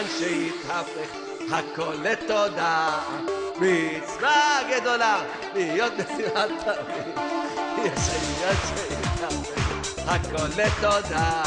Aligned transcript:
עניין 0.00 0.18
שהתהפך 0.18 1.10
הכל 1.52 1.94
לתודה. 2.02 2.98
מצווה 3.56 4.60
גדולה 4.70 5.22
להיות 5.54 5.92
נשיאת 5.98 6.50
תמיד 9.16 9.54
הכל 10.06 10.48
לתודה. 10.56 11.42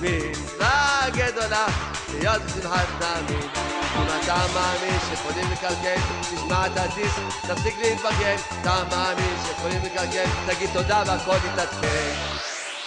מצווה 0.00 1.00
גדולה 1.10 1.66
להיות 2.12 2.42
בשמחת 2.42 2.88
תמיד 2.98 3.50
אם 3.96 4.06
אתה 4.22 4.46
מאמין 4.54 5.00
שיכולים 5.08 5.50
לקלקל 5.52 6.00
תשמע 6.30 6.66
את 6.66 6.76
הדיסק 6.76 7.22
תפסיק 7.46 7.78
להתבגן 7.78 8.36
אתה 8.60 8.82
מאמין 8.90 9.36
שיכולים 9.46 9.82
לקלקל 9.84 10.24
תגיד 10.46 10.70
תודה 10.72 11.02
והכל 11.06 11.36
יתעדכן. 11.46 12.14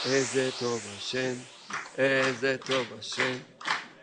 איזה 0.06 0.50
טוב 0.60 0.82
השם 0.98 1.34
איזה 1.98 2.56
טוב 2.66 2.86
השם 3.00 3.55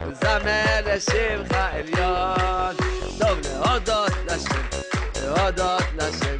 זמר 0.00 0.80
לשמך 0.86 1.56
עליון. 1.72 2.76
טוב 3.18 3.38
להודות 3.44 4.12
לשם, 4.26 4.62
להודות 5.22 5.82
לשם. 5.96 6.36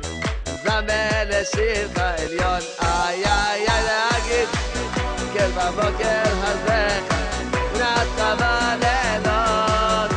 זמר 0.63 1.23
לשמך 1.27 1.99
עליון. 1.99 2.61
איי 2.83 3.25
איי 3.25 3.69
איי 3.69 3.85
להגיד, 3.85 4.49
כן 5.35 5.51
בבוקר 5.57 6.23
הזה, 6.43 7.01
נתת 7.75 8.39
בלילות. 8.39 10.11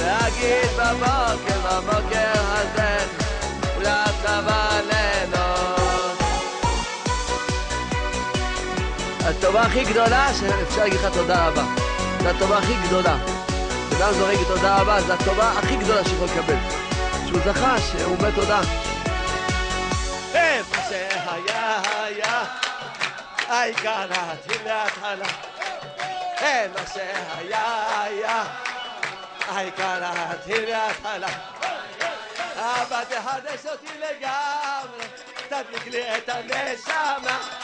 להגיד 0.00 0.70
בבוקר, 0.76 1.58
בבוקר 1.64 2.32
הזה, 2.36 3.06
נתת 3.78 4.28
בלילות. 4.46 6.18
הטובה 9.20 9.62
הכי 9.62 9.84
גדולה 9.84 10.28
שאפשר 10.40 10.82
להגיד 10.82 11.00
לך 11.00 11.12
תודה 11.14 11.48
רבה. 11.48 11.93
זו 12.24 12.30
הטובה 12.30 12.58
הכי 12.58 12.74
גדולה. 12.86 13.16
אדם 13.96 14.12
זורק 14.12 14.38
תודה 14.48 14.80
רבה, 14.80 15.00
זו 15.00 15.12
הטובה 15.12 15.50
הכי 15.50 15.76
גדולה 15.76 16.04
שיכול 16.04 16.28
לקבל. 16.28 16.56
שהוא 17.26 17.40
זכה, 17.44 17.80
שהוא 17.80 18.16
אומר 18.16 18.30
תודה. 18.30 18.60
איפה 20.34 20.76
שהיה 20.88 21.80
היה, 22.02 22.44
העיקר 23.48 24.06
להתחיל 24.06 24.66
להתחלה. 24.66 25.26
איפה 26.40 26.92
שהיה 26.94 28.02
היה, 28.02 28.44
העיקר 29.48 30.00
להתחיל 30.00 30.64
להתחלה. 30.64 31.28
אבא 32.56 33.04
תחדש 33.04 33.66
אותי 33.72 33.98
לגמרי, 33.98 35.06
תדליק 35.48 35.86
לי 35.86 36.16
את 36.16 36.28
הנשמה. 36.28 37.63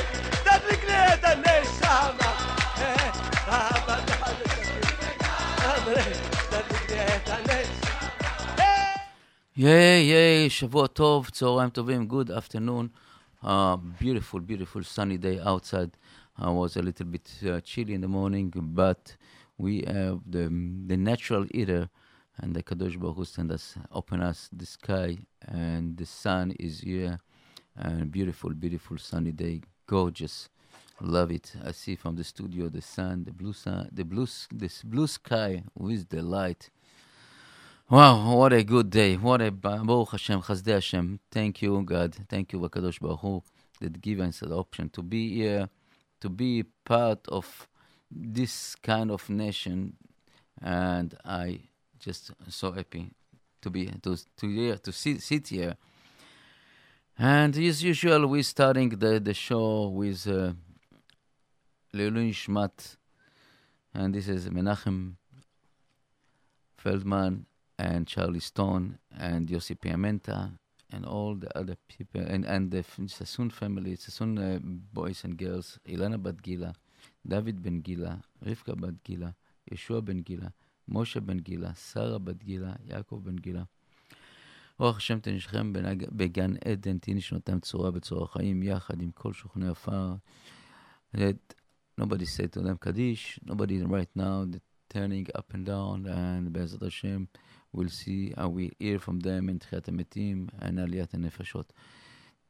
ייי, 9.56 10.02
ייי, 10.02 10.50
שבוע 10.50 10.86
טוב, 10.86 11.28
צהריים 11.30 11.70
טובים, 11.70 12.08
good 12.10 12.30
afternoon. 12.30 12.88
Uh, 13.44 13.76
beautiful, 14.00 14.40
beautiful 14.40 14.82
sunny 14.82 15.18
day 15.18 15.38
outside. 15.40 15.90
Uh, 16.42 16.52
was 16.52 16.76
a 16.76 16.82
little 16.82 17.06
bit 17.06 17.30
uh, 17.46 17.60
chilly 17.60 17.94
in 17.94 18.00
the 18.00 18.08
morning, 18.08 18.52
but 18.56 19.16
we 19.58 19.84
have 19.86 20.20
the, 20.28 20.44
the 20.86 20.96
natural 20.96 21.46
eater 21.54 21.88
and 22.38 22.54
the 22.54 22.62
Kadosh 22.62 22.98
Baruch 22.98 23.16
Hu 23.16 23.24
send 23.24 23.52
us, 23.52 23.76
open 23.92 24.20
us 24.20 24.50
the 24.52 24.66
sky, 24.66 25.18
and 25.46 25.96
the 25.96 26.06
sun 26.06 26.52
is 26.58 26.80
here. 26.80 27.18
And 27.76 28.10
beautiful, 28.10 28.50
beautiful 28.50 28.96
sunny 28.98 29.32
day, 29.32 29.60
gorgeous. 29.86 30.48
Love 31.00 31.30
it. 31.30 31.52
I 31.64 31.72
see 31.72 31.94
from 31.94 32.16
the 32.16 32.24
studio 32.24 32.68
the 32.68 32.80
sun, 32.82 33.24
the 33.24 33.32
blue 33.32 33.52
sun, 33.52 33.90
the 33.92 34.04
blue, 34.04 34.22
s- 34.24 34.48
this 34.52 34.82
blue 34.82 35.06
sky 35.06 35.62
with 35.76 36.08
the 36.08 36.22
light. 36.22 36.70
Wow, 37.91 38.37
what 38.37 38.53
a 38.53 38.63
good 38.63 38.89
day. 38.89 39.17
What 39.17 39.41
a 39.41 39.51
ba- 39.51 39.81
Baruch 39.83 40.11
Hashem, 40.11 40.43
Chasdei 40.43 40.75
Hashem. 40.75 41.19
Thank 41.29 41.61
you, 41.61 41.83
God. 41.83 42.15
Thank 42.29 42.53
you, 42.53 42.59
Bakadosh 42.61 43.01
Baruch 43.01 43.19
Hu, 43.19 43.43
that 43.81 43.99
give 43.99 44.21
us 44.21 44.39
the 44.39 44.55
option 44.55 44.89
to 44.91 45.01
be 45.01 45.35
here, 45.35 45.67
to 46.21 46.29
be 46.29 46.63
part 46.85 47.27
of 47.27 47.67
this 48.09 48.75
kind 48.75 49.11
of 49.11 49.29
nation. 49.29 49.97
And 50.61 51.17
I 51.25 51.63
just 51.99 52.31
so 52.47 52.71
happy 52.71 53.11
to 53.61 53.69
be 53.69 53.87
to 54.03 54.17
to 54.37 54.47
here 54.47 54.77
to 54.77 54.93
sit, 54.93 55.21
sit 55.21 55.49
here. 55.49 55.75
And 57.19 57.57
as 57.57 57.83
usual, 57.83 58.25
we're 58.25 58.43
starting 58.43 58.87
the, 58.87 59.19
the 59.19 59.33
show 59.33 59.89
with 59.89 60.25
uh, 60.29 60.53
Ishmat. 61.93 62.95
And 63.93 64.15
this 64.15 64.29
is 64.29 64.47
Menachem 64.47 65.15
Feldman 66.77 67.47
and 67.80 68.06
Charlie 68.06 68.40
Stone 68.40 68.98
and 69.16 69.48
Yossi 69.48 69.76
Piamenta 69.76 70.52
and 70.90 71.04
all 71.04 71.34
the 71.34 71.50
other 71.58 71.76
people 71.88 72.20
and, 72.20 72.44
and 72.44 72.70
the 72.70 72.78
F- 72.78 73.00
Sassoon 73.08 73.50
family, 73.50 73.96
Sassoon 73.96 74.38
uh, 74.38 74.58
boys 74.62 75.24
and 75.24 75.36
girls, 75.36 75.78
Ilana 75.88 76.22
Bat 76.22 76.42
Gila, 76.42 76.74
David 77.26 77.62
Ben 77.62 77.80
Gila, 77.80 78.22
Rivka 78.44 78.80
Bat 78.80 79.02
Gila, 79.04 79.34
Yeshua 79.70 80.04
Ben 80.04 80.18
Gila, 80.22 80.52
Moshe 80.90 81.24
Ben 81.24 81.38
Gila, 81.38 81.74
Sarah 81.76 82.18
Bat 82.18 82.38
Gila, 82.46 82.78
Yaakov 82.88 83.22
Ben 83.24 83.36
Gila. 83.36 83.66
רוח 84.78 84.96
השם 84.96 85.20
תנשכם 85.20 85.72
בנג- 85.72 86.08
בגן 86.12 86.52
עדן, 86.64 86.98
תהי 86.98 87.14
נשמתם 87.14 87.60
צורה 87.60 87.90
בצורה 87.90 88.26
חיים, 88.26 88.62
יחד 88.62 89.00
עם 89.02 89.10
כל 89.10 89.32
שוכני 89.32 89.68
עפר. 89.68 90.14
That 91.16 91.54
nobody 92.00 92.26
said 92.26 92.52
to 92.52 92.60
them 92.60 92.76
Kaddish, 92.86 93.38
nobody 93.46 93.82
right 93.82 94.10
now 94.16 94.44
they're 94.44 94.94
turning 94.94 95.26
up 95.38 95.54
and 95.54 95.66
down, 95.66 96.06
and 96.06 96.52
בעזרת 96.52 96.82
השם, 96.82 97.24
we'll 97.74 97.88
see, 97.88 98.32
uh, 98.34 98.48
we 98.48 98.70
hear 98.80 98.98
from 98.98 99.20
them 99.20 99.48
in 99.48 99.58
תחיית 99.58 99.88
המתים 99.88 100.46
and 100.60 100.80
עליית 100.80 101.14
הנפשות. 101.14 101.72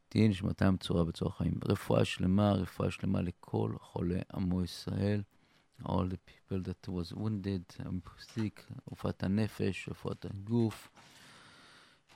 תהי 0.09 0.29
נשמתם 0.29 0.77
צורה 0.81 1.05
בצורה 1.05 1.33
חיים. 1.33 1.55
רפואה 1.65 2.05
שלמה, 2.05 2.53
רפואה 2.53 2.91
שלמה 2.91 3.23
לכל 3.23 3.73
חולי 3.81 4.21
עמו 4.35 4.65
ישראל. 4.65 5.23
all 5.85 6.05
the 6.05 6.19
people 6.19 6.61
that 6.62 6.88
was 6.88 7.12
wounded, 7.12 7.65
um, 7.85 8.03
sick, 8.35 8.65
רפואת 8.93 9.23
הנפש, 9.23 9.88
רפואת 9.88 10.25
הגוף. 10.25 10.88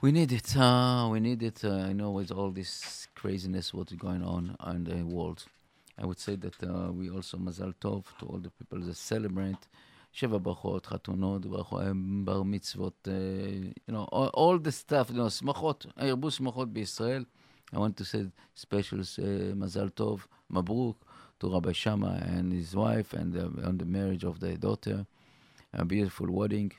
We 0.03 0.11
need 0.11 0.31
it. 0.31 0.55
Uh, 0.55 1.09
we 1.11 1.19
need 1.19 1.43
it. 1.43 1.63
Uh, 1.63 1.89
I 1.89 1.93
know 1.93 2.09
with 2.09 2.31
all 2.31 2.49
this 2.49 3.07
craziness, 3.13 3.71
what's 3.71 3.93
going 3.93 4.23
on 4.23 4.55
in 4.67 4.83
the 4.83 5.03
world. 5.03 5.45
I 5.95 6.07
would 6.07 6.19
say 6.19 6.35
that 6.37 6.57
uh, 6.63 6.91
we 6.91 7.11
also 7.11 7.37
mazal 7.37 7.73
tov 7.75 8.05
to 8.19 8.25
all 8.25 8.39
the 8.39 8.49
people 8.49 8.79
that 8.79 8.97
celebrate. 8.97 9.63
שבע 10.15 10.37
ברכות, 10.37 10.85
חתונות, 10.85 11.45
ברכות, 11.45 11.81
בר 12.23 12.43
מצוות, 12.43 13.07
uh, 13.07 13.89
you 13.89 13.93
know, 13.93 14.05
all, 14.11 14.29
all 14.33 14.59
the 14.59 14.71
stuff, 14.71 15.11
you 15.11 15.15
know, 15.15 15.29
שמחות, 15.29 15.85
הרבו 15.97 16.31
שמחות 16.31 16.73
בישראל. 16.73 17.25
I 17.73 17.77
want 17.77 17.95
to 17.97 18.05
say 18.05 18.29
special 18.55 18.99
uh, 18.99 19.55
מזל 19.55 19.89
טוב, 19.89 20.27
מברוק, 20.49 21.05
to 21.39 21.47
Rabbi 21.47 21.71
Shama 21.71 22.21
and 22.21 22.53
his 22.53 22.75
wife, 22.75 23.13
and 23.13 23.35
uh, 23.35 23.67
on 23.67 23.77
the 23.77 23.85
marriage 23.85 24.23
of 24.23 24.39
their 24.39 24.57
daughter, 24.57 25.05
a 25.73 25.85
beautiful 25.85 26.27
wedding. 26.29 26.71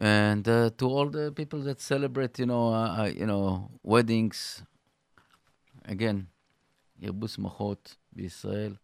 And 0.00 0.48
uh, 0.48 0.70
to 0.78 0.86
all 0.86 1.08
the 1.08 1.30
people 1.30 1.60
that 1.60 1.80
celebrate, 1.80 2.38
you 2.40 2.46
know, 2.46 2.74
uh, 2.74 3.02
uh, 3.02 3.10
you 3.20 3.26
know, 3.26 3.70
weddings. 3.82 4.62
Again, 5.84 6.26
ירבו 7.00 7.28
שמחות 7.28 7.96
בישראל, 8.12 8.74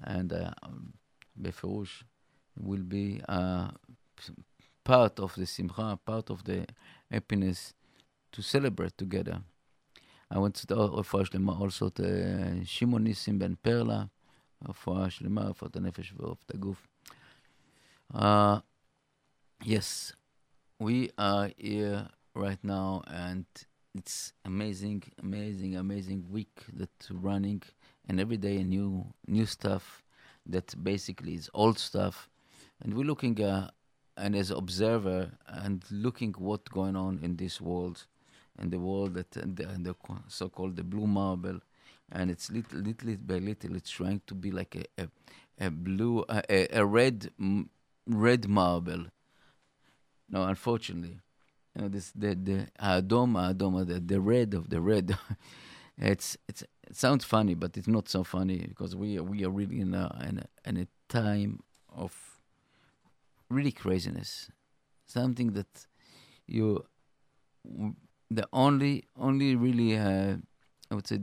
and 0.00 0.32
uh, 0.32 0.68
בפירוש 1.36 2.04
will 2.59 2.83
be 2.83 3.21
uh, 3.27 3.69
part 4.83 5.19
of 5.19 5.35
the 5.35 5.45
simcha, 5.45 5.97
part 6.05 6.29
of 6.29 6.43
the 6.43 6.65
happiness 7.09 7.73
to 8.31 8.41
celebrate 8.41 8.97
together. 8.97 9.41
I 10.29 10.39
want 10.39 10.55
to 10.55 10.67
Refuah 10.67 11.29
Shlema 11.29 11.59
also 11.59 11.89
to 11.89 12.65
Shimon 12.65 13.05
Nissim 13.05 13.37
Ben 13.37 13.57
Perla, 13.61 14.09
Refuah 14.67 15.07
Shlema, 15.07 15.53
Refuat 15.53 15.71
Nefesh 15.73 16.11
the 16.17 16.57
Aguf. 16.57 16.77
Uh, 18.13 18.59
yes, 19.63 20.13
we 20.79 21.11
are 21.17 21.51
here 21.57 22.07
right 22.35 22.57
now 22.63 23.03
and 23.07 23.45
it's 23.95 24.33
amazing, 24.43 25.03
amazing, 25.21 25.75
amazing 25.75 26.25
week 26.31 26.63
that's 26.73 27.11
running 27.11 27.61
and 28.09 28.19
every 28.19 28.37
day 28.37 28.57
a 28.57 28.63
new 28.63 29.05
new 29.27 29.45
stuff 29.45 30.03
that 30.45 30.83
basically 30.83 31.35
is 31.35 31.49
old 31.53 31.77
stuff 31.77 32.29
and 32.81 32.93
we're 32.93 33.05
looking 33.05 33.41
uh, 33.41 33.69
and 34.17 34.35
as 34.35 34.51
observer 34.51 35.31
and 35.47 35.83
looking 35.89 36.33
what's 36.37 36.69
going 36.69 36.95
on 36.95 37.19
in 37.21 37.35
this 37.37 37.59
world, 37.59 38.05
in 38.61 38.69
the 38.69 38.79
world 38.79 39.15
that 39.15 39.35
and 39.37 39.57
the, 39.57 39.67
and 39.67 39.85
the 39.85 39.95
so-called 40.27 40.75
the 40.75 40.83
blue 40.83 41.07
marble, 41.07 41.59
and 42.11 42.29
it's 42.29 42.51
little, 42.51 42.79
little 42.79 43.15
by 43.17 43.37
little 43.37 43.75
it's 43.75 43.89
trying 43.89 44.21
to 44.27 44.35
be 44.35 44.51
like 44.51 44.75
a 44.75 45.03
a, 45.03 45.07
a 45.65 45.71
blue 45.71 46.23
a, 46.29 46.77
a 46.77 46.85
red 46.85 47.29
red 48.07 48.47
marble. 48.47 49.05
No, 50.29 50.43
unfortunately 50.43 51.19
you 51.75 51.81
know 51.81 51.87
this 51.89 52.11
the 52.11 52.35
the 52.35 52.67
Adom 52.79 53.33
Adom 53.33 53.85
the, 53.87 53.99
the 53.99 54.21
red 54.21 54.53
of 54.53 54.69
the 54.69 54.81
red. 54.81 55.17
it's 55.97 56.37
it's 56.47 56.61
it 56.61 56.95
sounds 56.95 57.23
funny, 57.23 57.55
but 57.55 57.77
it's 57.77 57.87
not 57.87 58.09
so 58.09 58.23
funny 58.23 58.65
because 58.67 58.95
we 58.95 59.17
are, 59.17 59.23
we 59.23 59.43
are 59.45 59.49
really 59.49 59.79
in 59.79 59.93
a, 59.93 60.25
in 60.27 60.39
a 60.39 60.69
in 60.69 60.77
a 60.77 60.87
time 61.09 61.61
of 61.95 62.32
really 63.53 63.71
craziness, 63.71 64.49
something 65.05 65.53
that 65.53 65.87
you 66.47 66.85
the 68.29 68.47
only 68.51 69.05
only 69.17 69.55
really 69.55 69.97
uh, 69.97 70.35
I 70.91 70.95
would 70.95 71.07
say 71.07 71.19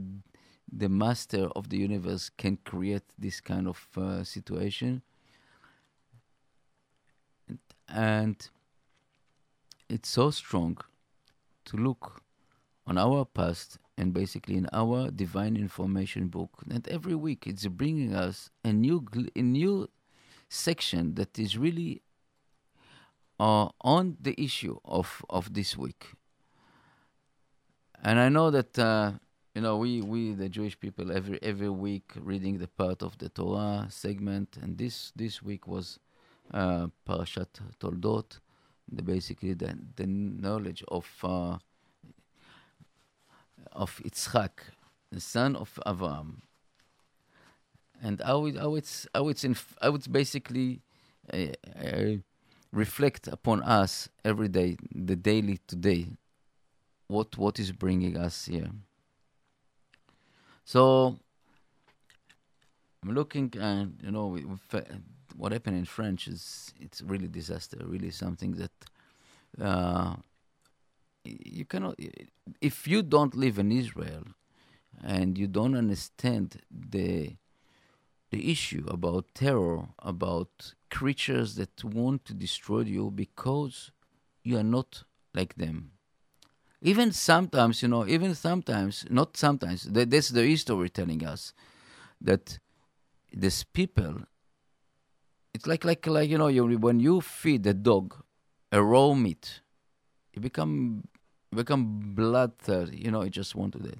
the 0.71 0.89
master 0.89 1.47
of 1.55 1.69
the 1.69 1.77
universe 1.77 2.29
can 2.37 2.57
create 2.57 3.03
this 3.17 3.41
kind 3.41 3.67
of 3.67 3.87
uh, 3.97 4.23
situation. 4.23 5.01
And, 7.47 7.59
and 7.89 8.49
it's 9.89 10.09
so 10.09 10.31
strong 10.31 10.77
to 11.65 11.77
look 11.77 12.21
on 12.87 12.97
our 12.97 13.25
past 13.25 13.77
and 13.97 14.13
basically 14.13 14.55
in 14.55 14.67
our 14.71 15.11
divine 15.11 15.55
information 15.55 16.27
book 16.27 16.49
that 16.65 16.87
every 16.87 17.15
week 17.15 17.45
it's 17.45 17.67
bringing 17.67 18.15
us 18.15 18.49
a 18.63 18.71
new 18.71 19.05
a 19.35 19.41
new 19.41 19.89
section 20.49 21.15
that 21.15 21.37
is 21.37 21.57
really 21.57 22.01
uh, 23.41 23.69
on 23.81 24.17
the 24.21 24.39
issue 24.39 24.77
of 24.85 25.25
of 25.29 25.53
this 25.53 25.75
week. 25.75 26.03
And 28.03 28.19
i 28.19 28.29
know 28.29 28.49
that 28.51 28.77
uh, 28.79 29.11
you 29.55 29.61
know 29.61 29.77
we 29.77 30.01
we 30.01 30.33
the 30.33 30.49
jewish 30.49 30.79
people 30.79 31.11
every 31.11 31.37
every 31.41 31.69
week 31.69 32.07
reading 32.15 32.57
the 32.57 32.67
part 32.67 33.03
of 33.03 33.17
the 33.17 33.29
torah 33.29 33.87
segment 33.89 34.57
and 34.61 34.77
this 34.77 35.11
this 35.15 35.41
week 35.41 35.67
was 35.67 35.99
uh, 36.53 36.87
parashat 37.07 37.51
toldot 37.79 38.39
the 38.91 39.03
basically 39.03 39.53
the, 39.53 39.77
the 39.95 40.07
knowledge 40.07 40.83
of 40.87 41.05
uh, 41.23 41.57
of 43.71 44.01
Yitzchak, 44.03 44.51
the 45.11 45.21
son 45.21 45.55
of 45.55 45.79
Avraham, 45.85 46.41
and 48.01 48.19
how 48.21 48.45
it, 48.47 48.57
how 48.57 48.75
it's 48.75 49.07
how 49.15 49.29
it's 49.29 49.43
in 49.43 49.55
how 49.81 49.95
it's 49.95 50.07
basically 50.07 50.81
uh, 51.31 51.37
uh, 51.79 52.15
reflect 52.71 53.27
upon 53.27 53.61
us 53.63 54.09
every 54.23 54.47
day, 54.47 54.77
the 54.93 55.15
daily 55.15 55.59
today, 55.67 56.07
what 57.07 57.37
what 57.37 57.59
is 57.59 57.71
bringing 57.71 58.17
us 58.17 58.45
here. 58.45 58.71
So 60.63 61.17
I'm 63.03 63.13
looking, 63.13 63.53
and 63.59 63.99
you 64.03 64.11
know, 64.11 64.37
what 65.35 65.51
happened 65.51 65.77
in 65.77 65.85
French 65.85 66.27
is 66.27 66.73
it's 66.79 67.01
really 67.01 67.27
disaster, 67.27 67.77
really 67.81 68.11
something 68.11 68.51
that 68.53 68.71
uh, 69.61 70.15
you 71.25 71.65
cannot. 71.65 71.99
If 72.61 72.87
you 72.87 73.01
don't 73.03 73.35
live 73.35 73.59
in 73.59 73.71
Israel 73.71 74.23
and 75.03 75.37
you 75.37 75.47
don't 75.47 75.75
understand 75.75 76.61
the 76.69 77.35
the 78.31 78.51
issue 78.51 78.85
about 78.87 79.25
terror, 79.33 79.89
about 79.99 80.73
creatures 80.89 81.55
that 81.55 81.83
want 81.83 82.25
to 82.25 82.33
destroy 82.33 82.81
you 82.81 83.11
because 83.11 83.91
you 84.43 84.57
are 84.57 84.63
not 84.63 85.03
like 85.33 85.55
them. 85.55 85.91
Even 86.81 87.11
sometimes, 87.11 87.81
you 87.83 87.87
know, 87.87 88.07
even 88.07 88.33
sometimes, 88.33 89.05
not 89.09 89.37
sometimes, 89.37 89.83
that, 89.83 90.09
that's 90.09 90.29
the 90.29 90.43
history 90.43 90.89
telling 90.89 91.23
us 91.23 91.53
that 92.19 92.57
these 93.31 93.63
people 93.63 94.21
it's 95.53 95.67
like 95.67 95.83
like 95.83 96.07
like 96.07 96.29
you 96.29 96.37
know 96.37 96.47
you, 96.47 96.65
when 96.77 96.99
you 96.99 97.21
feed 97.21 97.65
a 97.67 97.73
dog 97.73 98.15
a 98.71 98.81
raw 98.81 99.13
meat, 99.13 99.61
it 100.33 100.39
become 100.41 101.03
become 101.53 102.13
bloodthirsty. 102.15 102.97
You 102.97 103.11
know, 103.11 103.21
it 103.21 103.31
just 103.31 103.55
want 103.55 103.73
to 103.73 103.79
do 103.79 103.89
it. 103.89 103.99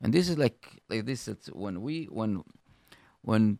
And 0.00 0.12
this 0.12 0.28
is 0.28 0.38
like 0.38 0.68
like 0.88 1.04
this. 1.04 1.24
That 1.24 1.46
when 1.54 1.82
we 1.82 2.04
when 2.04 2.44
when 3.22 3.58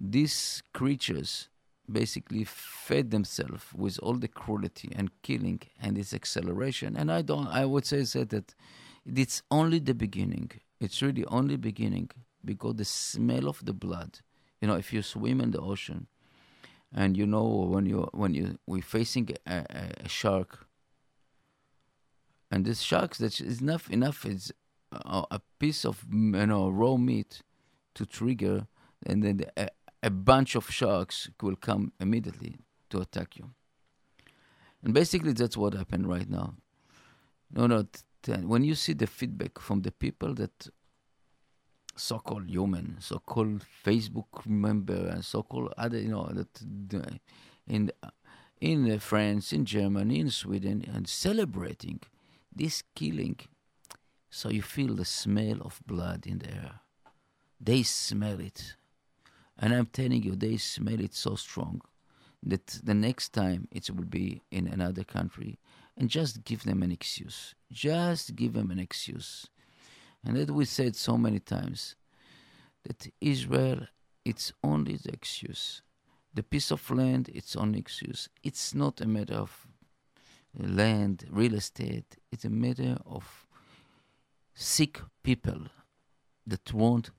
these 0.00 0.62
creatures 0.72 1.48
basically 1.90 2.44
fed 2.44 3.10
themselves 3.10 3.64
with 3.74 3.98
all 4.02 4.14
the 4.14 4.28
cruelty 4.28 4.92
and 4.94 5.10
killing 5.22 5.60
and 5.80 5.96
its 5.96 6.12
acceleration. 6.12 6.96
And 6.96 7.10
I 7.10 7.22
don't. 7.22 7.48
I 7.48 7.64
would 7.64 7.86
say 7.86 8.04
said 8.04 8.28
that 8.30 8.54
it's 9.06 9.42
only 9.50 9.78
the 9.78 9.94
beginning. 9.94 10.50
It's 10.80 11.00
really 11.02 11.24
only 11.26 11.56
beginning 11.56 12.10
because 12.44 12.76
the 12.76 12.84
smell 12.84 13.48
of 13.48 13.64
the 13.64 13.72
blood. 13.72 14.20
You 14.60 14.68
know, 14.68 14.74
if 14.74 14.92
you 14.92 15.02
swim 15.02 15.40
in 15.40 15.52
the 15.52 15.60
ocean 15.60 16.08
and 16.94 17.16
you 17.16 17.26
know 17.26 17.44
when 17.44 17.86
you 17.86 18.08
when 18.12 18.34
you 18.34 18.58
we're 18.66 18.82
facing 18.82 19.30
a, 19.46 19.64
a, 20.04 20.08
shark 20.08 20.66
and 22.50 22.64
this 22.64 22.80
shark 22.80 23.16
that 23.16 23.40
is 23.40 23.60
enough 23.60 23.90
enough 23.90 24.24
is 24.24 24.52
a, 24.92 25.24
a, 25.30 25.40
piece 25.58 25.84
of 25.84 26.04
you 26.10 26.46
know 26.46 26.68
raw 26.68 26.96
meat 26.96 27.42
to 27.94 28.06
trigger 28.06 28.66
and 29.04 29.22
then 29.22 29.44
a 30.02 30.10
bunch 30.10 30.54
of 30.54 30.70
sharks 30.70 31.28
will 31.42 31.56
come 31.56 31.92
immediately 32.00 32.56
to 32.90 33.00
attack 33.00 33.36
you 33.36 33.50
and 34.82 34.94
basically 34.94 35.32
that's 35.32 35.56
what 35.56 35.74
happened 35.74 36.08
right 36.08 36.30
now 36.30 36.54
no 37.50 37.66
no 37.66 37.86
when 38.42 38.64
you 38.64 38.74
see 38.74 38.92
the 38.92 39.06
feedback 39.06 39.58
from 39.58 39.82
the 39.82 39.92
people 39.92 40.34
that 40.34 40.68
so-called 41.98 42.48
human, 42.48 42.96
so-called 43.00 43.64
Facebook 43.84 44.46
member, 44.46 45.08
and 45.08 45.24
so-called 45.24 45.74
other, 45.76 45.98
you 45.98 46.08
know, 46.08 46.28
that 46.32 47.20
in 47.66 47.90
in 48.60 48.98
France, 48.98 49.52
in 49.52 49.64
Germany, 49.64 50.20
in 50.20 50.30
Sweden, 50.30 50.84
and 50.92 51.08
celebrating 51.08 52.00
this 52.54 52.82
killing. 52.94 53.38
So 54.30 54.50
you 54.50 54.62
feel 54.62 54.94
the 54.94 55.04
smell 55.04 55.60
of 55.62 55.80
blood 55.86 56.26
in 56.26 56.38
the 56.38 56.50
air. 56.50 56.80
They 57.60 57.82
smell 57.82 58.40
it, 58.40 58.76
and 59.58 59.74
I'm 59.74 59.86
telling 59.86 60.22
you, 60.22 60.34
they 60.36 60.56
smell 60.56 61.00
it 61.00 61.14
so 61.14 61.34
strong 61.34 61.82
that 62.42 62.66
the 62.84 62.94
next 62.94 63.30
time 63.30 63.68
it 63.72 63.90
will 63.90 64.04
be 64.04 64.42
in 64.50 64.68
another 64.68 65.04
country, 65.04 65.58
and 65.96 66.08
just 66.08 66.44
give 66.44 66.62
them 66.62 66.82
an 66.82 66.92
excuse. 66.92 67.54
Just 67.72 68.36
give 68.36 68.52
them 68.52 68.70
an 68.70 68.78
excuse 68.78 69.48
and 70.24 70.36
that 70.36 70.50
we 70.50 70.64
said 70.64 70.96
so 70.96 71.16
many 71.16 71.38
times 71.38 71.94
that 72.84 73.08
Israel, 73.20 73.86
it's 74.24 74.52
only 74.62 74.96
the 74.96 75.12
excuse. 75.12 75.82
The 76.34 76.42
piece 76.42 76.70
of 76.70 76.90
land, 76.90 77.30
it's 77.34 77.56
only 77.56 77.78
excuse. 77.78 78.28
It's 78.42 78.74
not 78.74 79.00
a 79.00 79.06
matter 79.06 79.34
of 79.34 79.66
land, 80.56 81.24
real 81.30 81.54
estate. 81.54 82.16
It's 82.30 82.44
a 82.44 82.50
matter 82.50 82.98
of 83.06 83.46
sick 84.54 85.00
people 85.22 85.62
that 86.46 86.72
want 86.72 87.10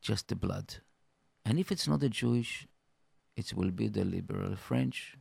just 0.00 0.28
the 0.28 0.36
blood. 0.36 0.76
And 1.46 1.60
if 1.60 1.70
it's 1.70 1.86
not 1.86 2.00
the 2.00 2.08
Jewish, 2.08 2.66
it 3.36 3.54
will 3.54 3.70
be 3.70 3.86
the 3.86 4.04
liberal 4.04 4.56
French, 4.56 5.16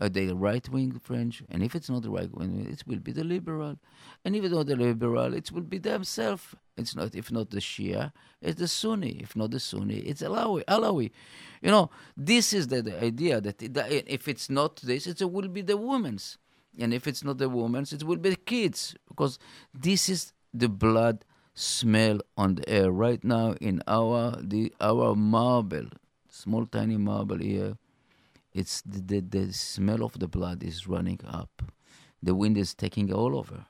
uh, 0.00 0.08
the 0.08 0.32
right 0.32 0.66
wing 0.70 0.98
French, 0.98 1.42
and 1.50 1.62
if 1.62 1.74
it's 1.74 1.90
not 1.90 2.02
the 2.02 2.08
right 2.08 2.34
wing, 2.34 2.66
it 2.72 2.82
will 2.86 3.00
be 3.00 3.12
the 3.12 3.24
liberal, 3.24 3.76
and 4.24 4.34
if 4.34 4.42
it's 4.42 4.54
not 4.54 4.66
the 4.66 4.76
liberal, 4.76 5.34
it 5.34 5.52
will 5.52 5.60
be 5.74 5.76
themselves. 5.76 6.44
It's 6.78 6.96
not 6.96 7.14
if 7.14 7.30
not 7.30 7.50
the 7.50 7.58
Shia, 7.58 8.12
it's 8.40 8.58
the 8.58 8.68
Sunni. 8.68 9.20
If 9.20 9.36
not 9.36 9.50
the 9.50 9.60
Sunni, 9.60 9.98
it's 9.98 10.22
Alawi. 10.22 10.64
Alawi. 10.64 11.10
You 11.60 11.70
know, 11.70 11.90
this 12.16 12.54
is 12.54 12.68
the, 12.68 12.80
the 12.80 13.04
idea 13.04 13.42
that, 13.42 13.62
it, 13.62 13.74
that 13.74 13.92
if 13.92 14.28
it's 14.28 14.48
not 14.48 14.76
this, 14.76 15.06
it 15.06 15.20
will 15.30 15.48
be 15.48 15.60
the 15.60 15.76
women's, 15.76 16.38
and 16.78 16.94
if 16.94 17.06
it's 17.06 17.22
not 17.22 17.36
the 17.36 17.50
women's, 17.50 17.92
it 17.92 18.02
will 18.02 18.16
be 18.16 18.30
the 18.30 18.36
kids, 18.36 18.94
because 19.06 19.38
this 19.74 20.08
is 20.08 20.32
the 20.54 20.70
blood 20.70 21.26
smell 21.54 22.20
on 22.36 22.56
the 22.56 22.68
air 22.68 22.90
right 22.90 23.22
now 23.22 23.54
in 23.60 23.82
our 23.86 24.36
the 24.40 24.72
our 24.80 25.14
marble, 25.14 25.86
small 26.28 26.66
tiny 26.66 26.96
marble 26.96 27.38
here 27.38 27.76
it's 28.52 28.82
the, 28.82 29.00
the, 29.00 29.20
the 29.20 29.52
smell 29.52 30.02
of 30.02 30.18
the 30.18 30.26
blood 30.26 30.62
is 30.62 30.88
running 30.88 31.20
up. 31.26 31.62
The 32.22 32.34
wind 32.34 32.58
is 32.58 32.74
taking 32.74 33.12
all 33.12 33.36
over. 33.36 33.66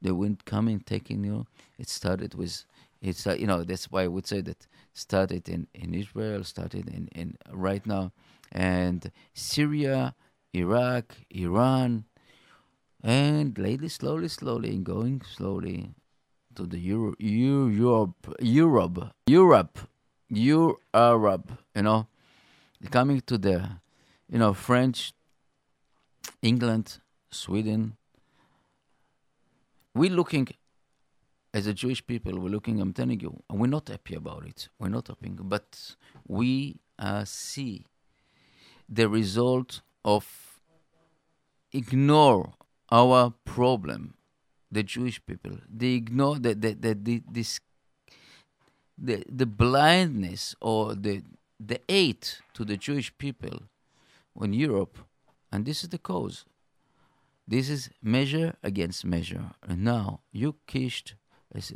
The 0.00 0.14
wind 0.14 0.44
coming, 0.44 0.80
taking 0.80 1.24
you. 1.24 1.46
It 1.78 1.88
started 1.88 2.34
with, 2.34 2.64
it's 3.00 3.26
uh, 3.26 3.34
you 3.34 3.46
know 3.46 3.64
that's 3.64 3.90
why 3.90 4.04
I 4.04 4.08
would 4.08 4.26
say 4.26 4.40
that 4.42 4.66
started 4.94 5.48
in, 5.48 5.66
in 5.74 5.94
Israel, 5.94 6.44
started 6.44 6.88
in, 6.88 7.08
in 7.12 7.36
right 7.50 7.84
now, 7.86 8.12
and 8.50 9.10
Syria, 9.34 10.14
Iraq, 10.52 11.16
Iran, 11.30 12.04
and 13.02 13.58
lately, 13.58 13.88
slowly, 13.88 14.28
slowly, 14.28 14.76
going 14.78 15.22
slowly 15.22 15.94
to 16.54 16.66
the 16.66 16.78
Euro, 16.78 17.14
Europe, 17.18 18.36
Europe, 18.40 19.14
Europe, 19.26 19.78
Europe, 20.28 21.52
you 21.74 21.82
know, 21.82 22.06
coming 22.90 23.20
to 23.22 23.38
the 23.38 23.82
you 24.32 24.38
know, 24.38 24.54
French, 24.54 25.12
England, 26.40 26.98
Sweden. 27.30 27.98
We're 29.94 30.10
looking, 30.10 30.48
as 31.52 31.66
a 31.66 31.74
Jewish 31.74 32.04
people, 32.06 32.40
we're 32.40 32.48
looking, 32.48 32.80
I'm 32.80 32.94
telling 32.94 33.20
you, 33.20 33.42
and 33.50 33.60
we're 33.60 33.66
not 33.66 33.88
happy 33.88 34.14
about 34.14 34.46
it. 34.46 34.70
We're 34.78 34.88
not 34.88 35.08
happy, 35.08 35.28
but 35.38 35.96
we 36.26 36.80
uh, 36.98 37.26
see 37.26 37.84
the 38.88 39.06
result 39.06 39.82
of 40.02 40.26
ignore 41.72 42.54
our 42.90 43.34
problem, 43.44 44.14
the 44.72 44.82
Jewish 44.82 45.24
people. 45.24 45.58
They 45.68 45.92
ignore 45.92 46.38
the, 46.38 46.54
the, 46.54 46.74
the, 46.74 47.22
this 47.30 47.60
the, 48.98 49.22
the 49.28 49.46
blindness 49.46 50.54
or 50.60 50.94
the 50.94 51.22
the 51.64 51.80
hate 51.88 52.40
to 52.54 52.64
the 52.64 52.76
Jewish 52.76 53.16
people 53.18 53.62
in 54.40 54.52
Europe, 54.52 54.98
and 55.52 55.64
this 55.64 55.84
is 55.84 55.90
the 55.90 55.98
cause. 55.98 56.44
This 57.46 57.68
is 57.68 57.90
measure 58.02 58.54
against 58.62 59.04
measure. 59.04 59.50
And 59.68 59.84
now 59.84 60.20
you 60.32 60.56
killed 60.66 61.14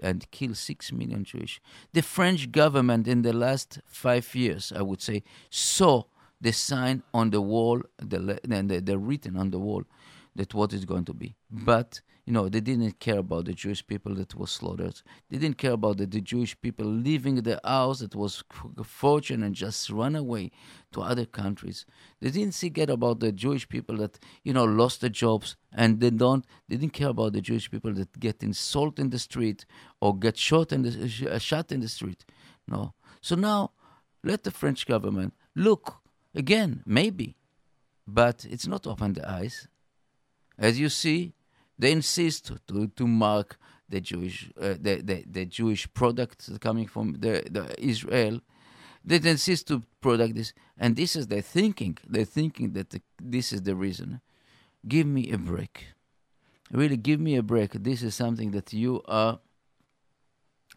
and 0.02 0.30
killed 0.30 0.56
six 0.56 0.90
million 0.90 1.24
Jewish. 1.24 1.60
The 1.92 2.02
French 2.02 2.50
government 2.50 3.06
in 3.06 3.22
the 3.22 3.32
last 3.32 3.80
five 3.86 4.34
years, 4.34 4.72
I 4.74 4.82
would 4.82 5.02
say, 5.02 5.22
saw 5.50 6.04
the 6.40 6.52
sign 6.52 7.02
on 7.12 7.30
the 7.30 7.40
wall, 7.40 7.82
the, 7.98 8.40
the, 8.42 8.80
the 8.84 8.98
written 8.98 9.36
on 9.36 9.50
the 9.50 9.58
wall, 9.58 9.84
that 10.34 10.54
what 10.54 10.72
is 10.72 10.84
going 10.84 11.04
to 11.04 11.14
be. 11.14 11.34
But 11.50 12.00
you 12.26 12.32
know, 12.32 12.48
they 12.48 12.60
didn't 12.60 12.98
care 12.98 13.18
about 13.18 13.44
the 13.44 13.52
Jewish 13.52 13.86
people 13.86 14.12
that 14.16 14.34
was 14.34 14.50
slaughtered. 14.50 15.00
They 15.30 15.38
didn't 15.38 15.58
care 15.58 15.72
about 15.72 15.98
the, 15.98 16.06
the 16.06 16.20
Jewish 16.20 16.60
people 16.60 16.84
leaving 16.84 17.36
the 17.36 17.60
house 17.64 18.00
that 18.00 18.16
was 18.16 18.42
fortune 18.82 19.44
and 19.44 19.54
just 19.54 19.88
run 19.90 20.16
away 20.16 20.50
to 20.92 21.02
other 21.02 21.24
countries. 21.24 21.86
They 22.20 22.30
didn't 22.30 22.54
see 22.54 22.68
get 22.68 22.90
about 22.90 23.20
the 23.20 23.30
Jewish 23.30 23.68
people 23.68 23.98
that 23.98 24.18
you 24.42 24.52
know 24.52 24.64
lost 24.64 25.02
their 25.02 25.10
jobs 25.10 25.56
and 25.72 26.00
they 26.00 26.10
don't. 26.10 26.44
They 26.68 26.76
didn't 26.76 26.94
care 26.94 27.10
about 27.10 27.32
the 27.32 27.40
Jewish 27.40 27.70
people 27.70 27.94
that 27.94 28.18
get 28.18 28.42
insulted 28.42 29.02
in 29.02 29.10
the 29.10 29.20
street 29.20 29.64
or 30.00 30.18
get 30.18 30.36
shot 30.36 30.72
in 30.72 30.82
the 30.82 31.30
uh, 31.30 31.38
shot 31.38 31.70
in 31.70 31.80
the 31.80 31.88
street. 31.88 32.24
No. 32.66 32.94
So 33.20 33.36
now, 33.36 33.70
let 34.24 34.42
the 34.42 34.50
French 34.50 34.84
government 34.84 35.32
look 35.54 35.98
again, 36.34 36.82
maybe, 36.84 37.36
but 38.04 38.44
it's 38.50 38.66
not 38.66 38.84
open 38.84 39.12
the 39.12 39.30
eyes. 39.30 39.68
As 40.58 40.80
you 40.80 40.88
see, 40.88 41.35
they 41.78 41.92
insist 41.92 42.52
to, 42.66 42.88
to 42.88 43.06
mark 43.06 43.58
the 43.88 44.00
Jewish 44.00 44.50
uh, 44.60 44.74
the, 44.80 45.00
the, 45.02 45.24
the 45.30 45.44
Jewish 45.46 45.92
products 45.92 46.50
coming 46.60 46.86
from 46.86 47.14
the, 47.14 47.42
the 47.50 47.74
Israel. 47.78 48.40
They 49.04 49.16
insist 49.16 49.68
to 49.68 49.84
product 50.00 50.34
this, 50.34 50.52
and 50.76 50.96
this 50.96 51.14
is 51.14 51.28
their 51.28 51.42
thinking. 51.42 51.96
They're 52.08 52.24
thinking 52.24 52.72
that 52.72 52.90
the, 52.90 53.00
this 53.22 53.52
is 53.52 53.62
the 53.62 53.76
reason. 53.76 54.20
Give 54.86 55.06
me 55.06 55.30
a 55.30 55.38
break. 55.38 55.86
Really, 56.72 56.96
give 56.96 57.20
me 57.20 57.36
a 57.36 57.42
break. 57.42 57.72
This 57.72 58.02
is 58.02 58.16
something 58.16 58.50
that 58.50 58.72
you 58.72 59.02
are 59.06 59.38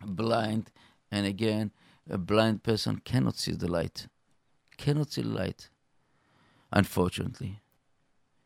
blind, 0.06 0.72
and 1.12 1.26
again, 1.26 1.72
a 2.08 2.20
blind 2.20 2.62
person 2.62 3.02
cannot 3.04 3.36
see 3.36 3.54
the 3.54 3.68
light. 3.68 4.08
Cannot 4.78 5.12
see 5.12 5.24
light. 5.24 5.70
Unfortunately. 6.72 7.62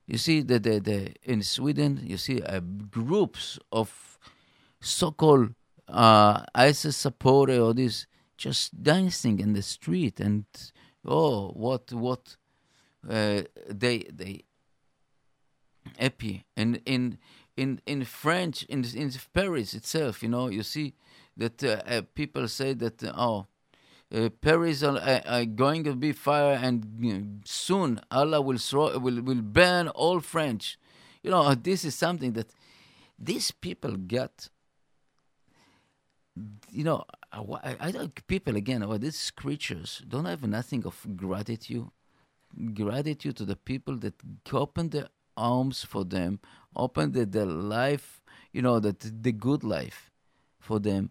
You 0.05 0.17
see 0.17 0.41
that 0.41 0.63
the, 0.63 0.79
the, 0.79 1.13
in 1.23 1.43
Sweden, 1.43 2.01
you 2.03 2.17
see 2.17 2.41
uh, 2.41 2.59
groups 2.91 3.57
of 3.71 4.19
so-called 4.81 5.53
uh, 5.87 6.43
ISIS 6.53 6.97
supporters 6.97 7.59
or 7.59 7.73
this 7.73 8.05
just 8.37 8.83
dancing 8.83 9.39
in 9.39 9.53
the 9.53 9.61
street 9.61 10.19
and 10.19 10.45
oh 11.05 11.49
what 11.51 11.91
what 11.93 12.35
uh, 13.09 13.43
they 13.69 13.99
they 14.11 14.43
happy. 15.97 16.45
And 16.57 16.81
in 16.85 17.17
in 17.55 17.79
in 17.85 18.03
French 18.03 18.63
in 18.63 18.83
in 18.95 19.11
Paris 19.33 19.73
itself 19.73 20.23
you 20.23 20.29
know 20.29 20.47
you 20.47 20.63
see 20.63 20.93
that 21.37 21.63
uh, 21.63 21.81
uh 21.85 22.01
people 22.15 22.47
say 22.47 22.73
that 22.73 23.03
oh 23.15 23.47
uh, 24.13 24.29
Paris 24.29 24.83
are, 24.83 25.45
going 25.45 25.83
to 25.83 25.95
be 25.95 26.11
fire, 26.11 26.59
and 26.61 27.41
soon 27.45 27.99
Allah 28.11 28.41
will 28.41 28.59
throw, 28.59 28.97
will 28.99 29.21
will 29.21 29.41
burn 29.41 29.87
all 29.87 30.19
French. 30.19 30.77
You 31.23 31.31
know, 31.31 31.41
uh, 31.41 31.55
this 31.59 31.83
is 31.83 31.95
something 31.95 32.33
that 32.33 32.53
these 33.17 33.49
people 33.51 33.95
get. 33.95 34.49
You 36.71 36.83
know, 36.83 37.05
uh, 37.31 37.43
I, 37.63 37.75
I 37.79 37.91
think 37.91 38.25
people 38.27 38.55
again, 38.55 38.83
or 38.83 38.97
these 38.97 39.31
creatures 39.31 40.03
don't 40.07 40.25
have 40.25 40.43
nothing 40.43 40.85
of 40.85 41.05
gratitude. 41.15 41.89
Gratitude 42.75 43.35
to 43.37 43.45
the 43.45 43.55
people 43.55 43.97
that 43.97 44.13
open 44.51 44.89
their 44.89 45.07
arms 45.35 45.83
for 45.83 46.05
them, 46.05 46.39
open 46.75 47.11
the, 47.13 47.25
their 47.25 47.47
life, 47.47 48.21
you 48.51 48.61
know, 48.61 48.79
that 48.79 49.23
the 49.23 49.31
good 49.31 49.63
life 49.63 50.11
for 50.59 50.79
them, 50.79 51.09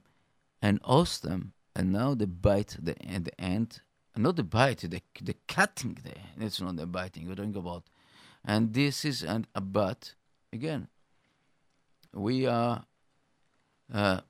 and 0.61 0.79
host 0.85 1.25
them 1.25 1.53
now 1.77 2.15
the 2.15 2.27
bite 2.27 2.77
the 2.81 2.95
the 2.95 3.41
end. 3.41 3.81
Not 4.15 4.37
the 4.37 4.45
bite, 4.45 4.81
the 4.81 5.01
the 5.23 5.35
cutting 5.49 5.99
there. 6.05 6.25
It's 6.39 6.61
not 6.61 6.77
the 6.77 6.87
biting 6.87 7.27
we're 7.29 7.35
talking 7.35 7.57
about. 7.57 7.85
And 8.45 8.75
this 8.75 9.05
is 9.05 9.23
an 9.23 9.47
but 9.55 10.15
again. 10.53 10.89
We 12.13 12.47
are 12.47 12.85
uh, 13.93 14.21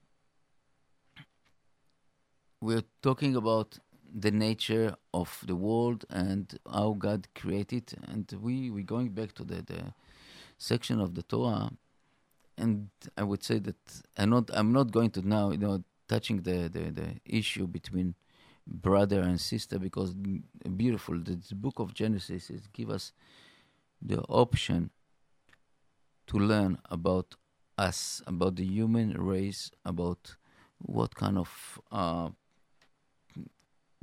we're 2.61 2.84
talking 3.02 3.34
about 3.34 3.78
the 4.14 4.30
nature 4.30 4.94
of 5.12 5.42
the 5.46 5.56
world 5.56 6.04
and 6.11 6.58
how 6.70 6.92
God 6.99 7.26
created, 7.34 7.94
and 8.06 8.32
we 8.40 8.70
we're 8.70 8.84
going 8.84 9.08
back 9.08 9.32
to 9.34 9.44
the, 9.44 9.62
the 9.62 9.94
section 10.58 11.00
of 11.00 11.14
the 11.14 11.22
Torah, 11.22 11.72
and 12.56 12.88
I 13.16 13.25
would 13.25 13.42
say 13.42 13.58
that 13.58 13.76
I'm 14.16 14.30
not 14.30 14.50
I'm 14.52 14.72
not 14.72 14.92
going 14.92 15.11
to 15.11 15.26
now 15.26 15.50
you 15.50 15.58
know 15.58 15.82
touching 16.12 16.42
the, 16.42 16.69
the, 16.69 16.90
the 17.00 17.09
issue 17.25 17.66
between 17.66 18.14
brother 18.66 19.21
and 19.21 19.40
sister 19.40 19.78
because 19.78 20.14
beautiful. 20.76 21.16
The, 21.19 21.37
the 21.49 21.54
book 21.54 21.78
of 21.78 21.95
genesis 21.95 22.50
is 22.50 22.66
give 22.78 22.90
us 22.90 23.12
the 24.11 24.21
option 24.45 24.90
to 26.26 26.37
learn 26.38 26.76
about 26.90 27.28
us 27.78 28.21
about 28.26 28.57
the 28.57 28.64
human 28.64 29.09
race 29.33 29.71
about 29.87 30.37
what 30.78 31.14
kind 31.14 31.38
of 31.38 31.81
uh, 31.90 32.28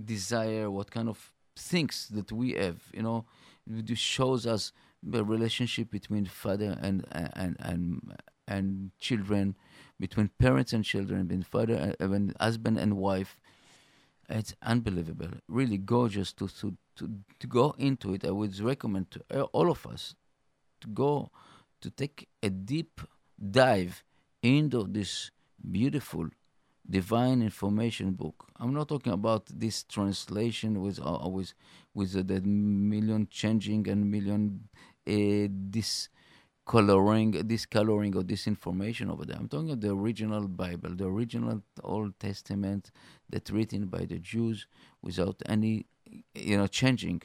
desire 0.03 0.71
what 0.71 0.89
kind 0.89 1.09
of 1.09 1.31
things 1.55 2.07
that 2.11 2.31
we 2.31 2.53
have 2.53 2.81
you 2.91 3.03
know. 3.03 3.25
It 3.71 3.95
shows 3.99 4.47
us 4.47 4.71
the 5.03 5.23
relationship 5.23 5.91
between 5.91 6.25
father 6.25 6.75
and 6.81 7.05
and 7.11 7.55
and 7.59 8.17
and 8.49 8.91
children 8.99 9.55
between 9.99 10.29
parents 10.39 10.73
and 10.73 10.83
children, 10.83 11.27
between 11.27 11.43
father, 11.43 11.95
and 11.99 12.31
uh, 12.31 12.43
husband 12.43 12.77
and 12.77 12.97
wife. 12.97 13.37
It's 14.29 14.53
unbelievable, 14.61 15.29
really 15.47 15.77
gorgeous 15.77 16.33
to, 16.33 16.47
to, 16.47 16.77
to, 16.97 17.09
to 17.39 17.47
go 17.47 17.75
into 17.77 18.13
it. 18.13 18.25
I 18.25 18.31
would 18.31 18.59
recommend 18.59 19.11
to 19.11 19.21
uh, 19.31 19.43
all 19.53 19.71
of 19.71 19.85
us 19.87 20.15
to 20.81 20.87
go 20.87 21.31
to 21.81 21.89
take 21.89 22.27
a 22.43 22.49
deep 22.49 23.01
dive 23.39 24.03
into 24.41 24.85
this 24.87 25.31
beautiful 25.71 26.27
divine 26.89 27.41
information 27.41 28.11
book. 28.11 28.47
I'm 28.57 28.73
not 28.73 28.87
talking 28.87 29.13
about 29.13 29.45
this 29.47 29.83
translation 29.83 30.81
with 30.81 30.99
uh, 30.99 31.27
with 31.93 32.27
the 32.27 32.41
million 32.41 33.27
changing 33.29 33.87
and 33.87 34.09
million 34.09 34.69
uh, 35.07 35.47
this 35.71 36.09
coloring, 36.69 37.31
this 37.47 37.65
coloring 37.65 38.15
or 38.15 38.21
this 38.21 38.45
information 38.45 39.09
over 39.09 39.25
there. 39.25 39.37
I'm 39.39 39.47
talking 39.47 39.71
of 39.71 39.81
the 39.81 39.89
original 39.89 40.47
Bible, 40.47 40.91
the 40.95 41.07
original 41.07 41.63
Old 41.83 42.19
Testament 42.19 42.91
that's 43.27 43.49
written 43.49 43.87
by 43.87 44.05
the 44.05 44.19
Jews 44.19 44.67
without 45.01 45.41
any, 45.47 45.87
you 46.35 46.57
know, 46.57 46.67
changing. 46.67 47.23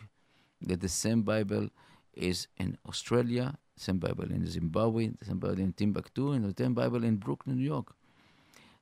That 0.62 0.80
the 0.80 0.88
same 0.88 1.20
Bible 1.24 1.68
is 2.14 2.48
in 2.56 2.78
Australia, 2.88 3.58
same 3.76 3.98
Bible 3.98 4.30
in 4.32 4.46
Zimbabwe, 4.46 5.10
same 5.22 5.40
Bible 5.40 5.60
in 5.60 5.74
Timbuktu, 5.74 6.32
and 6.32 6.42
the 6.46 6.64
same 6.64 6.72
Bible 6.72 7.04
in 7.04 7.16
Brooklyn, 7.16 7.58
New 7.58 7.64
York. 7.64 7.88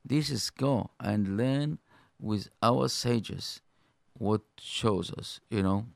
This 0.04 0.30
is 0.30 0.48
go 0.50 0.90
and 1.00 1.36
learn 1.36 1.78
with 2.20 2.48
our 2.62 2.86
sages 2.86 3.60
what 4.16 4.42
shows 4.60 5.10
us, 5.14 5.40
you 5.50 5.64
know. 5.64 5.86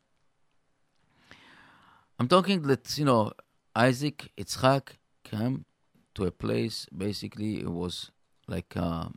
I'm 2.18 2.26
talking 2.26 2.62
that, 2.62 2.98
you 2.98 3.04
know, 3.04 3.32
Isaac, 3.76 4.32
Yitzchak 4.38 4.96
came 5.22 5.66
to 6.14 6.24
a 6.24 6.30
place, 6.30 6.86
basically, 6.96 7.60
it 7.60 7.70
was 7.70 8.10
like, 8.48 8.74
um, 8.74 9.14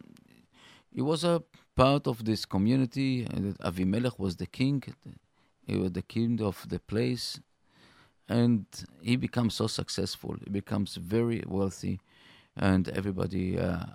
it 0.94 1.02
was 1.02 1.24
a 1.24 1.42
part 1.78 2.08
of 2.08 2.26
this 2.26 2.46
community. 2.46 3.26
Avimelech 3.64 4.20
was 4.20 4.36
the 4.36 4.46
king, 4.46 4.84
he 5.66 5.78
was 5.78 5.94
the 5.94 6.02
king 6.02 6.42
of 6.42 6.68
the 6.68 6.80
place, 6.80 7.40
and 8.28 8.66
he 9.02 9.16
becomes 9.16 9.56
so 9.56 9.68
successful. 9.68 10.36
He 10.44 10.50
becomes 10.50 10.96
very 10.96 11.42
wealthy, 11.48 12.02
and 12.58 12.90
everybody 12.90 13.58
uh, 13.58 13.86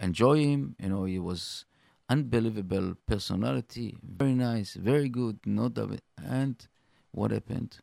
enjoy 0.00 0.38
him. 0.38 0.74
You 0.80 0.88
know, 0.88 1.04
he 1.04 1.18
was 1.18 1.66
unbelievable 2.08 2.94
personality, 3.06 3.98
very 4.02 4.34
nice, 4.34 4.72
very 4.72 5.10
good, 5.10 5.38
not. 5.44 5.76
And 6.16 6.56
what 7.10 7.30
happened? 7.30 7.78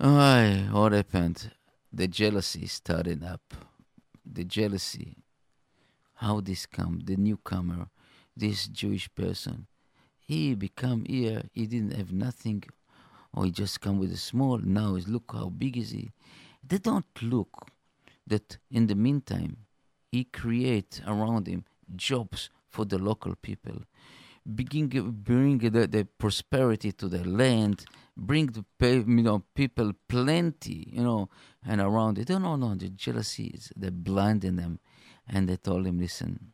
Aye, 0.00 0.68
what 0.70 0.92
happened? 0.92 1.50
The 1.92 2.06
jealousy 2.06 2.68
started 2.68 3.24
up. 3.24 3.52
The 4.24 4.44
jealousy. 4.44 5.16
How 6.14 6.40
this 6.40 6.66
come? 6.66 7.00
The 7.04 7.16
newcomer, 7.16 7.88
this 8.36 8.68
Jewish 8.68 9.12
person, 9.16 9.66
he 10.20 10.54
become 10.54 11.04
here. 11.04 11.42
He 11.52 11.66
didn't 11.66 11.96
have 11.96 12.12
nothing, 12.12 12.62
or 13.34 13.46
he 13.46 13.50
just 13.50 13.80
come 13.80 13.98
with 13.98 14.12
a 14.12 14.16
small. 14.16 14.58
Now 14.58 14.94
is 14.94 15.08
look 15.08 15.32
how 15.32 15.48
big 15.48 15.76
is 15.76 15.90
he? 15.90 16.12
They 16.64 16.78
don't 16.78 17.20
look 17.20 17.66
that 18.24 18.58
in 18.70 18.86
the 18.86 18.94
meantime 18.94 19.56
he 20.12 20.22
create 20.22 21.00
around 21.08 21.48
him 21.48 21.64
jobs 21.96 22.50
for 22.68 22.84
the 22.84 22.98
local 22.98 23.34
people 23.34 23.82
begin 24.54 24.88
bring 25.10 25.58
the, 25.58 25.86
the 25.86 26.06
prosperity 26.18 26.92
to 26.92 27.08
the 27.08 27.24
land, 27.24 27.84
bring 28.16 28.46
the 28.46 28.64
you 28.80 29.22
know 29.22 29.44
people 29.54 29.92
plenty, 30.08 30.88
you 30.92 31.02
know, 31.02 31.28
and 31.66 31.80
around 31.80 32.18
it. 32.18 32.28
No, 32.30 32.38
no, 32.38 32.56
no. 32.56 32.74
The 32.74 32.88
jealousy 32.88 33.48
is 33.48 33.72
they 33.76 33.90
blinding 33.90 34.56
them, 34.56 34.80
and 35.28 35.48
they 35.48 35.56
told 35.56 35.86
him, 35.86 35.98
listen, 35.98 36.52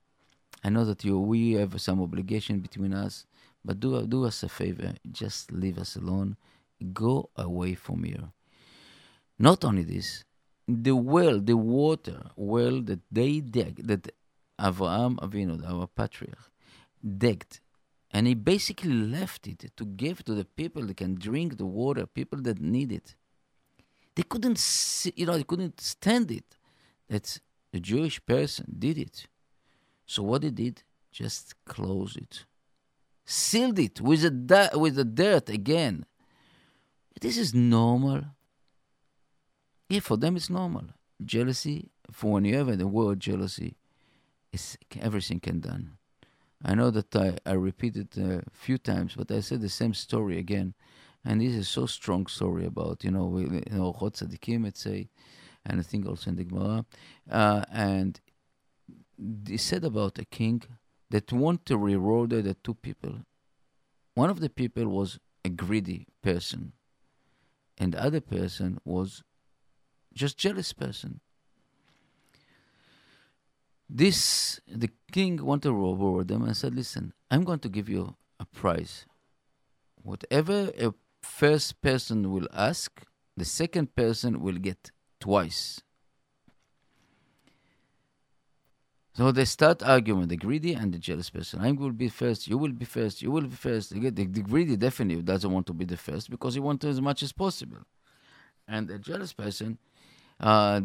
I 0.62 0.70
know 0.70 0.84
that 0.84 1.04
you 1.04 1.18
we 1.18 1.52
have 1.52 1.80
some 1.80 2.02
obligation 2.02 2.60
between 2.60 2.94
us, 2.94 3.26
but 3.64 3.80
do 3.80 4.06
do 4.06 4.24
us 4.24 4.42
a 4.42 4.48
favor, 4.48 4.94
just 5.10 5.52
leave 5.52 5.78
us 5.78 5.96
alone, 5.96 6.36
go 6.92 7.30
away 7.36 7.74
from 7.74 8.04
here. 8.04 8.32
Not 9.38 9.64
only 9.64 9.82
this, 9.82 10.24
the 10.66 10.92
well, 10.96 11.40
the 11.40 11.56
water 11.56 12.30
well 12.36 12.80
that 12.82 13.00
they 13.10 13.40
dig, 13.40 13.86
that 13.86 14.10
Avraham 14.60 15.16
Avinu, 15.16 15.69
our 15.69 15.86
patriarch, 15.86 16.50
digged 17.19 17.60
and 18.14 18.28
he 18.28 18.34
basically 18.34 18.92
left 18.92 19.48
it 19.48 19.72
to 19.76 19.84
give 19.84 20.24
to 20.24 20.34
the 20.34 20.44
people 20.44 20.86
that 20.86 20.96
can 20.96 21.16
drink 21.16 21.58
the 21.58 21.66
water, 21.66 22.06
people 22.06 22.40
that 22.42 22.60
need 22.60 22.92
it. 22.92 23.16
They 24.14 24.22
couldn't, 24.22 24.60
see, 24.60 25.12
you 25.16 25.26
know, 25.26 25.36
they 25.36 25.42
couldn't 25.42 25.80
stand 25.80 26.30
it. 26.30 26.56
That 27.08 27.40
a 27.74 27.80
Jewish 27.80 28.24
person 28.24 28.76
did 28.78 28.98
it. 28.98 29.26
So 30.06 30.22
what 30.22 30.44
he 30.44 30.50
did, 30.50 30.84
just 31.10 31.54
close 31.64 32.14
it, 32.16 32.44
sealed 33.24 33.80
it 33.80 34.00
with 34.00 34.46
di- 34.46 34.70
with 34.74 34.94
the 34.94 35.04
dirt 35.04 35.48
again. 35.48 36.06
This 37.20 37.36
is 37.36 37.52
normal. 37.52 38.22
Yeah, 39.88 40.00
for 40.00 40.16
them 40.16 40.36
it's 40.36 40.50
normal. 40.50 40.84
Jealousy, 41.24 41.90
for 42.12 42.32
when 42.32 42.44
you 42.44 42.56
have 42.56 42.78
the 42.78 42.86
word 42.86 43.18
jealousy, 43.18 43.76
is 44.52 44.78
everything 45.00 45.40
can 45.40 45.58
done. 45.60 45.96
I 46.64 46.74
know 46.74 46.90
that 46.90 47.14
I, 47.14 47.36
I 47.44 47.52
repeated 47.52 48.16
a 48.16 48.42
few 48.52 48.78
times, 48.78 49.14
but 49.16 49.30
I 49.30 49.40
said 49.40 49.60
the 49.60 49.68
same 49.68 49.92
story 49.92 50.38
again. 50.38 50.74
And 51.24 51.40
this 51.40 51.54
is 51.54 51.68
so 51.68 51.86
strong 51.86 52.26
story 52.26 52.64
about, 52.64 53.04
you 53.04 53.10
know, 53.10 53.26
we, 53.26 53.42
you 53.42 53.62
know, 53.70 53.94
Chod 53.98 54.14
Tzadikim, 54.14 54.64
let's 54.64 54.82
say, 54.82 55.08
and 55.64 55.80
I 55.80 55.82
think 55.82 56.06
also 56.06 56.30
in 56.30 56.36
the 56.36 56.44
Gemara. 56.44 56.84
Uh, 57.30 57.64
and 57.70 58.20
he 59.46 59.56
said 59.56 59.84
about 59.84 60.18
a 60.18 60.24
king 60.24 60.62
that 61.10 61.32
wanted 61.32 61.66
to 61.66 61.76
reward 61.76 62.30
the 62.30 62.54
two 62.54 62.74
people. 62.74 63.20
One 64.14 64.30
of 64.30 64.40
the 64.40 64.50
people 64.50 64.86
was 64.86 65.18
a 65.44 65.48
greedy 65.48 66.06
person, 66.22 66.72
and 67.78 67.92
the 67.92 68.02
other 68.02 68.20
person 68.20 68.78
was 68.84 69.22
just 70.14 70.38
jealous 70.38 70.72
person. 70.72 71.20
This 73.88 74.60
the 74.66 74.90
king 75.12 75.44
wanted 75.44 75.68
to 75.68 75.75
reward 75.75 76.28
them 76.28 76.42
and 76.42 76.56
said, 76.56 76.75
"Listen, 76.75 77.12
I'm 77.30 77.44
going 77.44 77.60
to 77.60 77.68
give 77.68 77.88
you 77.88 78.16
a 78.40 78.47
prize. 78.47 79.06
Whatever 80.02 80.70
a 80.78 80.94
first 81.23 81.80
person 81.80 82.30
will 82.32 82.49
ask, 82.52 83.04
the 83.36 83.44
second 83.44 83.94
person 83.94 84.40
will 84.40 84.58
get 84.58 84.90
twice." 85.20 85.80
So 89.16 89.30
they 89.30 89.44
start 89.44 89.80
arguing, 89.80 90.26
the 90.26 90.36
greedy 90.36 90.73
and 90.75 90.92
the 90.92 90.99
jealous 90.99 91.30
person. 91.30 91.60
I 91.60 91.70
will 91.70 91.92
be 91.92 92.08
first, 92.08 92.49
you 92.49 92.58
will 92.58 92.73
be 92.73 92.84
first, 92.84 93.23
you 93.23 93.30
will 93.30 93.47
be 93.47 93.54
first. 93.54 93.90
The, 93.90 94.10
the, 94.10 94.26
the 94.26 94.42
greedy 94.42 94.76
definitely 94.76 95.23
doesn't 95.23 95.52
want 95.52 95.66
to 95.68 95.73
be 95.73 95.84
the 95.84 95.97
first 95.97 96.30
because 96.30 96.54
he 96.54 96.60
wants 96.60 96.84
as 96.84 97.00
much 97.00 97.23
as 97.23 97.32
possible. 97.32 97.78
And 98.66 98.88
the 98.88 98.99
jealous 98.99 99.32
person 99.32 99.78
uh, 100.40 100.80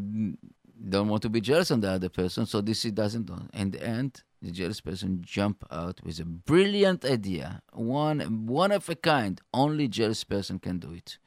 don't 0.87 1.09
want 1.09 1.21
to 1.23 1.29
be 1.29 1.41
jealous 1.41 1.71
on 1.71 1.81
the 1.81 1.89
other 1.89 2.09
person, 2.09 2.45
so 2.45 2.61
this 2.61 2.83
he 2.83 2.91
doesn't 2.91 3.25
do. 3.25 3.35
In 3.53 3.71
the 3.71 3.83
end, 3.83 4.23
the 4.41 4.51
jealous 4.51 4.79
person 4.79 5.21
jump 5.21 5.65
out 5.71 5.99
with 6.03 6.19
a 6.19 6.25
brilliant 6.25 7.03
idea, 7.03 7.61
one 7.73 8.47
one 8.47 8.71
of 8.71 8.87
a 8.89 8.95
kind. 8.95 9.41
Only 9.53 9.87
jealous 9.87 10.23
person 10.23 10.59
can 10.59 10.79
do 10.79 10.93
it. 10.93 11.17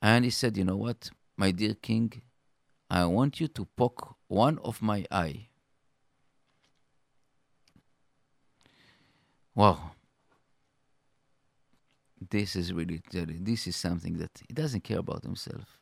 And 0.00 0.24
he 0.24 0.30
said, 0.30 0.56
"You 0.56 0.64
know 0.64 0.76
what, 0.76 1.10
my 1.36 1.50
dear 1.50 1.74
king, 1.74 2.22
I 2.88 3.04
want 3.06 3.40
you 3.40 3.48
to 3.48 3.64
poke 3.76 4.14
one 4.28 4.58
of 4.58 4.80
my 4.82 5.04
eye." 5.10 5.48
Wow. 9.54 9.92
This 12.30 12.54
is 12.54 12.72
really, 12.72 13.02
this 13.12 13.66
is 13.66 13.74
something 13.74 14.16
that 14.18 14.40
he 14.46 14.54
doesn't 14.54 14.84
care 14.84 15.00
about 15.00 15.24
himself 15.24 15.81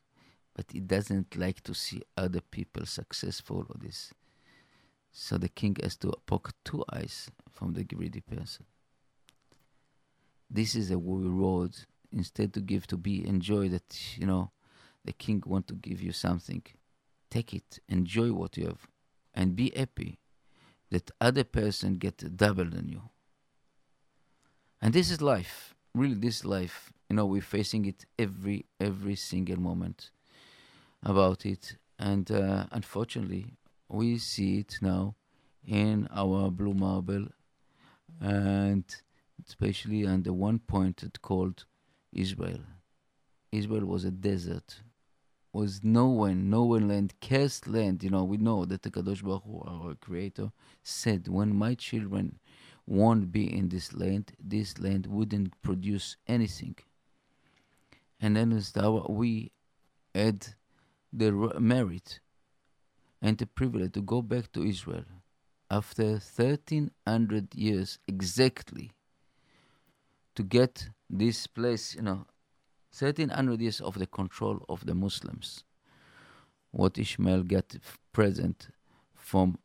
but 0.60 0.72
he 0.72 0.80
doesn't 0.80 1.38
like 1.38 1.62
to 1.62 1.72
see 1.72 2.02
other 2.18 2.42
people 2.42 2.84
successful 2.84 3.64
or 3.70 3.76
this. 3.80 4.12
So 5.10 5.38
the 5.38 5.48
king 5.48 5.74
has 5.82 5.96
to 5.96 6.12
poke 6.26 6.52
two 6.66 6.84
eyes 6.92 7.30
from 7.50 7.72
the 7.72 7.82
greedy 7.82 8.20
person. 8.20 8.66
This 10.50 10.74
is 10.74 10.90
a 10.90 10.98
reward 10.98 11.74
instead 12.12 12.52
to 12.52 12.60
give 12.60 12.86
to 12.88 12.98
be 12.98 13.26
enjoy 13.26 13.70
that 13.70 14.18
you 14.18 14.26
know 14.26 14.50
the 15.02 15.14
king 15.14 15.42
want 15.46 15.66
to 15.68 15.74
give 15.74 16.02
you 16.02 16.12
something. 16.12 16.62
Take 17.30 17.54
it, 17.54 17.78
enjoy 17.88 18.30
what 18.34 18.58
you 18.58 18.66
have, 18.66 18.86
and 19.32 19.56
be 19.56 19.72
happy 19.74 20.18
that 20.90 21.10
other 21.22 21.44
person 21.44 21.94
get 21.94 22.36
double 22.36 22.66
than 22.66 22.86
you. 22.86 23.04
And 24.82 24.92
this 24.92 25.10
is 25.10 25.22
life. 25.22 25.74
Really 25.94 26.16
this 26.16 26.44
life. 26.44 26.92
You 27.08 27.16
know, 27.16 27.24
we're 27.24 27.40
facing 27.40 27.86
it 27.86 28.04
every 28.18 28.66
every 28.78 29.16
single 29.16 29.58
moment 29.58 30.10
about 31.02 31.46
it, 31.46 31.76
and 31.98 32.30
uh, 32.30 32.66
unfortunately, 32.72 33.56
we 33.88 34.18
see 34.18 34.58
it 34.58 34.78
now 34.80 35.14
in 35.66 36.08
our 36.14 36.50
blue 36.50 36.74
marble, 36.74 37.26
and 38.20 38.84
especially 39.46 40.04
the 40.04 40.32
one 40.32 40.58
point 40.58 41.02
it 41.02 41.20
called 41.22 41.64
Israel. 42.12 42.60
Israel 43.52 43.86
was 43.86 44.04
a 44.04 44.10
desert, 44.10 44.82
was 45.52 45.82
no 45.82 46.06
one, 46.06 46.48
no 46.50 46.64
one 46.64 46.86
land, 46.88 47.14
cursed 47.20 47.66
land. 47.66 48.02
You 48.04 48.10
know, 48.10 48.24
we 48.24 48.36
know 48.36 48.64
that 48.64 48.82
the 48.82 48.90
Kadosh 48.90 49.22
Baruch 49.22 49.42
Hu, 49.44 49.62
our 49.66 49.94
Creator, 49.94 50.52
said, 50.82 51.26
"When 51.28 51.56
my 51.56 51.74
children 51.74 52.38
won't 52.86 53.32
be 53.32 53.52
in 53.52 53.68
this 53.68 53.92
land, 53.92 54.32
this 54.38 54.78
land 54.78 55.06
wouldn't 55.06 55.60
produce 55.62 56.16
anything." 56.28 56.76
And 58.20 58.36
then 58.36 58.52
as 58.52 58.76
our, 58.76 59.06
we 59.08 59.50
had 60.14 60.54
the 61.12 61.32
merit 61.58 62.20
and 63.20 63.38
the 63.38 63.46
privilege 63.46 63.92
to 63.92 64.02
go 64.02 64.22
back 64.22 64.50
to 64.52 64.64
Israel 64.64 65.04
after 65.70 66.04
1300 66.04 67.54
years 67.54 67.98
exactly 68.08 68.90
to 70.34 70.42
get 70.42 70.88
this 71.08 71.46
place, 71.46 71.94
you 71.94 72.02
know, 72.02 72.26
1300 72.98 73.60
years 73.60 73.80
of 73.80 73.98
the 73.98 74.06
control 74.06 74.64
of 74.68 74.84
the 74.86 74.94
Muslims. 74.94 75.64
What 76.72 76.98
Ishmael 76.98 77.42
get 77.42 77.76
present 78.12 78.68
from 79.14 79.58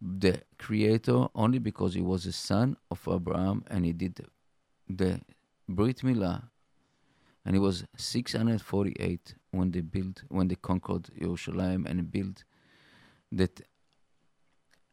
the 0.00 0.42
Creator 0.58 1.28
only 1.34 1.58
because 1.58 1.94
he 1.94 2.02
was 2.02 2.26
a 2.26 2.32
son 2.32 2.76
of 2.90 3.06
Abraham 3.10 3.64
and 3.68 3.84
he 3.84 3.92
did 3.92 4.20
the 4.88 5.20
Brit 5.68 5.98
Milah, 6.02 6.50
and 7.44 7.54
he 7.54 7.60
was 7.60 7.84
648 7.96 9.34
when 9.56 9.70
they 9.70 9.80
built 9.80 10.22
when 10.28 10.48
they 10.48 10.56
conquered 10.56 11.08
Jerusalem 11.18 11.86
and 11.88 12.10
built 12.10 12.44
that 13.32 13.60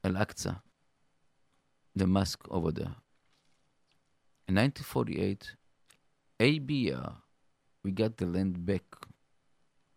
Al 0.04 0.14
Aqsa, 0.14 0.62
the 1.96 2.08
mosque 2.08 2.48
over 2.50 2.72
there. 2.72 2.96
In 4.48 4.56
1948, 4.56 5.56
ABR, 6.40 7.16
we 7.84 7.92
got 7.92 8.18
the 8.18 8.26
land 8.26 8.66
back, 8.66 8.84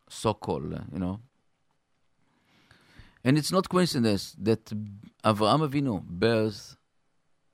so 0.08 0.34
called, 0.34 0.74
eh, 0.74 0.78
you 0.92 0.98
know. 0.98 1.20
And 3.24 3.38
it's 3.38 3.50
not 3.50 3.68
coincidence 3.70 4.36
that 4.38 4.66
Avraham 5.24 5.66
Avinu 5.66 6.02
birth 6.02 6.76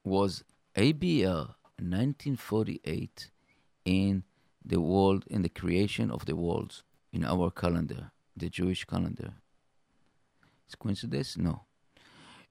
was 0.03 0.43
ABR 0.77 1.55
1948 1.79 3.31
in 3.85 4.25
the 4.65 4.81
world, 4.81 5.25
in 5.29 5.43
the 5.43 5.49
creation 5.49 6.11
of 6.11 6.27
the 6.27 6.35
world, 6.35 6.83
in 7.13 7.25
our 7.25 7.51
calendar, 7.51 8.11
the 8.37 8.49
Jewish 8.49 8.85
calendar. 8.85 9.33
It's 10.67 10.75
coincidence? 10.75 11.37
No. 11.37 11.63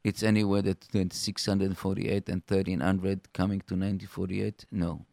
It's 0.03 0.23
anywhere 0.23 0.61
that 0.61 1.13
648 1.13 2.29
and 2.29 2.41
1300 2.47 3.33
coming 3.33 3.59
to 3.59 3.75
1948? 3.75 4.65
No. 4.71 5.05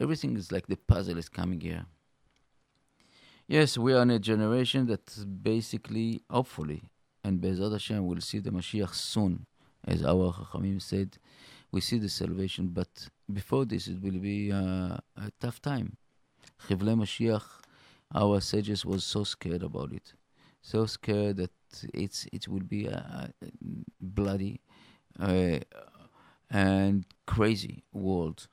Everything 0.00 0.36
is 0.36 0.50
like 0.50 0.66
the 0.66 0.76
puzzle 0.76 1.18
is 1.18 1.28
coming 1.28 1.60
here. 1.60 1.86
Yes, 3.46 3.76
we 3.76 3.92
are 3.92 4.02
in 4.02 4.10
a 4.10 4.18
generation 4.18 4.86
that 4.86 5.06
basically, 5.42 6.22
hopefully, 6.30 6.82
and 7.22 7.40
Bezat 7.40 7.72
Hashem 7.72 8.06
will 8.06 8.20
see 8.20 8.38
the 8.38 8.50
Mashiach 8.50 8.94
soon, 8.94 9.46
as 9.86 10.04
our 10.04 10.32
Chachamim 10.32 10.80
said, 10.80 11.18
we 11.70 11.80
see 11.80 11.98
the 11.98 12.08
salvation, 12.08 12.68
but 12.68 13.08
before 13.32 13.64
this 13.64 13.88
it 13.88 14.00
will 14.00 14.18
be 14.18 14.50
uh, 14.52 14.96
a 15.16 15.30
tough 15.40 15.60
time. 15.60 15.96
Chivle 16.68 16.94
Mashiach, 16.96 17.42
our 18.14 18.40
sages 18.40 18.84
was 18.84 19.04
so 19.04 19.24
scared 19.24 19.62
about 19.62 19.92
it, 19.92 20.12
so 20.62 20.86
scared 20.86 21.36
that 21.38 21.50
it's 21.92 22.26
it 22.32 22.46
will 22.48 22.62
be 22.62 22.86
a, 22.86 23.30
a 23.42 23.46
bloody 24.00 24.60
uh, 25.18 25.58
and 26.50 27.04
crazy 27.26 27.82
world. 27.92 28.46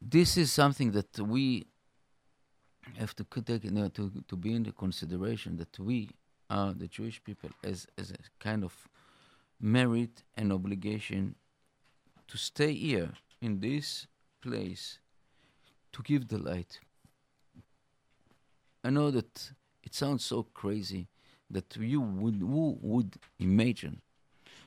This 0.00 0.36
is 0.36 0.52
something 0.52 0.92
that 0.92 1.18
we 1.18 1.66
have 2.96 3.14
to 3.16 3.24
take 3.42 3.64
you 3.64 3.70
know, 3.70 3.88
to 3.88 4.12
to 4.28 4.36
be 4.36 4.54
in 4.54 4.62
the 4.62 4.72
consideration 4.72 5.56
that 5.56 5.78
we 5.78 6.10
are 6.48 6.72
the 6.72 6.86
Jewish 6.86 7.22
people 7.24 7.50
as 7.64 7.86
as 7.98 8.12
a 8.12 8.16
kind 8.38 8.62
of 8.64 8.72
merit 9.60 10.22
and 10.36 10.52
obligation 10.52 11.34
to 12.28 12.38
stay 12.38 12.72
here 12.72 13.10
in 13.40 13.58
this 13.60 14.06
place 14.40 15.00
to 15.92 16.02
give 16.02 16.28
the 16.28 16.38
light. 16.38 16.80
I 18.84 18.90
know 18.90 19.10
that 19.10 19.52
it 19.82 19.94
sounds 19.94 20.24
so 20.24 20.44
crazy 20.54 21.08
that 21.50 21.76
you 21.76 22.00
would 22.00 22.36
who 22.36 22.78
would 22.80 23.16
imagine 23.38 24.02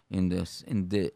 in 0.09 0.29
this 0.29 0.63
in 0.67 0.89
the 0.89 1.13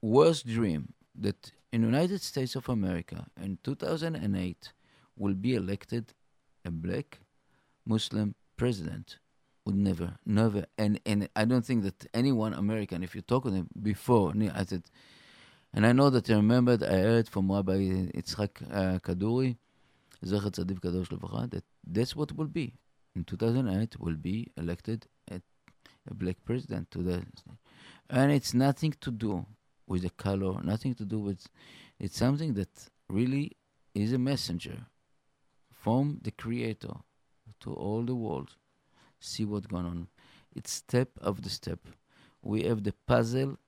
worst 0.00 0.46
dream 0.46 0.94
that 1.14 1.52
in 1.72 1.82
United 1.82 2.20
States 2.22 2.54
of 2.56 2.68
America 2.68 3.26
in 3.40 3.58
2008 3.62 4.72
will 5.16 5.34
be 5.34 5.54
elected 5.54 6.14
a 6.64 6.70
black 6.70 7.20
Muslim 7.84 8.34
president 8.56 9.18
would 9.64 9.76
never, 9.76 10.16
never, 10.26 10.66
and 10.76 11.00
and 11.06 11.28
I 11.36 11.44
don't 11.44 11.64
think 11.64 11.84
that 11.84 12.06
anyone 12.12 12.52
American, 12.52 13.02
if 13.02 13.14
you 13.14 13.22
talk 13.22 13.44
to 13.44 13.50
them 13.50 13.68
before, 13.80 14.32
I 14.54 14.64
said, 14.64 14.84
and 15.74 15.86
I 15.86 15.92
know 15.92 16.10
that 16.10 16.28
I 16.30 16.34
remembered, 16.34 16.82
I 16.82 16.98
heard 16.98 17.28
from 17.28 17.50
Rabbi 17.50 17.78
Yitzchak 18.14 18.50
uh, 18.70 18.98
Kaduri, 18.98 19.56
Zecher 20.24 20.50
Tzadik 20.50 20.80
Kadosh 20.80 21.08
Livracha, 21.08 21.50
that 21.50 21.64
that's 21.86 22.14
what 22.14 22.32
will 22.36 22.46
be. 22.46 22.74
In 23.14 23.24
2008, 23.24 24.00
will 24.00 24.16
be 24.16 24.50
elected 24.56 25.06
a, 25.30 25.40
a 26.10 26.14
black 26.14 26.36
president 26.44 26.90
to 26.90 27.02
the, 27.02 27.22
and 28.08 28.32
it's 28.32 28.54
nothing 28.54 28.94
to 29.00 29.10
do 29.10 29.44
with 29.86 30.02
the 30.02 30.10
color, 30.10 30.62
nothing 30.62 30.94
to 30.94 31.04
do 31.04 31.18
with, 31.18 31.46
it's 31.98 32.16
something 32.16 32.54
that 32.54 32.70
really 33.08 33.52
is 33.94 34.12
a 34.12 34.18
messenger 34.18 34.86
from 35.70 36.18
the 36.22 36.30
Creator 36.30 36.94
to 37.60 37.72
all 37.74 38.02
the 38.02 38.14
world 38.14 38.56
see 39.22 39.44
what's 39.44 39.66
going 39.66 39.86
on. 39.86 40.08
It's 40.54 40.72
step 40.72 41.08
the 41.42 41.50
step. 41.50 41.78
We 42.42 42.64
have 42.64 42.82
the 42.82 42.94
puzzle 43.06 43.58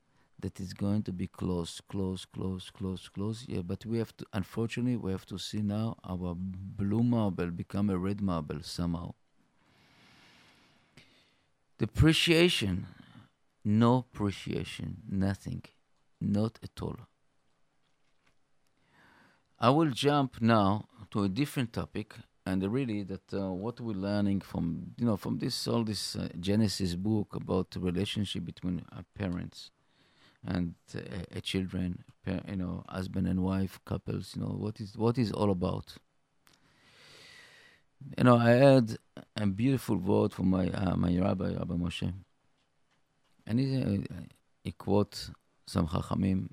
that 0.45 0.61
is 0.61 0.75
going 0.75 1.03
to 1.03 1.11
be 1.11 1.27
close, 1.27 1.81
close, 1.89 2.27
close, 2.27 2.69
close, 2.69 3.09
close. 3.09 3.47
Yeah, 3.49 3.63
but 3.63 3.87
we 3.87 3.97
have 3.97 4.15
to. 4.19 4.27
Unfortunately, 4.35 4.99
we 4.99 5.11
have 5.11 5.25
to 5.33 5.39
see 5.39 5.63
now 5.63 5.97
our 6.05 6.35
blue 6.37 7.03
marble 7.03 7.47
become 7.47 7.89
a 7.89 7.97
red 7.97 8.21
marble 8.21 8.61
somehow. 8.63 9.15
Depreciation, 11.79 12.87
no 13.65 14.05
appreciation, 14.05 14.99
nothing, 15.09 15.63
not 16.21 16.59
at 16.63 16.77
all. 16.83 16.99
I 19.59 19.71
will 19.71 19.93
jump 19.93 20.43
now 20.43 20.85
to 21.13 21.23
a 21.23 21.29
different 21.31 21.73
topic 21.73 22.17
and 22.45 22.63
really 22.71 23.03
that 23.05 23.33
uh, 23.33 23.51
what 23.51 23.81
we're 23.81 24.05
learning 24.11 24.43
from 24.43 24.93
you 24.99 25.07
know 25.07 25.17
from 25.17 25.39
this 25.39 25.67
all 25.67 25.85
this 25.85 26.17
uh, 26.17 26.29
genesis 26.39 26.95
book 26.95 27.35
about 27.35 27.71
the 27.71 27.81
relationship 27.81 28.45
between 28.45 28.85
uh, 28.93 29.01
parents 29.15 29.71
and 30.47 30.75
uh, 30.95 31.41
children 31.41 32.05
you 32.49 32.57
know 32.57 32.85
husband 32.89 33.27
and 33.27 33.43
wife 33.43 33.81
couples 33.85 34.35
you 34.35 34.43
know 34.43 34.49
what 34.49 34.81
is 34.81 34.97
what 34.97 35.19
is 35.19 35.33
all 35.33 35.51
about? 35.51 35.97
You 38.19 38.25
know 38.25 38.37
i 38.37 38.51
had 38.51 38.99
a 39.37 39.47
beautiful 39.47 39.97
word 39.97 40.33
from 40.33 40.51
my 40.51 40.69
uh, 40.69 40.97
my 40.97 41.17
rabbi 41.19 41.55
rabbi 41.55 41.75
moshe. 41.75 42.13
And 43.47 43.61
he, 43.61 43.83
uh, 43.83 44.23
he 44.63 44.73
quote 44.73 45.31
some 45.67 45.87
chachamim 45.87 46.51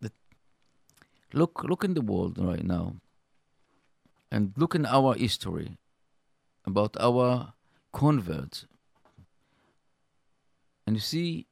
that 0.00 0.12
look 1.32 1.64
look 1.64 1.84
in 1.84 1.94
the 1.94 2.00
world 2.02 2.38
right 2.38 2.64
now 2.64 2.96
and 4.30 4.52
look 4.56 4.74
in 4.74 4.86
our 4.86 5.14
history 5.14 5.76
about 6.66 6.96
our 7.00 7.54
converts. 7.92 8.66
And 10.86 10.96
you 10.96 11.00
see 11.00 11.46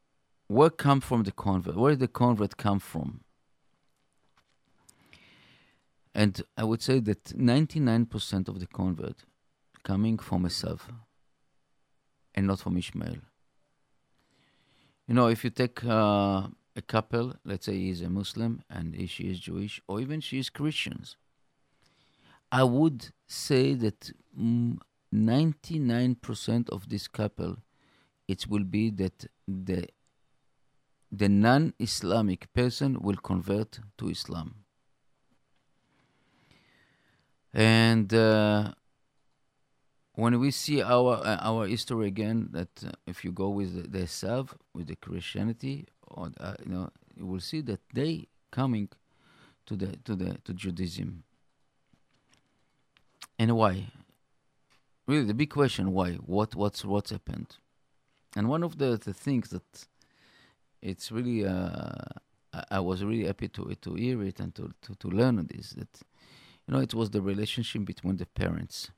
where 0.48 0.70
come 0.70 1.00
from 1.00 1.24
the 1.24 1.32
convert? 1.32 1.76
Where 1.76 1.92
did 1.92 2.00
the 2.00 2.08
convert 2.08 2.56
come 2.56 2.78
from? 2.78 3.20
And 6.14 6.42
i 6.56 6.64
would 6.64 6.82
say 6.82 6.98
that 7.00 7.24
99% 7.24 8.48
of 8.48 8.58
the 8.58 8.66
convert 8.66 9.24
coming 9.82 10.18
from 10.18 10.44
Esav 10.44 10.80
and 12.34 12.46
not 12.46 12.60
from 12.60 12.78
ishmael. 12.78 13.18
You 15.06 15.14
know 15.14 15.28
if 15.28 15.44
you 15.44 15.50
take 15.50 15.84
uh, 15.84 16.48
a 16.74 16.82
couple 16.86 17.34
let's 17.44 17.66
say 17.66 17.74
he's 17.74 18.00
a 18.00 18.08
muslim 18.08 18.62
and 18.68 18.94
she 19.08 19.24
is 19.24 19.40
jewish 19.40 19.80
or 19.88 20.00
even 20.00 20.20
she 20.20 20.38
is 20.38 20.50
christians 20.50 21.16
I 22.52 22.62
would 22.62 23.08
say 23.26 23.74
that 23.74 24.12
99% 24.38 26.70
of 26.70 26.88
this 26.88 27.08
couple, 27.08 27.56
it 28.28 28.46
will 28.48 28.62
be 28.64 28.90
that 28.90 29.26
the 29.46 29.88
the 31.16 31.28
non-Islamic 31.28 32.52
person 32.52 32.98
will 33.00 33.16
convert 33.16 33.80
to 33.98 34.08
Islam. 34.08 34.64
And 37.52 38.12
uh, 38.12 38.72
when 40.14 40.38
we 40.40 40.50
see 40.50 40.82
our 40.82 41.14
uh, 41.24 41.38
our 41.40 41.66
history 41.66 42.06
again, 42.08 42.48
that 42.52 42.84
uh, 42.84 42.90
if 43.06 43.24
you 43.24 43.32
go 43.32 43.48
with 43.48 43.70
the, 43.74 43.88
the 43.88 44.46
with 44.74 44.88
the 44.88 44.96
Christianity, 44.96 45.86
or 46.06 46.30
uh, 46.38 46.54
you 46.64 46.70
know, 46.70 46.90
you 47.16 47.26
will 47.26 47.40
see 47.40 47.62
that 47.62 47.80
they 47.94 48.28
coming 48.50 48.88
to 49.66 49.76
the 49.76 49.96
to 50.04 50.14
the 50.14 50.38
to 50.44 50.52
Judaism 50.52 51.24
and 53.38 53.56
why? 53.56 53.88
Really, 55.06 55.24
the 55.24 55.34
big 55.34 55.50
question: 55.50 55.92
Why? 55.92 56.14
What? 56.14 56.54
What's 56.54 56.84
what's 56.84 57.10
happened? 57.10 57.56
And 58.34 58.48
one 58.48 58.62
of 58.62 58.78
the, 58.78 58.98
the 59.02 59.14
things 59.14 59.50
that 59.50 59.86
it's 60.86 61.10
really 61.10 61.44
uh, 61.44 61.90
I, 62.52 62.64
I 62.70 62.80
was 62.80 63.04
really 63.04 63.26
happy 63.26 63.48
to 63.48 63.74
to 63.74 63.94
hear 63.94 64.22
it 64.22 64.40
and 64.40 64.54
to, 64.54 64.72
to, 64.82 64.94
to 64.94 65.08
learn 65.08 65.44
this 65.52 65.70
that 65.70 65.88
you 66.66 66.74
know 66.74 66.80
it 66.80 66.94
was 66.94 67.10
the 67.10 67.20
relationship 67.20 67.84
between 67.84 68.16
the 68.16 68.26
parents. 68.26 68.90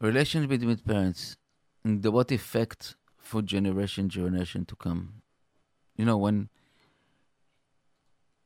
Relationship 0.00 0.50
between 0.50 0.76
parents 0.76 1.36
and 1.84 2.02
the 2.02 2.10
what 2.10 2.30
effect 2.30 2.96
for 3.16 3.40
generation 3.40 4.08
generation 4.08 4.66
to 4.66 4.76
come. 4.76 5.22
You 5.96 6.04
know 6.04 6.18
when 6.18 6.50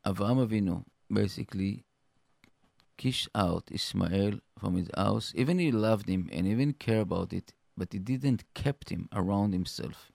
Avraham 0.07 0.47
Avinu 0.47 0.85
basically 1.13 1.85
kished 2.97 3.29
out 3.35 3.65
Ishmael 3.71 4.41
from 4.59 4.77
his 4.77 4.91
house. 4.97 5.33
Even 5.35 5.59
he 5.59 5.73
loved 5.73 6.09
him 6.09 6.29
and 6.33 6.47
even 6.47 6.73
cared 6.73 7.03
about 7.03 7.33
it, 7.33 7.53
but 7.77 7.93
he 7.93 7.99
didn't 7.99 8.45
kept 8.55 8.91
him 8.91 9.09
around 9.13 9.53
himself. 9.53 10.13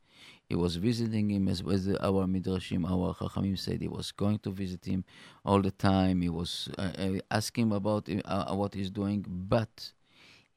He 0.47 0.55
was 0.55 0.75
visiting 0.75 1.31
him 1.31 1.47
as, 1.47 1.61
as 1.61 1.87
our 2.01 2.25
midrashim, 2.25 2.89
our 2.89 3.13
chachamim 3.15 3.57
said. 3.57 3.81
He 3.81 3.87
was 3.87 4.11
going 4.11 4.39
to 4.39 4.51
visit 4.51 4.85
him 4.85 5.03
all 5.45 5.61
the 5.61 5.71
time. 5.71 6.21
He 6.21 6.29
was 6.29 6.69
uh, 6.77 6.91
uh, 6.97 7.11
asking 7.31 7.71
about 7.71 8.09
uh, 8.25 8.53
what 8.53 8.73
he's 8.73 8.89
doing, 8.91 9.25
but 9.27 9.93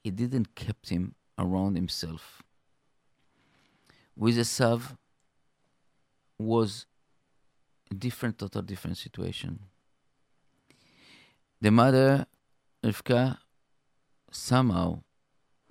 he 0.03 0.11
didn't 0.11 0.55
kept 0.55 0.89
him 0.89 1.15
around 1.39 1.77
himself. 1.77 2.43
With 4.17 4.37
Esav 4.37 4.97
was 6.39 6.87
a 7.91 7.95
different, 7.95 8.39
total 8.39 8.63
different 8.63 8.97
situation. 8.97 9.61
The 11.61 11.71
mother, 11.71 12.27
Rivka, 12.85 13.39
somehow 14.31 15.03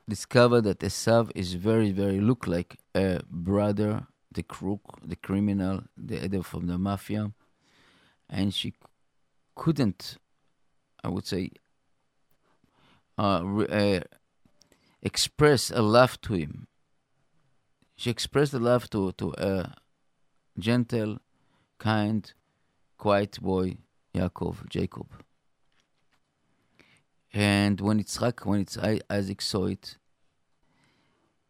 discovered 0.08 0.62
that 0.62 0.80
Esav 0.80 1.32
is 1.36 1.54
very, 1.54 1.92
very 1.92 2.20
look 2.20 2.48
like 2.48 2.78
a 2.94 3.22
brother, 3.30 4.08
the 4.32 4.44
crook, 4.44 5.00
the 5.04 5.16
criminal, 5.16 5.84
the 5.98 6.18
head 6.18 6.46
from 6.46 6.68
the 6.68 6.78
mafia, 6.78 7.32
and 8.30 8.54
she 8.54 8.74
couldn't, 9.56 10.18
I 11.04 11.10
would 11.10 11.26
say, 11.26 11.52
uh, 13.18 13.42
re- 13.44 13.98
uh, 13.98 14.02
express 15.02 15.72
a 15.72 15.82
love 15.82 16.20
to 16.22 16.34
him. 16.34 16.68
She 17.96 18.10
expressed 18.10 18.54
a 18.54 18.60
love 18.60 18.90
to 18.90 19.14
to 19.14 19.34
a 19.38 19.74
gentle, 20.60 21.20
kind, 21.78 22.32
quiet 22.98 23.40
boy, 23.42 23.78
Yaakov, 24.14 24.68
Jacob. 24.70 25.25
And 27.36 27.82
when 27.82 28.00
Yitzchak, 28.02 28.46
when 28.46 28.62
it's 28.62 28.78
Isaac 29.10 29.42
saw 29.42 29.66
it, 29.66 29.98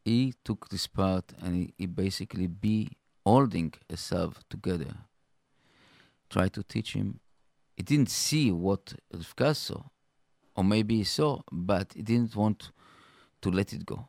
he 0.03 0.33
took 0.43 0.67
this 0.69 0.87
part 0.87 1.31
and 1.39 1.55
he, 1.55 1.73
he 1.77 1.85
basically 1.85 2.47
be 2.47 2.89
holding 3.23 3.71
Esav 3.87 4.37
together. 4.49 4.95
Try 6.27 6.47
to 6.49 6.63
teach 6.63 6.93
him. 6.93 7.19
He 7.77 7.83
didn't 7.83 8.09
see 8.09 8.51
what 8.51 8.95
Rivka 9.13 9.55
saw, 9.55 9.83
or 10.55 10.63
maybe 10.63 10.97
he 10.97 11.03
saw, 11.03 11.41
but 11.51 11.93
he 11.93 12.01
didn't 12.01 12.35
want 12.35 12.71
to 13.41 13.51
let 13.51 13.71
it 13.71 13.85
go. 13.85 14.07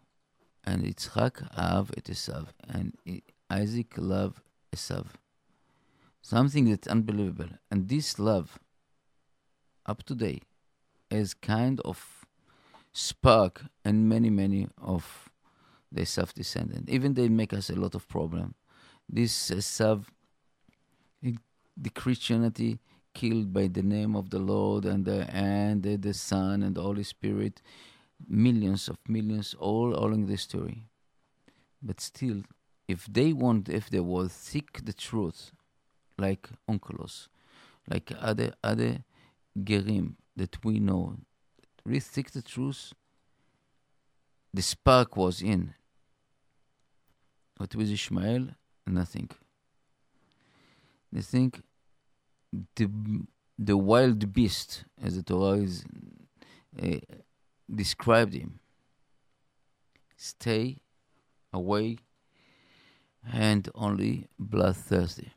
And 0.65 0.83
Yitzchak 0.83 1.55
have 1.57 1.91
et 1.95 2.05
Esav, 2.05 2.47
and 2.67 2.97
Isaac 3.51 3.93
love 3.99 4.41
Esav. 4.75 5.09
Something 6.23 6.71
that's 6.71 6.89
unbelievable. 6.89 7.51
And 7.71 7.87
this 7.87 8.19
love, 8.19 8.59
up 9.85 10.03
to 10.05 10.15
date, 10.15 10.45
as 11.11 11.35
kind 11.35 11.81
of 11.85 12.27
spark 12.93 13.65
and 13.85 14.09
many, 14.09 14.31
many 14.31 14.69
of 14.81 15.31
the 15.93 16.03
Esav 16.03 16.33
descendant. 16.35 16.89
Even 16.89 17.15
they 17.15 17.29
make 17.29 17.53
us 17.53 17.71
a 17.71 17.75
lot 17.77 17.95
of 17.95 18.09
problem. 18.09 18.55
This 19.09 19.51
uh, 19.51 19.57
Esav, 19.57 20.05
the 21.23 21.91
Christianity 21.91 22.79
killed 23.15 23.53
by 23.53 23.67
the 23.67 23.83
name 23.83 24.17
of 24.17 24.31
the 24.31 24.39
Lord 24.39 24.85
and 24.85 25.05
the 25.05 25.27
and 25.35 25.83
the, 25.83 25.97
the 25.97 26.15
Son 26.15 26.63
and 26.63 26.75
the 26.75 26.83
Holy 26.83 27.03
Spirit, 27.03 27.63
millions 28.29 28.89
of 28.89 28.99
millions 29.09 29.55
all 29.59 29.95
along 29.95 30.27
the 30.27 30.37
story. 30.37 30.85
But 31.83 32.01
still, 32.01 32.43
if 32.89 33.07
they 33.07 33.33
want, 33.33 33.69
if 33.69 33.91
they 33.91 34.01
will 34.01 34.29
seek 34.29 34.85
the 34.85 34.93
truth, 34.93 35.53
like 36.19 36.49
Onkelos, 36.69 37.29
like 37.91 38.13
other 38.21 38.53
other 38.65 39.05
gerim, 39.59 40.15
that 40.37 40.65
we 40.65 40.79
know, 40.81 41.17
really 41.85 42.01
seek 42.01 42.31
the 42.31 42.43
truth, 42.43 42.93
the 44.53 44.63
spark 44.63 45.17
was 45.17 45.43
in. 45.43 45.75
But 47.59 47.75
with 47.75 47.91
Ishmael, 47.91 48.49
nothing. 48.87 49.31
They 51.13 51.23
think 51.23 51.63
the 52.75 52.91
the 53.59 53.77
wild 53.77 54.33
beast, 54.33 54.85
as 55.03 55.17
the 55.17 55.23
Torah 55.23 55.59
is 55.59 55.85
uh, 56.83 56.97
described 57.75 58.35
him, 58.35 58.61
stay 60.17 60.79
away 61.53 61.99
and 63.33 63.69
only 63.75 64.29
bloodthirsty. 64.39 65.33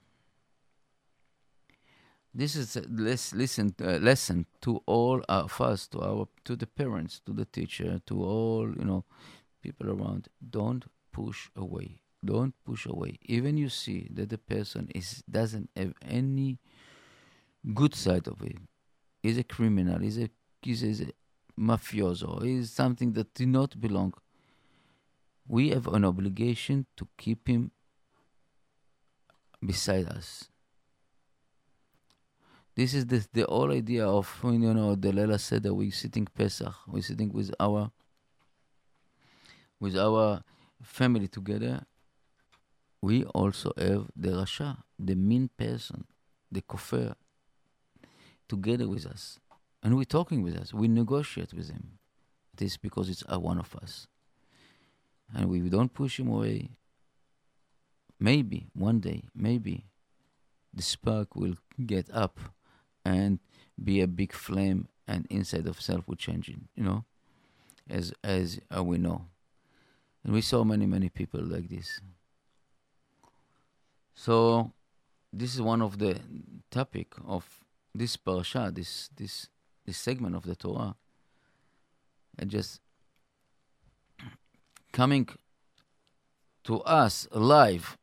This 2.33 2.55
is 2.55 2.75
a 2.75 2.81
less, 2.81 3.33
listen, 3.33 3.73
uh, 3.81 3.97
lesson 3.97 4.45
to 4.61 4.83
all 4.85 5.23
of 5.27 5.59
us, 5.59 5.87
to 5.87 6.01
our, 6.01 6.27
to 6.45 6.55
the 6.55 6.67
parents, 6.67 7.21
to 7.25 7.33
the 7.33 7.45
teacher, 7.45 8.01
to 8.05 8.23
all 8.23 8.69
you 8.69 8.85
know, 8.85 9.03
people 9.61 9.89
around. 9.89 10.27
Don't 10.47 10.85
push 11.11 11.49
away. 11.55 12.01
Don't 12.23 12.53
push 12.65 12.85
away. 12.85 13.17
Even 13.23 13.57
you 13.57 13.69
see 13.69 14.09
that 14.13 14.29
the 14.29 14.37
person 14.37 14.89
is 14.93 15.23
doesn't 15.29 15.69
have 15.75 15.93
any 16.07 16.59
good 17.73 17.95
side 17.95 18.27
of 18.27 18.41
him. 18.41 18.67
He's 19.23 19.37
a 19.37 19.43
criminal. 19.43 19.99
He's 19.99 20.19
a 20.19 20.29
he's 20.61 21.01
a 21.01 21.07
mafioso. 21.59 22.43
He's 22.43 22.71
something 22.71 23.13
that 23.13 23.33
did 23.33 23.47
not 23.47 23.79
belong. 23.79 24.13
We 25.47 25.69
have 25.69 25.87
an 25.87 26.05
obligation 26.05 26.85
to 26.97 27.07
keep 27.17 27.47
him 27.47 27.71
beside 29.65 30.07
us 30.07 30.49
this 32.79 32.93
is 32.93 33.05
the 33.07 33.27
the 33.33 33.45
whole 33.49 33.73
idea 33.73 34.07
of 34.07 34.25
you 34.41 34.73
know 34.73 34.95
the 34.95 35.11
Lela 35.11 35.37
said 35.37 35.63
that 35.63 35.73
we 35.73 35.91
sitting 35.91 36.25
Pesach, 36.25 36.73
We're 36.87 37.03
sitting 37.03 37.29
with 37.33 37.53
our 37.59 37.91
with 39.81 39.97
our 39.97 40.43
family 40.81 41.27
together. 41.27 41.85
We 43.01 43.25
also 43.25 43.73
have 43.77 44.07
the 44.15 44.29
Rasha, 44.29 44.77
the 44.97 45.15
mean 45.15 45.49
person, 45.57 46.05
the 46.49 46.61
kofir, 46.61 47.15
together 48.47 48.87
with 48.87 49.05
us, 49.05 49.39
and 49.83 49.97
we're 49.97 50.05
talking 50.17 50.41
with 50.41 50.55
us. 50.55 50.73
We 50.73 50.87
negotiate 50.87 51.53
with 51.53 51.69
him. 51.69 51.99
It 52.53 52.61
is 52.61 52.77
because 52.77 53.09
it's 53.09 53.25
one 53.27 53.59
of 53.59 53.75
us, 53.75 54.07
and 55.35 55.49
we 55.49 55.59
don't 55.67 55.93
push 55.93 56.17
him 56.17 56.29
away. 56.29 56.69
Maybe 58.21 58.67
one 58.73 59.01
day, 59.01 59.23
maybe 59.35 59.83
the 60.73 60.83
spark 60.83 61.35
will 61.35 61.55
get 61.85 62.09
up 62.13 62.39
and 63.05 63.39
be 63.81 64.01
a 64.01 64.07
big 64.07 64.33
flame 64.33 64.87
and 65.07 65.25
inside 65.29 65.67
of 65.67 65.81
self 65.81 66.07
will 66.07 66.15
changing 66.15 66.67
you 66.75 66.83
know 66.83 67.05
as 67.89 68.13
as 68.23 68.59
uh, 68.75 68.83
we 68.83 68.97
know. 68.97 69.25
And 70.23 70.33
we 70.33 70.41
saw 70.41 70.63
many 70.63 70.85
many 70.85 71.09
people 71.09 71.41
like 71.41 71.69
this. 71.69 72.01
So 74.13 74.71
this 75.31 75.55
is 75.55 75.61
one 75.61 75.81
of 75.81 75.97
the 75.97 76.19
topic 76.69 77.13
of 77.25 77.45
this 77.95 78.17
parasha 78.17 78.71
this 78.73 79.09
this 79.15 79.47
this 79.85 79.97
segment 79.97 80.35
of 80.35 80.43
the 80.43 80.55
torah. 80.55 80.95
And 82.37 82.49
just 82.49 82.79
coming 84.91 85.27
to 86.65 86.81
us 86.81 87.27
alive 87.31 87.97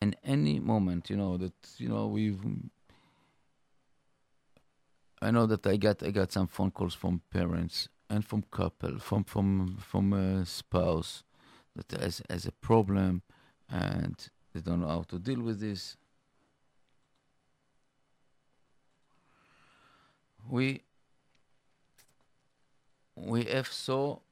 in 0.00 0.14
any 0.24 0.60
moment 0.60 1.10
you 1.10 1.16
know 1.16 1.36
that 1.36 1.52
you 1.76 1.88
know 1.88 2.06
we've 2.06 2.40
I 5.22 5.30
know 5.30 5.46
that 5.46 5.66
I 5.66 5.76
got 5.76 6.02
I 6.02 6.10
got 6.10 6.32
some 6.32 6.46
phone 6.46 6.70
calls 6.70 6.94
from 6.94 7.20
parents 7.30 7.88
and 8.08 8.24
from 8.24 8.42
couple, 8.50 8.98
from 8.98 9.24
from 9.24 9.76
from 9.78 10.12
a 10.12 10.46
spouse 10.46 11.22
that 11.76 12.00
has 12.00 12.22
has 12.30 12.46
a 12.46 12.52
problem 12.52 13.22
and 13.68 14.16
they 14.54 14.60
don't 14.60 14.80
know 14.80 14.88
how 14.88 15.02
to 15.02 15.18
deal 15.18 15.40
with 15.40 15.60
this. 15.60 15.96
We 20.48 20.82
we 23.14 23.44
have 23.44 23.68
so 23.68 24.22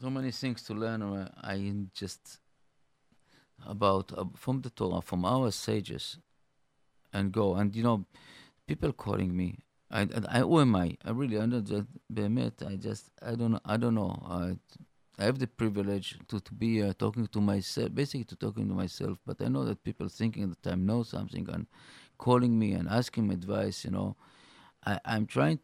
so 0.00 0.10
many 0.10 0.30
things 0.30 0.62
to 0.62 0.74
learn. 0.74 1.02
I 1.42 1.72
just 1.92 2.40
about 3.66 4.12
uh, 4.16 4.24
from 4.34 4.62
the 4.62 4.70
Torah, 4.70 5.02
from 5.02 5.24
our 5.24 5.50
sages, 5.50 6.18
and 7.12 7.30
go 7.30 7.54
and 7.54 7.76
you 7.76 7.82
know 7.82 8.06
people 8.66 8.92
calling 8.92 9.36
me. 9.36 9.64
I, 9.90 10.08
I, 10.28 10.40
who 10.40 10.60
am 10.60 10.74
I? 10.74 10.96
I 11.04 11.10
really, 11.10 11.38
I 11.38 11.46
don't 11.46 11.66
just, 11.66 11.86
I 12.66 12.76
just, 12.76 13.10
I 13.22 13.34
don't 13.34 13.52
know, 13.52 13.60
I 13.64 13.76
don't 13.76 13.94
know. 13.94 14.20
I, 14.26 14.56
I 15.18 15.24
have 15.24 15.38
the 15.38 15.46
privilege 15.46 16.18
to, 16.28 16.40
to 16.40 16.54
be 16.54 16.82
uh, 16.82 16.92
talking 16.98 17.26
to 17.28 17.40
myself, 17.40 17.94
basically 17.94 18.24
to 18.24 18.36
talking 18.36 18.68
to 18.68 18.74
myself, 18.74 19.18
but 19.24 19.40
I 19.40 19.48
know 19.48 19.64
that 19.64 19.84
people 19.84 20.08
thinking 20.08 20.48
that 20.48 20.72
I 20.72 20.74
know 20.74 21.04
something 21.04 21.48
and 21.50 21.66
calling 22.18 22.58
me 22.58 22.72
and 22.72 22.88
asking 22.88 23.30
advice, 23.32 23.84
you 23.84 23.92
know. 23.92 24.16
I, 24.84 25.00
I'm 25.04 25.26
trying 25.26 25.60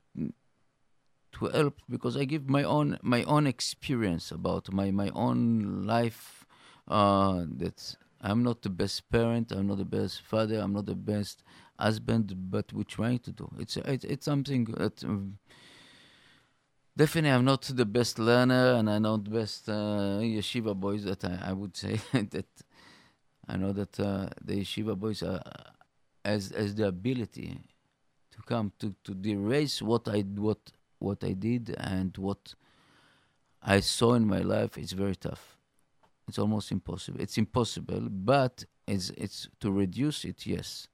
to 1.32 1.46
help 1.46 1.80
because 1.88 2.16
I 2.16 2.24
give 2.24 2.48
my 2.48 2.62
own 2.62 2.98
my 3.02 3.22
own 3.24 3.46
experience 3.46 4.30
about 4.30 4.72
my, 4.72 4.90
my 4.90 5.10
own 5.14 5.86
life 5.86 6.46
uh, 6.88 7.44
that 7.56 7.96
I'm 8.20 8.42
not 8.42 8.62
the 8.62 8.70
best 8.70 9.10
parent, 9.10 9.52
I'm 9.52 9.66
not 9.66 9.78
the 9.78 9.84
best 9.84 10.22
father, 10.22 10.58
I'm 10.58 10.72
not 10.74 10.86
the 10.86 10.94
best 10.94 11.42
husband. 11.80 12.34
But 12.50 12.72
we're 12.72 12.84
trying 12.84 13.20
to 13.20 13.32
do. 13.32 13.50
It's 13.58 13.76
it's, 13.76 14.04
it's 14.04 14.24
something 14.24 14.64
that 14.64 15.02
um, 15.04 15.38
definitely 16.96 17.30
I'm 17.30 17.44
not 17.44 17.62
the 17.62 17.86
best 17.86 18.18
learner, 18.18 18.74
and 18.74 18.90
I'm 18.90 19.02
not 19.02 19.24
the 19.24 19.30
best 19.30 19.68
uh, 19.68 20.20
yeshiva 20.20 20.74
boys. 20.74 21.04
That 21.04 21.24
I, 21.24 21.50
I 21.50 21.52
would 21.52 21.76
say 21.76 22.00
that 22.12 22.46
I 23.48 23.56
know 23.56 23.72
that 23.72 23.98
uh, 23.98 24.28
the 24.44 24.60
yeshiva 24.60 24.96
boys 24.98 25.22
are 25.22 25.42
as 26.24 26.52
as 26.52 26.74
the 26.74 26.86
ability 26.88 27.58
to 28.32 28.42
come 28.42 28.72
to 28.78 28.94
to 29.04 29.16
erase 29.28 29.82
what 29.82 30.08
I 30.08 30.20
what 30.20 30.58
what 30.98 31.24
I 31.24 31.32
did 31.32 31.74
and 31.78 32.16
what 32.16 32.54
I 33.62 33.80
saw 33.80 34.14
in 34.14 34.26
my 34.26 34.40
life. 34.40 34.78
It's 34.78 34.92
very 34.92 35.16
tough. 35.16 35.56
It's 36.28 36.38
almost 36.38 36.70
impossible. 36.70 37.20
It's 37.20 37.38
impossible, 37.38 38.08
but 38.08 38.64
it's 38.86 39.10
it's 39.10 39.48
to 39.60 39.70
reduce 39.72 40.24
it. 40.24 40.46
Yes, 40.46 40.88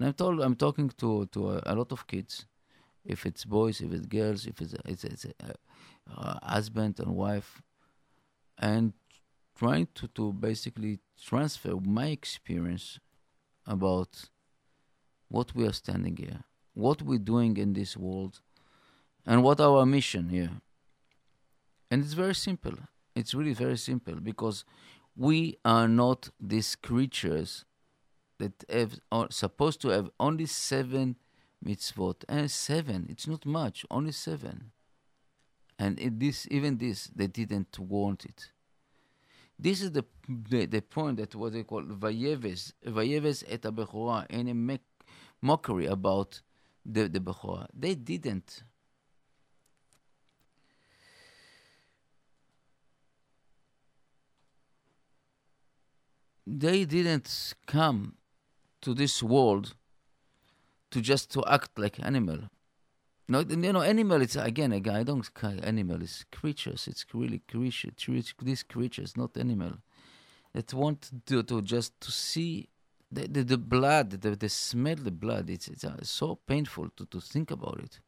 and 0.00 0.08
I'm 0.08 0.14
told 0.14 0.40
I'm 0.40 0.56
talking 0.56 0.88
to 0.96 1.26
to 1.26 1.50
a, 1.50 1.62
a 1.66 1.74
lot 1.74 1.92
of 1.92 2.06
kids. 2.06 2.46
If 3.04 3.26
it's 3.26 3.44
boys, 3.44 3.80
if 3.80 3.92
it's 3.92 4.06
girls, 4.06 4.46
if 4.46 4.60
it's 4.60 4.74
it's, 4.86 5.04
it's 5.04 5.24
a, 5.26 5.34
a 5.44 6.20
uh, 6.20 6.38
husband 6.42 6.98
and 7.00 7.14
wife, 7.14 7.60
and 8.58 8.94
trying 9.58 9.88
to, 9.94 10.08
to 10.08 10.32
basically 10.32 11.00
transfer 11.22 11.76
my 11.76 12.06
experience 12.06 12.98
about 13.66 14.30
what 15.28 15.54
we 15.54 15.66
are 15.66 15.72
standing 15.72 16.16
here, 16.16 16.44
what 16.72 17.02
we're 17.02 17.18
doing 17.18 17.58
in 17.58 17.74
this 17.74 17.94
world, 17.94 18.40
and 19.26 19.42
what 19.42 19.60
our 19.60 19.84
mission 19.84 20.30
here. 20.30 20.62
And 21.90 22.02
it's 22.02 22.14
very 22.14 22.34
simple. 22.34 22.72
It's 23.14 23.34
really 23.34 23.52
very 23.52 23.76
simple 23.76 24.14
because 24.14 24.64
we 25.14 25.58
are 25.62 25.88
not 25.88 26.30
these 26.40 26.74
creatures 26.74 27.66
that 28.40 28.64
have, 28.68 28.98
are 29.12 29.28
supposed 29.30 29.80
to 29.82 29.88
have 29.88 30.10
only 30.18 30.46
seven 30.46 31.16
mitzvot. 31.64 32.24
And 32.28 32.50
seven, 32.50 33.06
it's 33.08 33.26
not 33.26 33.46
much, 33.46 33.86
only 33.90 34.12
seven. 34.12 34.72
And 35.78 35.98
this, 36.20 36.46
even 36.50 36.76
this, 36.76 37.10
they 37.14 37.26
didn't 37.26 37.78
want 37.78 38.24
it. 38.24 38.50
This 39.58 39.82
is 39.82 39.92
the 39.92 40.04
the, 40.28 40.66
the 40.66 40.80
point 40.80 41.18
that 41.18 41.34
what 41.34 41.52
they 41.52 41.64
call 41.64 41.82
vayeves, 41.82 42.72
vayeves 42.86 43.44
et 43.46 43.62
abechora, 43.62 44.26
any 44.30 44.54
mockery 45.42 45.86
about 45.86 46.40
the 46.84 47.08
the 47.08 47.20
bechora. 47.20 47.66
They 47.74 47.94
didn't. 47.94 48.62
They 56.46 56.84
didn't 56.84 57.54
come 57.66 58.14
to 58.82 58.94
this 58.94 59.22
world 59.22 59.74
to 60.90 61.00
just 61.00 61.30
to 61.32 61.44
act 61.46 61.78
like 61.78 61.98
animal. 62.04 62.38
No, 63.28 63.40
you 63.40 63.72
know, 63.72 63.82
animal. 63.82 64.22
It's 64.22 64.34
again, 64.34 64.72
again. 64.72 64.96
I 64.96 65.02
don't 65.04 65.32
call 65.34 65.54
animal. 65.62 66.02
It's 66.02 66.24
creatures. 66.32 66.88
It's 66.88 67.06
really 67.14 67.42
creatures. 67.48 68.34
These 68.42 68.64
creatures, 68.64 69.16
not 69.16 69.36
animal, 69.36 69.74
that 70.52 70.74
want 70.74 71.10
to, 71.26 71.42
to 71.44 71.62
just 71.62 72.00
to 72.00 72.10
see 72.10 72.68
the, 73.12 73.28
the, 73.28 73.44
the 73.44 73.58
blood, 73.58 74.10
the, 74.10 74.34
the 74.34 74.48
smell 74.48 74.96
the 74.96 75.12
blood. 75.12 75.48
It's 75.48 75.68
it's 75.68 75.84
uh, 75.84 75.96
so 76.02 76.40
painful 76.44 76.90
to, 76.96 77.06
to 77.06 77.20
think 77.20 77.52
about 77.52 77.78
it. 77.78 78.00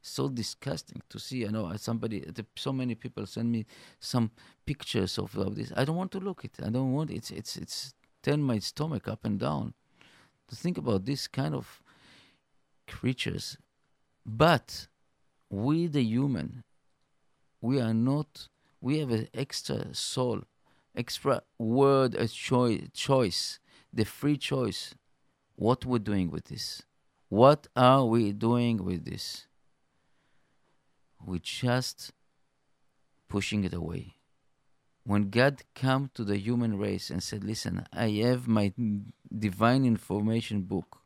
So 0.00 0.28
disgusting 0.28 1.02
to 1.08 1.18
see. 1.18 1.44
I 1.44 1.50
know 1.50 1.74
somebody. 1.76 2.24
So 2.54 2.72
many 2.72 2.94
people 2.94 3.26
send 3.26 3.50
me 3.50 3.66
some 3.98 4.30
pictures 4.64 5.18
of, 5.18 5.36
of 5.36 5.56
this. 5.56 5.72
I 5.76 5.84
don't 5.84 5.96
want 5.96 6.12
to 6.12 6.20
look 6.20 6.44
it. 6.44 6.52
I 6.64 6.70
don't 6.70 6.92
want. 6.92 7.10
it. 7.10 7.16
It's 7.16 7.30
it's 7.32 7.56
it's 7.56 7.94
turn 8.22 8.42
my 8.42 8.60
stomach 8.60 9.08
up 9.08 9.24
and 9.24 9.40
down 9.40 9.74
to 10.48 10.56
think 10.56 10.78
about 10.78 11.04
this 11.04 11.28
kind 11.28 11.54
of 11.54 11.82
creatures 12.86 13.56
but 14.26 14.88
we, 15.48 15.86
the 15.86 16.02
human, 16.02 16.64
we 17.60 17.80
are 17.80 17.94
not, 17.94 18.48
we 18.80 18.98
have 18.98 19.12
an 19.12 19.28
extra 19.32 19.94
soul, 19.94 20.42
extra 20.96 21.42
word, 21.58 22.16
a 22.16 22.26
choice, 22.26 22.88
choice, 22.92 23.60
the 23.92 24.04
free 24.04 24.36
choice. 24.36 24.94
What 25.54 25.86
we're 25.86 26.00
doing 26.00 26.30
with 26.30 26.46
this? 26.46 26.82
What 27.28 27.68
are 27.76 28.04
we 28.04 28.32
doing 28.32 28.84
with 28.84 29.04
this? 29.04 29.46
We're 31.24 31.38
just 31.38 32.12
pushing 33.28 33.62
it 33.64 33.72
away. 33.72 34.16
When 35.04 35.30
God 35.30 35.62
came 35.74 36.10
to 36.14 36.24
the 36.24 36.36
human 36.36 36.76
race 36.78 37.10
and 37.10 37.22
said, 37.22 37.44
"Listen, 37.44 37.86
I 37.92 38.08
have 38.26 38.48
my 38.48 38.72
divine 39.38 39.84
information 39.84 40.62
book, 40.62 40.98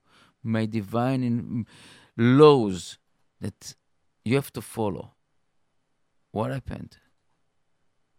my 0.42 0.66
divine 0.66 1.22
in- 1.22 1.66
laws 2.16 2.98
that 3.40 3.74
you 4.24 4.36
have 4.36 4.52
to 4.52 4.62
follow. 4.62 5.12
What 6.30 6.50
happened? 6.50 6.98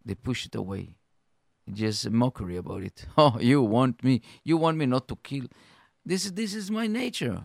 They 0.04 0.16
pushed 0.16 0.48
it 0.48 0.56
away. 0.56 0.98
Just 1.72 2.10
mockery 2.10 2.58
about 2.58 2.84
it. 2.84 3.06
Oh, 3.18 3.38
you 3.40 3.62
want 3.62 4.04
me? 4.04 4.22
You 4.44 4.58
want 4.58 4.78
me 4.78 4.86
not 4.86 5.08
to 5.10 5.16
kill? 5.16 5.46
This 6.06 6.26
is 6.26 6.34
this 6.34 6.54
is 6.56 6.72
my 6.72 6.88
nature. 6.88 7.44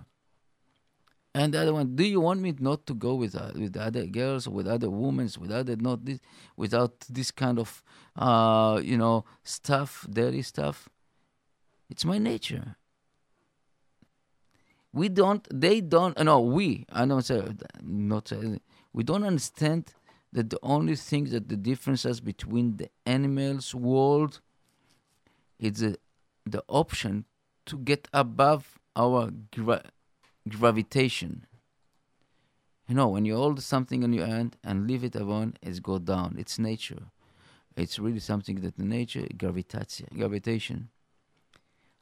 And 1.34 1.52
the 1.52 1.60
other 1.60 1.74
one, 1.74 1.94
do 1.94 2.02
you 2.02 2.18
want 2.22 2.40
me 2.40 2.54
not 2.58 2.86
to 2.86 2.94
go 2.94 3.14
with 3.14 3.36
uh, 3.36 3.50
with 3.54 3.76
other 3.76 4.06
girls, 4.06 4.48
with 4.48 4.66
other 4.66 4.88
women, 4.88 5.28
with 5.38 5.50
other 5.50 5.76
not 5.76 6.02
this, 6.02 6.18
without 6.56 6.98
this 7.10 7.30
kind 7.30 7.58
of, 7.58 7.82
uh, 8.16 8.80
you 8.82 8.96
know, 8.96 9.26
stuff, 9.44 10.06
dirty 10.10 10.40
stuff? 10.40 10.88
It's 11.88 12.04
my 12.04 12.18
nature. 12.18 12.76
We 14.92 15.08
don't 15.08 15.46
they 15.52 15.82
don't 15.82 16.18
no 16.24 16.40
we 16.40 16.86
i 16.90 17.04
don't 17.04 17.20
say 17.20 17.42
not 17.82 18.32
we 18.94 19.04
don't 19.04 19.24
understand 19.24 19.92
that 20.32 20.48
the 20.48 20.58
only 20.62 20.96
thing 20.96 21.24
that 21.24 21.48
the 21.50 21.56
differences 21.56 22.20
between 22.20 22.78
the 22.78 22.88
animals 23.04 23.74
world 23.74 24.40
is 25.58 25.80
the, 25.80 25.98
the 26.44 26.62
option 26.68 27.24
to 27.66 27.76
get 27.76 28.08
above 28.12 28.78
our 28.94 29.30
gra- 29.54 29.90
gravitation. 30.48 31.46
You 32.88 32.94
know 32.94 33.08
when 33.08 33.24
you 33.24 33.36
hold 33.36 33.62
something 33.62 34.02
in 34.02 34.12
your 34.12 34.26
hand 34.26 34.56
and 34.62 34.86
leave 34.86 35.02
it 35.04 35.16
alone 35.16 35.54
it's 35.60 35.80
go 35.80 35.98
down. 35.98 36.36
It's 36.38 36.58
nature. 36.58 37.04
It's 37.76 37.98
really 37.98 38.20
something 38.20 38.60
that 38.60 38.76
the 38.76 38.84
nature 38.84 39.26
gravitation 39.36 40.08
gravitation 40.14 40.88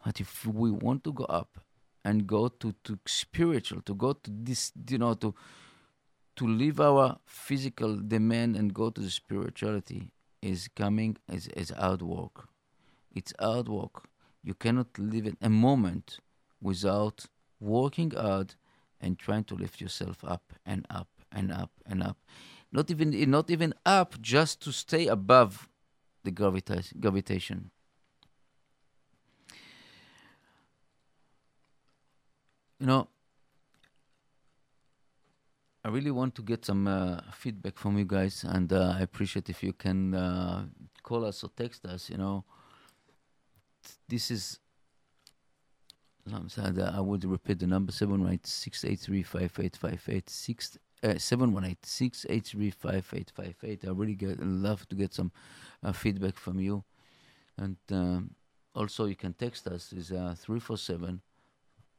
but 0.05 0.21
if 0.21 0.47
we 0.47 0.71
want 0.71 1.03
to 1.05 1.13
go 1.13 1.25
up 1.25 1.59
and 2.05 2.27
go 2.27 2.49
to, 2.49 2.75
to 2.85 2.99
spiritual, 3.07 3.81
to 3.83 3.95
go 3.95 4.13
to 4.13 4.31
this, 4.31 4.71
you 4.89 4.99
know, 4.99 5.15
to 5.15 5.35
to 6.37 6.47
leave 6.49 6.81
our 6.81 7.17
physical 7.27 7.97
demand 7.97 8.57
and 8.57 8.75
go 8.75 8.91
to 8.91 9.01
the 9.01 9.11
spirituality 9.11 10.11
is 10.43 10.69
coming 10.75 11.17
as, 11.29 11.47
as 11.57 11.71
hard 11.71 12.03
work. 12.03 12.49
It's 13.15 13.33
hard 13.39 13.69
work. 13.69 14.09
You 14.43 14.55
cannot 14.55 14.99
live 14.99 15.27
in 15.27 15.37
a 15.41 15.49
moment 15.49 16.19
without 16.61 17.27
working 17.61 18.11
hard 18.11 18.57
and 19.01 19.17
trying 19.17 19.45
to 19.45 19.55
lift 19.55 19.81
yourself 19.81 20.25
up 20.25 20.53
and 20.67 20.85
up 20.91 21.09
and 21.31 21.53
up 21.53 21.71
and 21.87 22.03
up. 22.03 22.19
Not 22.73 22.91
even 22.91 23.31
not 23.31 23.49
even 23.49 23.73
up, 23.87 24.21
just 24.21 24.61
to 24.63 24.73
stay 24.73 25.07
above 25.07 25.69
the 26.25 26.33
gravita- 26.33 26.99
gravitation. 27.01 27.71
You 32.79 32.87
know, 32.87 33.09
I 35.85 35.89
really 35.91 36.11
want 36.11 36.35
to 36.37 36.43
get 36.43 36.65
some 36.65 36.87
uh, 36.87 37.21
feedback 37.33 37.77
from 37.77 37.99
you 37.99 38.07
guys, 38.07 38.45
and 38.49 38.73
uh, 38.73 38.95
I 38.99 39.03
appreciate 39.03 39.51
if 39.51 39.63
you 39.63 39.75
can 39.75 40.15
uh, 40.15 40.65
call 41.03 41.27
us 41.27 41.45
or 41.45 41.51
text 41.55 41.85
us. 41.85 42.09
You 42.09 42.17
know, 42.17 42.45
this 44.09 44.31
is. 44.31 44.59
I'm 46.33 46.49
sorry, 46.49 46.81
I 46.83 47.01
would 47.01 47.23
repeat 47.27 47.59
the 47.59 47.67
number 47.67 47.93
seven 47.93 48.23
one 48.23 48.33
eight 48.33 48.47
six 48.47 48.83
eight 48.83 49.01
three 49.01 49.23
five 49.23 49.53
eight 49.61 49.77
five 49.77 50.03
eight 50.09 50.31
six 50.31 50.79
uh, 51.03 51.19
seven 51.19 51.53
one 51.53 51.67
eight 51.67 51.85
six 51.85 52.25
eight 52.31 52.47
three 52.47 52.71
five 52.71 53.07
eight 53.15 53.31
five 53.37 53.57
eight. 53.63 53.85
I 53.87 53.91
really 53.91 54.15
get 54.15 54.41
love 54.41 54.89
to 54.89 54.97
get 54.97 55.13
some 55.13 55.33
uh, 55.83 55.93
feedback 55.93 56.39
from 56.39 56.61
you, 56.61 56.83
and 57.59 57.77
um, 57.91 58.31
also 58.75 59.05
you 59.05 59.17
can 59.17 59.35
text 59.35 59.67
us 59.67 59.93
is 59.93 60.13
uh, 60.13 60.35
three 60.35 60.61
four 60.61 60.79
seven 60.79 61.21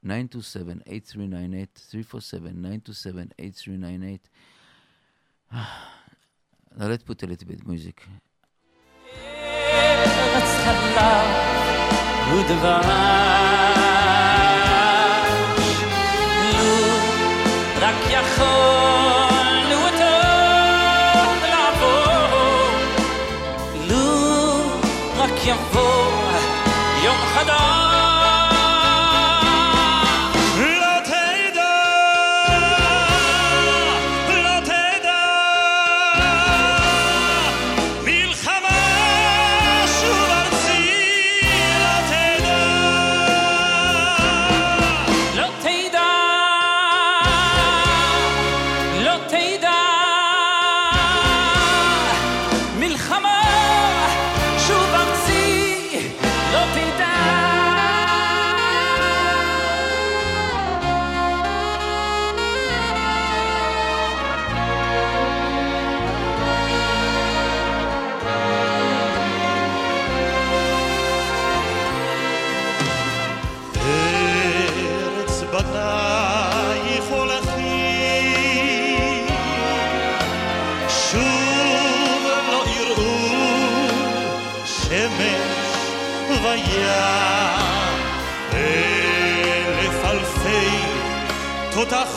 927 0.05 0.83
8398 0.87 1.79
347 1.91 2.63
927 2.63 3.33
8398 3.39 4.29
Now 5.53 6.87
let's 6.87 7.03
put 7.03 7.23
a 7.23 7.27
little 7.27 7.47
bit 7.49 7.61
of 7.61 7.67
music. 7.67 8.07
רק 17.81 17.95
יכולנו 18.11 19.75
אותו 19.87 20.17
לעבור 21.51 22.71
לו 23.89 24.61
רק 25.17 25.47
יבוא 25.47 26.04
Mutter 91.86 92.15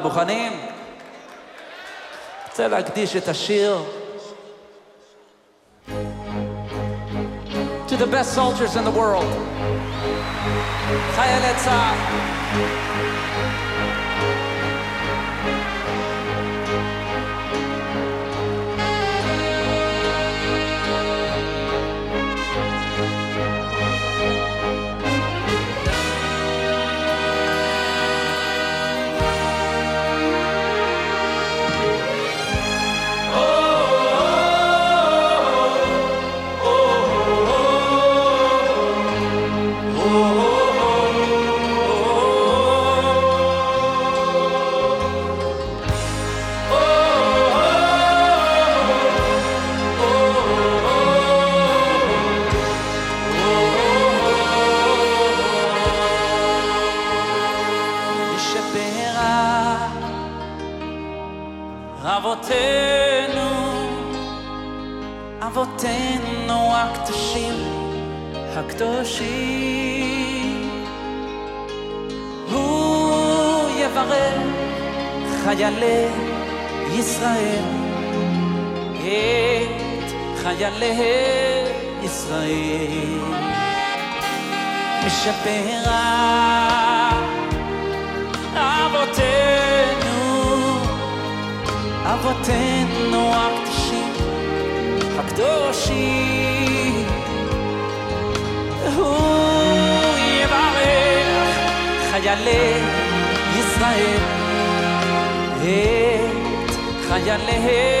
מוכנים? 0.00 0.52
רוצה 2.48 2.68
להקדיש 2.68 3.16
את 3.16 3.28
השיר 3.28 3.78
To 7.88 7.96
the 7.96 8.06
best 8.06 8.32
soldiers 8.34 8.76
in 8.76 8.84
the 8.84 8.90
world, 8.90 9.32
חיילי 11.14 11.54
צה"ל. 11.64 12.91
הקדושים. 68.82 70.70
הוא 72.50 73.70
יברך 73.78 74.42
חיילי 75.44 76.06
ישראל, 76.92 77.64
את 78.94 80.12
חיילי 80.42 80.94
ישראל. 82.02 83.18
משפרה 85.06 86.42
אבותינו, 88.54 90.22
אבותינו 92.04 93.32
הקדושים, 93.34 94.12
הקדושים. 95.18 96.81
הוא 98.95 100.17
יברך 100.17 101.57
חיילי 102.11 102.73
ישראל 103.59 104.19
את 105.57 107.05
חיילי 107.07 107.97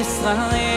ישראל. 0.00 0.75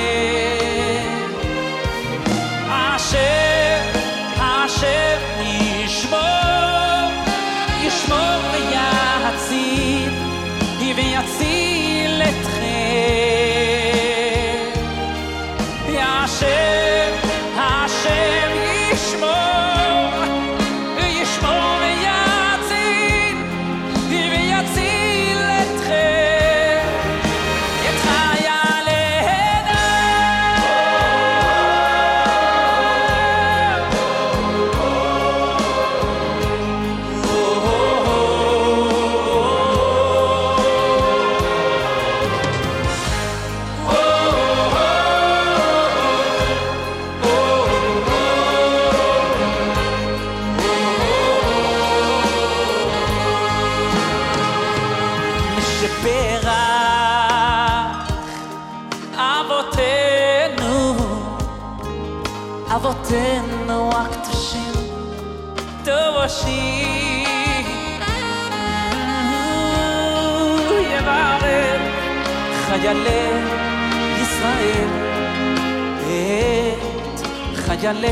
חיילי 77.80 78.07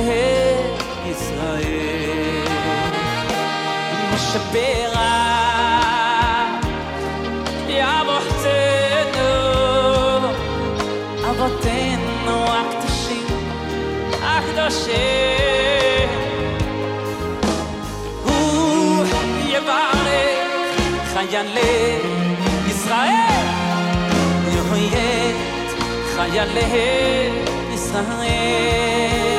ישראל. 1.06 2.44
משפרח 4.14 5.34
אבותינו, 7.84 9.30
אבותינו 11.30 12.46
הקדושים, 12.46 13.28
הקדושים. 14.24 14.94
הוא 18.24 19.06
יברך 19.46 20.44
חיילי 21.14 22.00
ישראל, 22.68 23.48
יויית 24.56 25.36
חיילי 26.16 27.32
ישראל. 27.74 29.37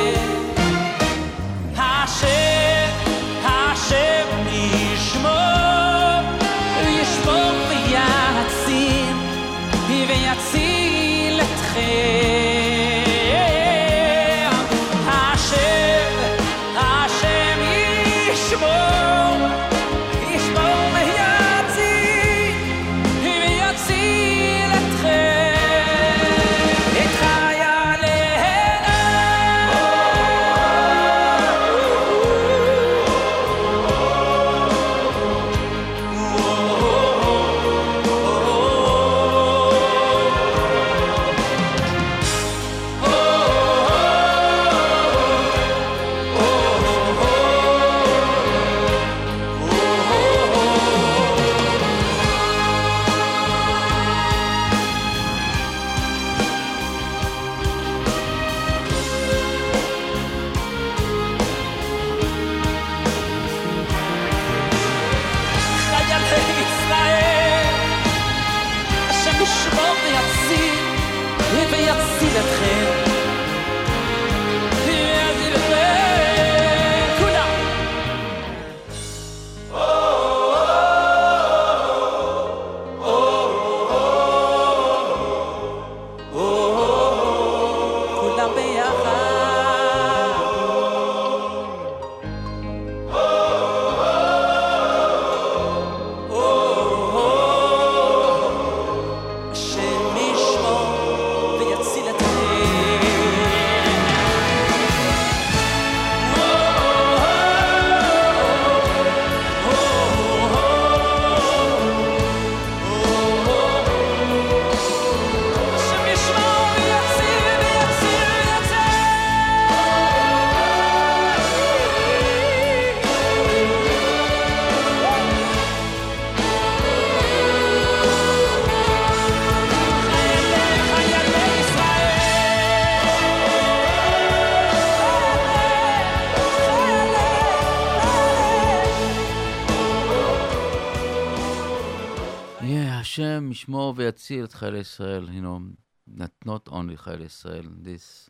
ישמור 143.59 143.93
ויציל 143.97 144.45
את 144.45 144.53
חיילי 144.53 144.79
ישראל, 144.79 145.29
you 145.29 145.41
know, 145.41 145.59
not, 146.07 146.45
not 146.45 146.69
only 146.69 146.97
חיילי 146.97 147.25
ישראל, 147.25 147.67
this, 147.83 148.29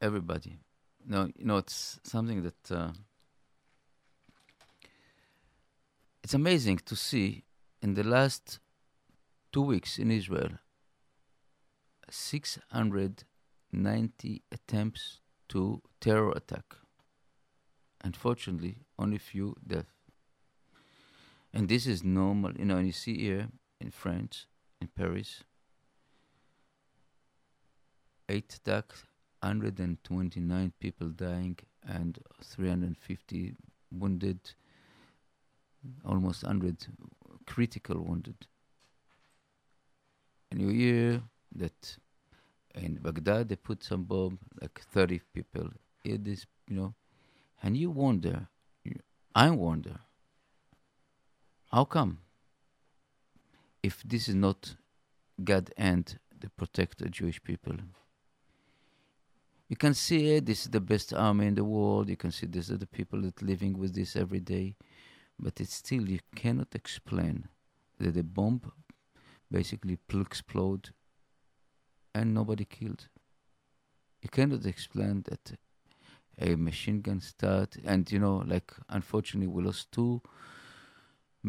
everybody. 0.00 0.58
No, 1.08 1.28
you 1.38 1.44
know, 1.44 1.58
it's 1.58 2.00
something 2.02 2.42
that, 2.42 2.70
uh, 2.70 2.90
it's 6.24 6.34
amazing 6.34 6.78
to 6.84 6.96
see 6.96 7.44
in 7.80 7.94
the 7.94 8.02
last 8.02 8.58
two 9.52 9.62
weeks 9.62 9.98
in 9.98 10.10
Israel, 10.10 10.58
690 12.10 14.42
attempts 14.52 15.20
to 15.48 15.80
terror 16.00 16.32
attack. 16.32 16.74
Unfortunately, 18.02 18.78
only 18.98 19.18
few 19.18 19.54
deaths. 19.66 19.92
And 21.52 21.68
this 21.68 21.86
is 21.86 22.02
normal, 22.04 22.52
you 22.58 22.64
know, 22.64 22.76
and 22.76 22.86
you 22.86 22.92
see 22.92 23.18
here 23.18 23.48
in 23.81 23.91
France, 23.91 24.45
in 24.79 24.87
Paris, 24.87 25.43
eight 28.29 28.53
attacks, 28.53 29.03
129 29.41 30.73
people 30.79 31.09
dying, 31.09 31.57
and 31.87 32.19
350 32.43 33.55
wounded, 33.91 34.39
almost 36.05 36.43
100 36.43 36.77
critical 37.45 38.01
wounded. 38.03 38.47
and 40.51 40.61
you 40.61 40.67
hear 40.67 41.21
that 41.55 41.97
in 42.75 42.95
Baghdad 42.95 43.49
they 43.49 43.55
put 43.55 43.83
some 43.83 44.03
bomb, 44.03 44.37
like 44.61 44.79
30 44.93 45.21
people. 45.33 45.69
Hear 46.03 46.17
this, 46.17 46.45
you 46.67 46.75
know, 46.75 46.93
and 47.63 47.77
you 47.77 47.89
wonder, 47.89 48.47
I 49.33 49.49
wonder, 49.49 49.99
how 51.71 51.85
come? 51.85 52.19
If 53.83 54.03
this 54.03 54.27
is 54.27 54.35
not 54.35 54.75
God 55.43 55.71
and 55.77 56.17
the 56.39 56.49
protect 56.49 56.99
the 56.99 57.09
Jewish 57.09 57.41
people. 57.41 57.75
You 59.69 59.77
can 59.77 59.93
see 59.93 60.35
it, 60.35 60.45
this 60.45 60.63
is 60.63 60.71
the 60.71 60.81
best 60.81 61.13
army 61.13 61.47
in 61.47 61.55
the 61.55 61.63
world. 61.63 62.09
You 62.09 62.17
can 62.17 62.31
see 62.31 62.45
these 62.45 62.69
are 62.71 62.77
the 62.77 62.87
people 62.87 63.21
that 63.21 63.41
living 63.41 63.77
with 63.77 63.95
this 63.95 64.15
every 64.15 64.41
day. 64.41 64.75
But 65.39 65.61
it's 65.61 65.75
still, 65.75 66.09
you 66.09 66.19
cannot 66.35 66.75
explain 66.75 67.47
that 67.97 68.13
the 68.13 68.23
bomb 68.23 68.61
basically 69.49 69.95
pl- 69.95 70.21
explode 70.21 70.89
and 72.13 72.33
nobody 72.33 72.65
killed. 72.65 73.07
You 74.21 74.29
cannot 74.29 74.65
explain 74.65 75.23
that 75.29 75.57
a 76.37 76.55
machine 76.55 77.01
gun 77.01 77.21
start 77.21 77.77
and 77.85 78.11
you 78.11 78.19
know, 78.19 78.43
like 78.45 78.73
unfortunately 78.89 79.47
we 79.47 79.63
lost 79.63 79.91
two 79.91 80.21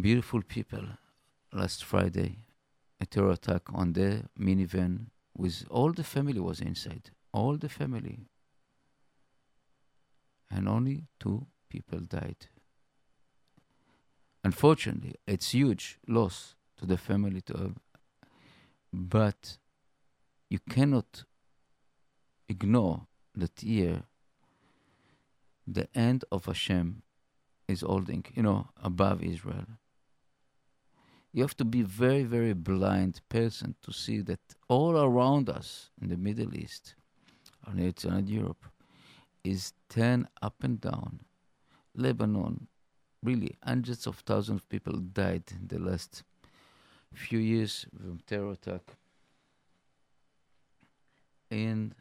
beautiful 0.00 0.42
people 0.42 0.84
last 1.52 1.84
Friday. 1.84 2.38
A 3.00 3.06
terror 3.06 3.32
attack 3.32 3.62
on 3.74 3.92
the 3.92 4.24
minivan 4.38 5.06
with 5.36 5.64
all 5.70 5.92
the 5.92 6.04
family 6.04 6.40
was 6.40 6.60
inside. 6.60 7.10
All 7.32 7.56
the 7.56 7.68
family. 7.68 8.26
And 10.50 10.68
only 10.68 11.06
two 11.18 11.46
people 11.68 12.00
died. 12.00 12.46
Unfortunately, 14.44 15.14
it's 15.26 15.50
huge 15.50 15.98
loss 16.06 16.54
to 16.78 16.86
the 16.86 16.96
family 16.96 17.40
to 17.42 17.56
have, 17.56 17.74
but 18.92 19.56
you 20.50 20.58
cannot 20.68 21.24
ignore 22.48 23.06
that 23.34 23.60
here 23.60 24.02
the 25.66 25.88
end 25.94 26.24
of 26.32 26.46
Hashem 26.46 27.02
is 27.68 27.82
holding, 27.82 28.24
you 28.34 28.42
know, 28.42 28.68
above 28.82 29.22
Israel. 29.22 29.66
You 31.32 31.42
have 31.42 31.56
to 31.56 31.64
be 31.64 31.82
very, 31.82 32.24
very 32.24 32.52
blind 32.52 33.22
person 33.28 33.74
to 33.82 33.92
see 33.92 34.20
that 34.22 34.40
all 34.68 34.98
around 34.98 35.48
us 35.48 35.90
in 36.00 36.08
the 36.08 36.16
Middle 36.16 36.54
East, 36.54 36.94
and 37.66 37.80
it's 37.80 38.04
not 38.04 38.28
Europe, 38.28 38.66
is 39.42 39.72
turned 39.88 40.28
up 40.42 40.62
and 40.62 40.80
down. 40.80 41.20
Lebanon, 41.94 42.68
really 43.22 43.56
hundreds 43.64 44.06
of 44.06 44.16
thousands 44.18 44.60
of 44.60 44.68
people 44.68 44.94
died 44.98 45.44
in 45.52 45.68
the 45.68 45.78
last 45.78 46.22
few 47.14 47.38
years 47.38 47.86
from 47.96 48.20
terror 48.26 48.52
attack. 48.52 48.82
And 51.50 51.94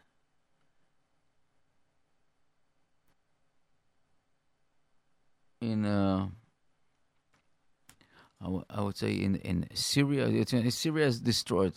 in 5.61 5.85
uh, 5.85 6.27
I 8.69 8.81
would 8.81 8.97
say 8.97 9.11
in 9.13 9.35
in 9.35 9.67
Syria, 9.73 10.25
uh, 10.27 10.69
Syria 10.71 11.07
is 11.07 11.19
destroyed. 11.19 11.73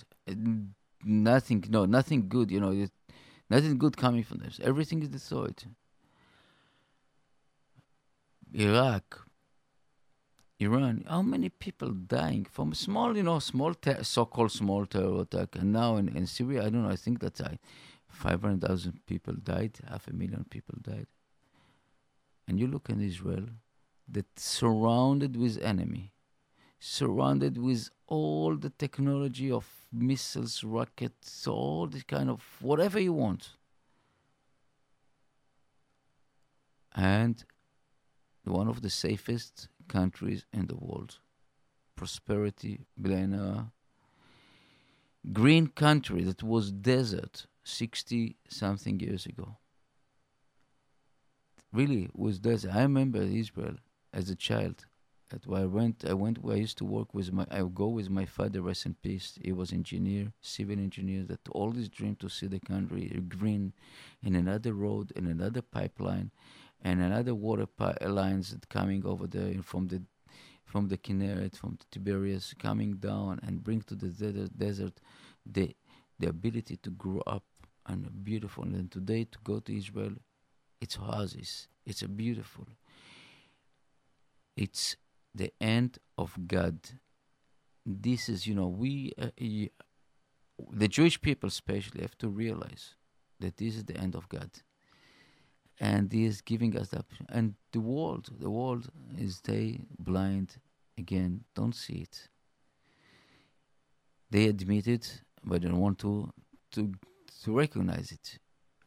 Nothing, 1.04 1.64
no, 1.68 1.84
nothing 1.84 2.28
good. 2.28 2.50
You 2.50 2.60
know, 2.60 2.72
it, 2.72 2.90
nothing 3.50 3.76
good 3.76 3.96
coming 3.96 4.24
from 4.24 4.38
this. 4.38 4.58
Everything 4.62 5.02
is 5.02 5.10
destroyed. 5.10 5.62
Iraq, 8.54 9.26
Iran. 10.58 11.04
How 11.06 11.20
many 11.20 11.50
people 11.50 11.90
dying 11.90 12.46
from 12.50 12.72
small, 12.72 13.14
you 13.16 13.22
know, 13.22 13.40
small 13.40 13.74
ter- 13.74 14.02
so-called 14.02 14.52
small 14.52 14.86
terror 14.86 15.20
attack, 15.20 15.56
and 15.56 15.72
now 15.72 15.96
in, 15.96 16.08
in 16.16 16.26
Syria, 16.26 16.62
I 16.62 16.70
don't 16.70 16.84
know. 16.84 16.90
I 16.90 16.96
think 16.96 17.20
that's 17.20 17.42
uh, 17.42 17.56
five 18.08 18.40
hundred 18.40 18.62
thousand 18.66 19.04
people 19.04 19.34
died. 19.34 19.78
Half 19.86 20.08
a 20.08 20.14
million 20.14 20.46
people 20.48 20.76
died. 20.80 21.08
And 22.48 22.58
you 22.58 22.66
look 22.66 22.88
in 22.88 23.02
Israel, 23.02 23.46
that 24.08 24.38
surrounded 24.38 25.36
with 25.36 25.62
enemy, 25.62 26.13
surrounded 26.84 27.56
with 27.56 27.88
all 28.06 28.56
the 28.56 28.68
technology 28.68 29.50
of 29.50 29.66
missiles, 29.90 30.62
rockets, 30.62 31.46
all 31.46 31.86
the 31.86 32.02
kind 32.02 32.28
of 32.28 32.42
whatever 32.60 33.00
you 33.00 33.14
want. 33.14 33.52
And 36.94 37.42
one 38.44 38.68
of 38.68 38.82
the 38.82 38.90
safest 38.90 39.68
countries 39.88 40.44
in 40.52 40.66
the 40.66 40.76
world. 40.76 41.20
Prosperity, 41.96 42.80
billionaire. 43.00 43.70
Green 45.32 45.68
country 45.68 46.22
that 46.24 46.42
was 46.42 46.70
desert 46.70 47.46
60 47.64 48.36
something 48.48 49.00
years 49.00 49.24
ago. 49.24 49.56
Really 51.72 52.10
was 52.14 52.38
desert. 52.38 52.74
I 52.74 52.82
remember 52.82 53.22
Israel 53.22 53.76
as 54.12 54.28
a 54.28 54.36
child. 54.36 54.84
At 55.34 55.48
where 55.48 55.62
I 55.62 55.66
went, 55.66 56.04
I 56.08 56.14
went 56.14 56.44
where 56.44 56.54
I 56.54 56.60
used 56.60 56.78
to 56.78 56.84
work 56.84 57.12
with 57.12 57.32
my. 57.32 57.44
I 57.50 57.62
would 57.62 57.74
go 57.74 57.88
with 57.88 58.08
my 58.08 58.24
father, 58.24 58.62
rest 58.62 58.86
in 58.86 58.94
peace. 58.94 59.36
He 59.42 59.50
was 59.50 59.72
engineer, 59.72 60.32
civil 60.40 60.78
engineer. 60.78 61.24
That 61.24 61.48
always 61.48 61.88
dreamed 61.88 62.20
to 62.20 62.28
see 62.28 62.46
the 62.46 62.60
country 62.60 63.08
green, 63.28 63.72
in 64.22 64.36
another 64.36 64.72
road, 64.74 65.10
in 65.16 65.26
another 65.26 65.60
pipeline, 65.60 66.30
and 66.82 67.02
another 67.02 67.34
water 67.34 67.66
pi- 67.66 67.96
lines 68.06 68.56
coming 68.68 69.04
over 69.04 69.26
there 69.26 69.60
from 69.62 69.88
the, 69.88 70.02
from 70.64 70.86
the 70.86 70.96
Kinneret, 70.96 71.56
from 71.56 71.78
the 71.80 71.86
Tiberias, 71.90 72.54
coming 72.56 72.94
down 72.94 73.40
and 73.42 73.64
bring 73.64 73.82
to 73.82 73.96
the 73.96 74.10
desert, 74.10 74.56
desert 74.56 75.00
the, 75.44 75.74
the 76.20 76.28
ability 76.28 76.76
to 76.76 76.90
grow 76.90 77.22
up 77.26 77.42
and 77.86 78.22
beautiful. 78.22 78.62
And 78.62 78.88
today 78.88 79.24
to 79.24 79.38
go 79.42 79.58
to 79.58 79.76
Israel, 79.76 80.12
it's 80.80 80.96
oasis. 80.96 81.66
It's 81.84 82.02
a 82.02 82.08
beautiful. 82.08 82.68
It's 84.56 84.94
the 85.34 85.52
end 85.60 85.98
of 86.16 86.36
God. 86.46 86.78
This 87.84 88.28
is, 88.28 88.46
you 88.46 88.54
know, 88.54 88.68
we, 88.68 89.12
uh, 89.20 89.28
the 90.72 90.88
Jewish 90.88 91.20
people 91.20 91.48
especially, 91.48 92.00
have 92.02 92.16
to 92.18 92.28
realize 92.28 92.94
that 93.40 93.56
this 93.56 93.76
is 93.76 93.84
the 93.84 93.96
end 93.96 94.14
of 94.14 94.28
God. 94.28 94.50
And 95.80 96.12
He 96.12 96.24
is 96.24 96.40
giving 96.40 96.76
us 96.76 96.88
that. 96.88 97.04
And 97.28 97.54
the 97.72 97.80
world, 97.80 98.30
the 98.38 98.50
world 98.50 98.88
is 99.18 99.40
they 99.40 99.80
blind 99.98 100.56
again, 100.96 101.44
don't 101.54 101.74
see 101.74 102.06
it. 102.06 102.28
They 104.30 104.46
admit 104.46 104.86
it, 104.86 105.22
but 105.44 105.62
they 105.62 105.68
don't 105.68 105.80
want 105.80 105.98
to 106.00 106.32
to 106.72 106.92
to 107.42 107.52
recognize 107.56 108.10
it. 108.12 108.38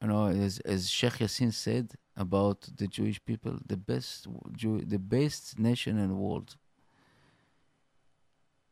You 0.01 0.07
know, 0.07 0.27
as 0.27 0.59
as 0.59 0.89
Sheikh 0.89 1.19
Yassin 1.19 1.53
said 1.53 1.93
about 2.17 2.61
the 2.75 2.87
Jewish 2.87 3.23
people, 3.23 3.57
the 3.65 3.77
best 3.77 4.27
Jew, 4.53 4.81
the 4.81 4.97
best 4.97 5.59
nation 5.59 5.97
in 5.99 6.09
the 6.09 6.15
world. 6.15 6.55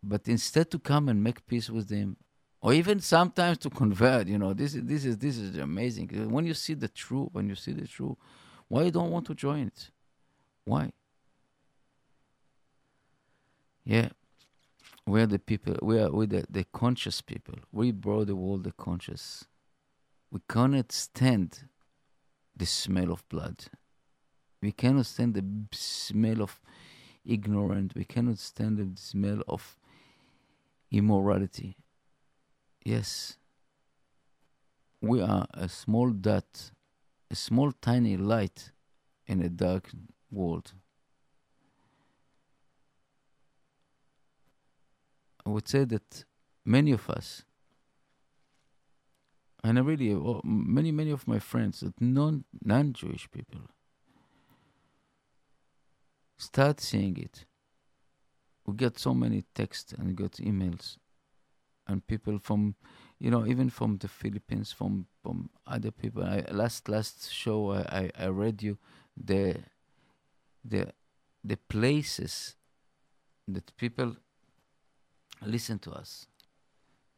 But 0.02 0.28
instead 0.28 0.70
to 0.72 0.80
come 0.80 1.08
and 1.10 1.24
make 1.24 1.46
peace 1.46 1.70
with 1.70 1.88
them, 1.88 2.18
or 2.62 2.74
even 2.74 3.00
sometimes 3.00 3.60
to 3.60 3.70
convert, 3.70 4.28
you 4.28 4.40
know, 4.40 4.54
this 4.54 4.74
is 4.74 4.84
this 4.84 5.06
is 5.06 5.18
this 5.20 5.38
is 5.38 5.58
amazing. 5.58 6.08
When 6.30 6.46
you 6.46 6.56
see 6.56 6.74
the 6.74 6.88
truth, 6.88 7.30
when 7.32 7.48
you 7.48 7.56
see 7.56 7.72
the 7.72 7.88
truth, 7.88 8.18
why 8.68 8.84
you 8.84 8.92
don't 8.92 9.12
want 9.12 9.28
to 9.28 9.36
join 9.36 9.68
it? 9.68 9.92
Why? 10.66 10.92
Yeah, 13.84 14.10
we 15.06 15.22
are 15.22 15.28
the 15.28 15.38
people. 15.38 15.76
We 15.84 16.00
are 16.00 16.10
we 16.10 16.26
the, 16.26 16.46
the 16.50 16.66
conscious 16.74 17.22
people. 17.22 17.56
We 17.72 17.92
brought 17.92 18.28
the 18.28 18.36
world 18.36 18.64
the 18.64 18.72
conscious. 18.72 19.46
We 20.32 20.40
cannot 20.50 20.92
stand 20.92 21.68
the 22.56 22.66
smell 22.66 23.12
of 23.12 23.28
blood. 23.30 23.66
We 24.62 24.72
cannot 24.72 25.06
stand 25.06 25.36
the 25.36 25.44
smell 25.72 26.42
of 26.42 26.62
ignorant. 27.26 27.94
We 27.96 28.06
cannot 28.06 28.40
stand 28.40 28.78
the 28.78 29.02
smell 29.02 29.42
of 29.48 29.78
immorality. 30.92 31.78
Yes, 32.84 33.38
we 35.02 35.22
are 35.22 35.48
a 35.54 35.68
small 35.68 36.12
dot, 36.12 36.72
a 37.30 37.36
small 37.36 37.72
tiny 37.72 38.18
light 38.18 38.72
in 39.28 39.42
a 39.42 39.50
dark 39.50 39.92
world. 40.32 40.74
I 45.46 45.50
would 45.50 45.68
say 45.68 45.86
that 45.86 46.26
many 46.64 46.92
of 46.92 47.10
us, 47.10 47.44
and 49.66 49.86
really, 49.88 50.14
many, 50.44 50.92
many 50.92 51.12
of 51.12 51.28
my 51.28 51.40
friends, 51.40 51.80
that 51.80 52.00
non 52.00 52.44
non 52.64 52.94
Jewish 52.94 53.30
people, 53.32 53.62
start 56.38 56.80
seeing 56.80 57.18
it. 57.18 57.46
We 58.68 58.76
get 58.76 59.00
so 59.00 59.14
many 59.14 59.44
texts 59.56 59.94
and 59.94 60.16
get 60.16 60.34
emails, 60.34 60.98
and 61.88 62.06
people 62.06 62.38
from, 62.40 62.76
you 63.20 63.32
know, 63.32 63.46
even 63.48 63.70
from 63.72 63.98
the 63.98 64.08
Philippines, 64.08 64.72
from 64.72 65.08
from 65.24 65.50
other 65.66 65.92
people. 65.92 66.24
I, 66.24 66.46
last 66.52 66.88
last 66.88 67.32
show 67.32 67.72
I, 67.72 68.12
I, 68.20 68.26
I 68.26 68.28
read 68.28 68.62
you 68.62 68.78
the 69.18 69.56
the 70.64 70.94
the 71.44 71.58
places 71.58 72.56
that 73.48 73.76
people 73.78 74.16
listen 75.42 75.80
to 75.80 75.92
us. 75.92 76.28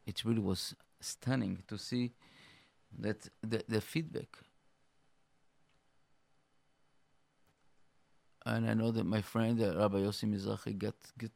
it 0.08 0.24
really 0.24 0.40
was 0.40 0.74
stunning 1.00 1.62
to 1.68 1.76
see 1.76 2.14
that 2.98 3.28
the, 3.42 3.62
the 3.68 3.80
feedback. 3.80 4.28
And 8.46 8.68
I 8.68 8.74
know 8.74 8.90
that 8.92 9.04
my 9.04 9.20
friend 9.20 9.60
uh, 9.60 9.76
Rabbi 9.76 9.98
Yossi 9.98 10.24
Mizrahi 10.24 10.78
got 10.78 10.94
get 11.18 11.32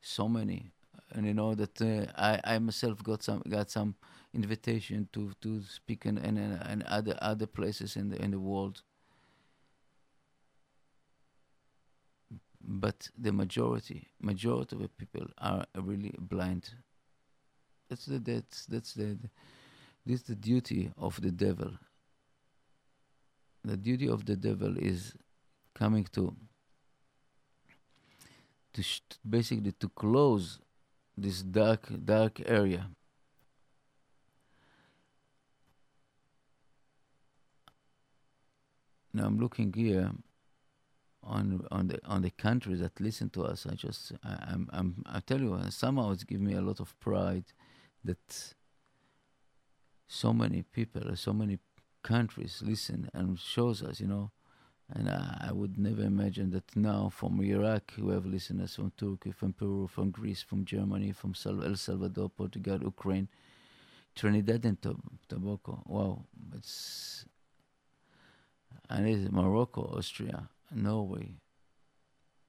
so 0.00 0.28
many, 0.28 0.70
and 1.12 1.26
you 1.26 1.32
know 1.34 1.54
that 1.54 1.80
uh, 1.80 2.06
I 2.16 2.40
I 2.44 2.58
myself 2.58 3.02
got 3.02 3.22
some 3.22 3.42
got 3.48 3.70
some 3.70 3.94
invitation 4.34 5.08
to 5.12 5.32
to 5.40 5.62
speak 5.62 6.04
in 6.04 6.18
in 6.18 6.82
other 6.86 7.16
other 7.22 7.46
places 7.46 7.96
in 7.96 8.10
the 8.10 8.22
in 8.22 8.32
the 8.32 8.40
world. 8.40 8.82
But 12.60 13.10
the 13.18 13.32
majority 13.32 14.08
majority 14.20 14.76
of 14.76 14.82
the 14.82 14.88
people 14.88 15.26
are 15.38 15.64
really 15.74 16.14
blind. 16.18 16.70
That's 17.88 18.06
the 18.06 18.18
that's 18.18 18.66
that's 18.66 18.94
the, 18.94 19.18
the 19.20 19.30
this 20.04 20.20
is 20.20 20.26
the 20.26 20.34
duty 20.34 20.90
of 20.98 21.20
the 21.20 21.30
devil. 21.30 21.72
The 23.64 23.76
duty 23.76 24.08
of 24.08 24.26
the 24.26 24.36
devil 24.36 24.76
is 24.76 25.14
coming 25.74 26.04
to 26.12 26.34
to 28.72 28.82
sh- 28.82 29.00
basically 29.28 29.72
to 29.72 29.88
close 29.90 30.58
this 31.16 31.42
dark 31.42 31.88
dark 32.04 32.40
area. 32.46 32.88
Now 39.14 39.26
I'm 39.26 39.38
looking 39.38 39.72
here 39.72 40.10
on 41.22 41.64
on 41.70 41.88
the 41.88 42.00
on 42.04 42.22
the 42.22 42.30
countries 42.30 42.80
that 42.80 43.00
listen 43.00 43.30
to 43.30 43.44
us. 43.44 43.66
I 43.66 43.74
just 43.74 44.12
I, 44.24 44.52
I'm 44.52 44.68
I'm 44.72 45.04
I 45.06 45.20
tell 45.20 45.40
you 45.40 45.58
somehow 45.70 46.10
it's 46.10 46.24
given 46.24 46.46
me 46.46 46.54
a 46.54 46.62
lot 46.62 46.80
of 46.80 46.98
pride 46.98 47.44
that 48.04 48.54
so 50.12 50.30
many 50.34 50.62
people, 50.62 51.16
so 51.16 51.32
many 51.32 51.58
countries 52.02 52.62
listen 52.64 53.08
and 53.14 53.38
shows 53.40 53.82
us, 53.82 53.98
you 53.98 54.06
know. 54.06 54.30
And 54.94 55.08
I, 55.08 55.46
I 55.48 55.52
would 55.52 55.78
never 55.78 56.02
imagine 56.02 56.50
that 56.50 56.76
now 56.76 57.08
from 57.08 57.40
Iraq 57.40 57.94
we 57.98 58.12
have 58.12 58.26
listeners 58.26 58.74
from 58.74 58.92
Turkey, 58.98 59.32
from 59.32 59.54
Peru, 59.54 59.88
from 59.90 60.10
Greece, 60.10 60.42
from 60.42 60.66
Germany, 60.66 61.12
from 61.12 61.34
El 61.46 61.76
Salvador, 61.76 62.28
Portugal, 62.28 62.78
Ukraine, 62.82 63.26
Trinidad 64.14 64.66
and 64.66 64.82
Tob- 64.82 65.00
Tobago. 65.30 65.82
Wow, 65.86 66.24
it's 66.54 67.24
and 68.90 69.08
it's 69.08 69.32
Morocco, 69.32 69.94
Austria, 69.96 70.50
Norway. 70.74 71.36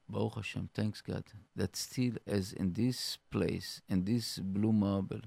Baruch 0.10 0.36
Hashem, 0.36 0.70
thanks 0.74 1.00
God, 1.00 1.24
that 1.56 1.78
still 1.78 2.16
as 2.28 2.52
in 2.52 2.74
this 2.74 3.18
place, 3.32 3.82
in 3.88 4.04
this 4.04 4.38
blue 4.38 4.74
marble, 4.74 5.22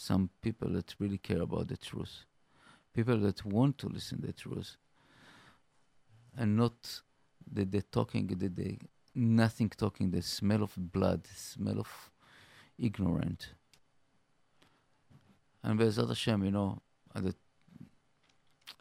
some 0.00 0.30
people 0.40 0.70
that 0.70 0.94
really 0.98 1.18
care 1.18 1.42
about 1.42 1.68
the 1.68 1.76
truth, 1.76 2.24
people 2.94 3.18
that 3.18 3.44
want 3.44 3.76
to 3.76 3.86
listen 3.86 4.18
to 4.18 4.28
the 4.28 4.32
truth, 4.32 4.78
and 6.38 6.56
not 6.56 7.02
the, 7.52 7.64
the 7.64 7.82
talking, 7.82 8.26
the, 8.26 8.48
the 8.48 8.78
nothing 9.14 9.68
talking, 9.68 10.10
the 10.10 10.22
smell 10.22 10.62
of 10.62 10.72
blood, 10.90 11.22
the 11.24 11.34
smell 11.34 11.78
of 11.78 12.10
ignorant. 12.78 13.50
And 15.62 15.78
Be'ezat 15.78 16.08
Hashem, 16.08 16.44
you 16.46 16.50
know, 16.50 16.80
that 17.14 17.36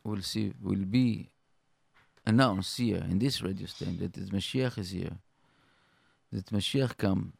we'll 0.05 0.22
see, 0.22 0.53
will 0.61 0.86
be 0.86 1.32
announced 2.26 2.78
here 2.78 3.05
in 3.09 3.20
this 3.20 3.41
radio 3.41 3.67
station 3.67 3.97
that 3.99 4.13
the 4.13 4.22
Mashiach 4.22 4.78
is 4.78 4.91
here, 4.91 5.17
that 6.32 6.45
Mashiach 6.45 6.95
come, 6.95 7.34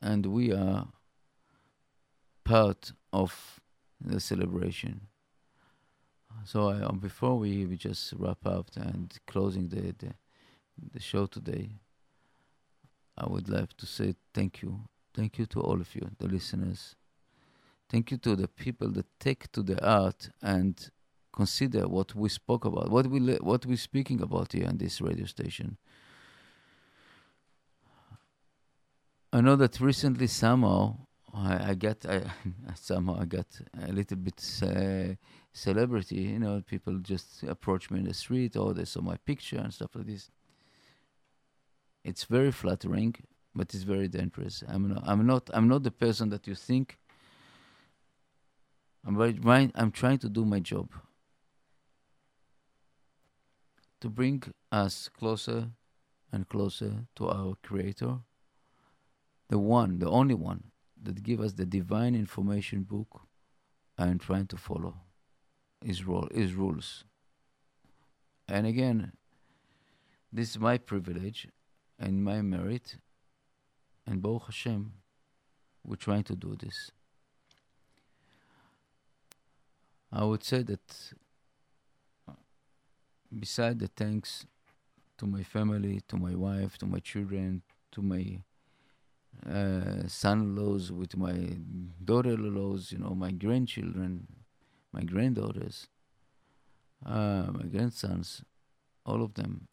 and 0.00 0.24
we 0.24 0.54
are 0.54 0.86
part 2.44 2.92
of 3.12 3.60
the 4.00 4.20
celebration. 4.20 5.08
So 6.44 6.68
I, 6.70 6.82
um, 6.82 6.98
before 6.98 7.38
we, 7.38 7.64
we 7.64 7.76
just 7.76 8.12
wrap 8.18 8.44
up 8.46 8.70
and 8.76 9.16
closing 9.26 9.68
the, 9.68 9.94
the 9.98 10.14
the 10.92 11.00
show 11.00 11.26
today, 11.26 11.70
I 13.16 13.26
would 13.28 13.48
like 13.48 13.76
to 13.76 13.86
say 13.86 14.14
thank 14.32 14.62
you, 14.62 14.80
thank 15.14 15.38
you 15.38 15.46
to 15.46 15.60
all 15.60 15.80
of 15.80 15.94
you, 15.94 16.10
the 16.18 16.26
listeners. 16.26 16.96
Thank 17.88 18.10
you 18.10 18.16
to 18.18 18.34
the 18.34 18.48
people 18.48 18.88
that 18.92 19.06
take 19.20 19.52
to 19.52 19.62
the 19.62 19.84
art 19.86 20.30
and 20.42 20.90
consider 21.32 21.86
what 21.86 22.14
we 22.14 22.28
spoke 22.28 22.64
about, 22.64 22.90
what 22.90 23.06
we 23.06 23.20
le- 23.20 23.42
what 23.42 23.66
we're 23.66 23.76
speaking 23.76 24.20
about 24.20 24.52
here 24.52 24.66
on 24.66 24.78
this 24.78 25.00
radio 25.00 25.26
station. 25.26 25.76
I 29.32 29.40
know 29.40 29.56
that 29.56 29.80
recently 29.80 30.28
somehow 30.28 31.03
I, 31.44 31.70
I 31.70 31.74
got 31.74 32.06
I, 32.06 32.22
somehow 32.74 33.20
I 33.20 33.24
got 33.26 33.46
a 33.88 33.92
little 33.92 34.16
bit 34.16 34.42
uh, 34.62 35.14
celebrity. 35.52 36.16
You 36.16 36.38
know, 36.38 36.62
people 36.66 36.98
just 36.98 37.42
approach 37.42 37.90
me 37.90 38.00
in 38.00 38.06
the 38.06 38.14
street, 38.14 38.56
or 38.56 38.72
they 38.72 38.84
saw 38.84 39.00
my 39.00 39.16
picture 39.16 39.58
and 39.58 39.72
stuff 39.72 39.94
like 39.94 40.06
this. 40.06 40.30
It's 42.02 42.24
very 42.24 42.52
flattering, 42.52 43.14
but 43.54 43.74
it's 43.74 43.84
very 43.84 44.08
dangerous. 44.08 44.62
I'm 44.68 44.88
not. 44.88 45.02
I'm 45.06 45.26
not. 45.26 45.50
I'm 45.52 45.68
not 45.68 45.82
the 45.82 45.90
person 45.90 46.30
that 46.30 46.46
you 46.46 46.54
think. 46.54 46.98
I'm. 49.06 49.20
I'm 49.74 49.90
trying 49.90 50.18
to 50.18 50.28
do 50.28 50.44
my 50.44 50.60
job. 50.60 50.90
To 54.00 54.08
bring 54.10 54.42
us 54.70 55.08
closer 55.08 55.70
and 56.30 56.46
closer 56.48 57.06
to 57.16 57.28
our 57.28 57.54
Creator, 57.62 58.18
the 59.48 59.58
one, 59.58 59.98
the 59.98 60.10
only 60.10 60.34
one 60.34 60.64
that 61.04 61.22
give 61.22 61.40
us 61.40 61.52
the 61.52 61.66
divine 61.66 62.14
information 62.14 62.82
book 62.82 63.22
and 63.96 64.20
trying 64.20 64.46
to 64.46 64.56
follow 64.56 64.94
his 65.84 66.04
role 66.04 66.28
his 66.34 66.54
rules. 66.54 67.04
And 68.48 68.66
again 68.66 69.12
this 70.32 70.50
is 70.50 70.58
my 70.58 70.78
privilege 70.78 71.48
and 71.98 72.24
my 72.24 72.42
merit. 72.42 72.96
And 74.06 74.20
Baruch 74.20 74.46
Hashem 74.46 74.92
we're 75.86 75.96
trying 75.96 76.24
to 76.24 76.34
do 76.34 76.56
this. 76.58 76.90
I 80.10 80.24
would 80.24 80.44
say 80.44 80.62
that 80.62 81.12
beside 83.38 83.78
the 83.80 83.88
thanks 83.88 84.46
to 85.18 85.26
my 85.26 85.42
family 85.42 86.00
to 86.08 86.16
my 86.16 86.34
wife 86.34 86.78
to 86.78 86.86
my 86.86 86.98
children 86.98 87.62
to 87.92 88.02
my 88.02 88.38
uh, 89.48 90.06
son-in-laws, 90.06 90.90
with 90.92 91.16
my 91.16 91.34
daughter-in-laws, 92.04 92.92
you 92.92 92.98
know, 92.98 93.14
my 93.14 93.30
grandchildren, 93.30 94.26
my 94.92 95.02
granddaughters, 95.02 95.88
uh, 97.04 97.46
my 97.52 97.64
grandsons, 97.64 98.42
all 99.04 99.22
of 99.22 99.34
them, 99.34 99.68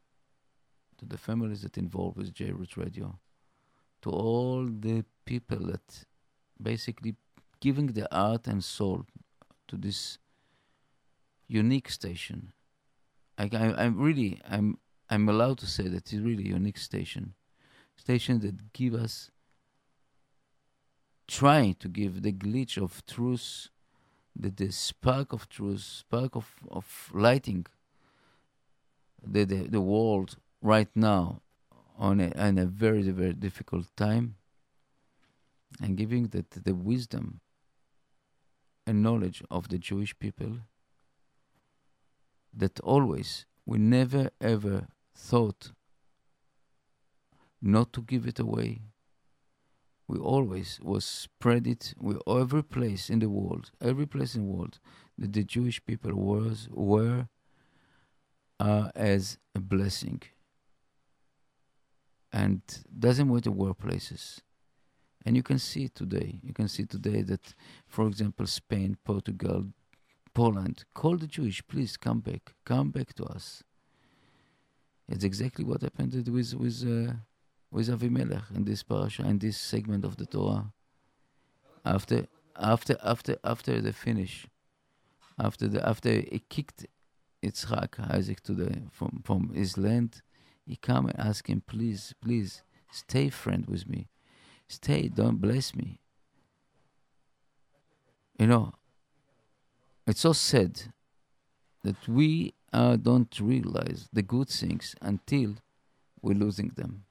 to 0.97 1.05
the 1.05 1.17
families 1.17 1.61
that 1.61 1.77
involved 1.77 2.17
with 2.17 2.33
JRoot 2.33 2.75
Radio, 2.77 3.17
to 4.01 4.09
all 4.09 4.65
the 4.65 5.05
people 5.25 5.59
that 5.67 6.05
basically 6.61 7.15
giving 7.59 7.87
the 7.87 8.13
art 8.13 8.47
and 8.47 8.63
soul 8.63 9.05
to 9.67 9.77
this 9.77 10.17
unique 11.47 11.89
station. 11.89 12.51
I, 13.37 13.49
I, 13.53 13.85
I'm 13.85 13.99
really, 13.99 14.41
I'm, 14.49 14.77
I'm 15.09 15.29
allowed 15.29 15.59
to 15.59 15.67
say 15.67 15.83
that 15.83 16.11
it's 16.11 16.13
really 16.13 16.45
a 16.45 16.53
unique 16.53 16.77
station, 16.77 17.33
station 17.95 18.39
that 18.41 18.73
give 18.73 18.93
us 18.93 19.31
trying 21.31 21.73
to 21.75 21.87
give 21.87 22.23
the 22.23 22.33
glitch 22.33 22.77
of 22.77 23.05
truth, 23.05 23.69
the, 24.35 24.49
the 24.49 24.69
spark 24.69 25.31
of 25.31 25.47
truth, 25.47 25.79
spark 25.79 26.35
of, 26.35 26.47
of 26.69 27.09
lighting 27.13 27.65
the, 29.25 29.45
the, 29.45 29.67
the 29.69 29.79
world 29.79 30.35
right 30.61 30.89
now 30.93 31.41
on 31.97 32.19
a, 32.19 32.31
on 32.33 32.57
a 32.57 32.65
very, 32.65 33.03
very 33.03 33.33
difficult 33.33 33.85
time 33.95 34.35
and 35.81 35.95
giving 35.95 36.27
the, 36.27 36.43
the 36.65 36.75
wisdom 36.75 37.39
and 38.85 39.01
knowledge 39.01 39.41
of 39.49 39.69
the 39.69 39.77
Jewish 39.77 40.17
people 40.19 40.57
that 42.53 42.77
always, 42.81 43.45
we 43.65 43.77
never 43.77 44.31
ever 44.41 44.87
thought 45.15 45.71
not 47.61 47.93
to 47.93 48.01
give 48.01 48.27
it 48.27 48.37
away, 48.37 48.81
we 50.11 50.17
always 50.19 50.77
was 50.83 51.05
spread 51.05 51.65
it 51.65 51.93
with 51.97 52.17
every 52.27 52.63
place 52.63 53.09
in 53.09 53.19
the 53.19 53.29
world, 53.29 53.71
every 53.79 54.05
place 54.05 54.35
in 54.35 54.41
the 54.45 54.51
world 54.51 54.77
that 55.17 55.31
the 55.31 55.45
Jewish 55.45 55.79
people 55.85 56.13
was 56.13 56.67
were 56.69 57.29
uh, 58.59 58.89
as 58.93 59.37
a 59.55 59.61
blessing. 59.61 60.21
And 62.33 62.61
doesn't 62.99 63.33
matter 63.33 63.51
where 63.51 63.73
places. 63.73 64.41
And 65.25 65.37
you 65.37 65.43
can 65.43 65.59
see 65.59 65.87
today, 65.87 66.39
you 66.43 66.53
can 66.53 66.67
see 66.67 66.85
today 66.85 67.21
that, 67.21 67.55
for 67.87 68.05
example, 68.07 68.47
Spain, 68.47 68.97
Portugal, 69.05 69.67
Poland, 70.33 70.83
call 70.93 71.15
the 71.15 71.27
Jewish, 71.27 71.65
please 71.65 71.95
come 71.95 72.19
back, 72.19 72.53
come 72.65 72.89
back 72.89 73.13
to 73.13 73.23
us. 73.23 73.63
It's 75.07 75.23
exactly 75.23 75.63
what 75.63 75.83
happened 75.83 76.13
with 76.27 76.53
with 76.53 76.83
uh, 76.85 77.13
with 77.71 77.87
Avimelech 77.87 78.53
in 78.55 78.65
this 78.65 78.83
parasha, 78.83 79.23
in 79.23 79.39
this 79.39 79.57
segment 79.57 80.05
of 80.05 80.17
the 80.17 80.25
Torah. 80.25 80.73
After 81.85 82.27
after 82.55 82.97
after 83.03 83.37
after 83.43 83.81
the 83.81 83.93
finish, 83.93 84.47
after 85.39 85.67
the 85.67 85.87
after 85.87 86.11
he 86.11 86.43
kicked 86.49 86.85
Yitzhak 87.43 87.99
Isaac 88.13 88.41
to 88.43 88.53
the 88.53 88.83
from 88.91 89.21
from 89.23 89.53
his 89.53 89.77
land, 89.77 90.21
he 90.65 90.75
come 90.75 91.07
and 91.07 91.19
ask 91.19 91.47
him, 91.47 91.63
please, 91.65 92.13
please, 92.21 92.63
stay 92.91 93.29
friend 93.29 93.65
with 93.67 93.89
me, 93.89 94.07
stay, 94.67 95.07
don't 95.07 95.37
bless 95.41 95.73
me. 95.73 95.99
You 98.37 98.47
know, 98.47 98.73
it's 100.05 100.21
so 100.21 100.33
sad 100.33 100.81
that 101.83 102.07
we 102.07 102.53
uh, 102.73 102.95
don't 102.95 103.39
realize 103.39 104.07
the 104.13 104.21
good 104.21 104.49
things 104.49 104.95
until 105.01 105.55
we're 106.21 106.35
losing 106.35 106.69
them. 106.75 107.05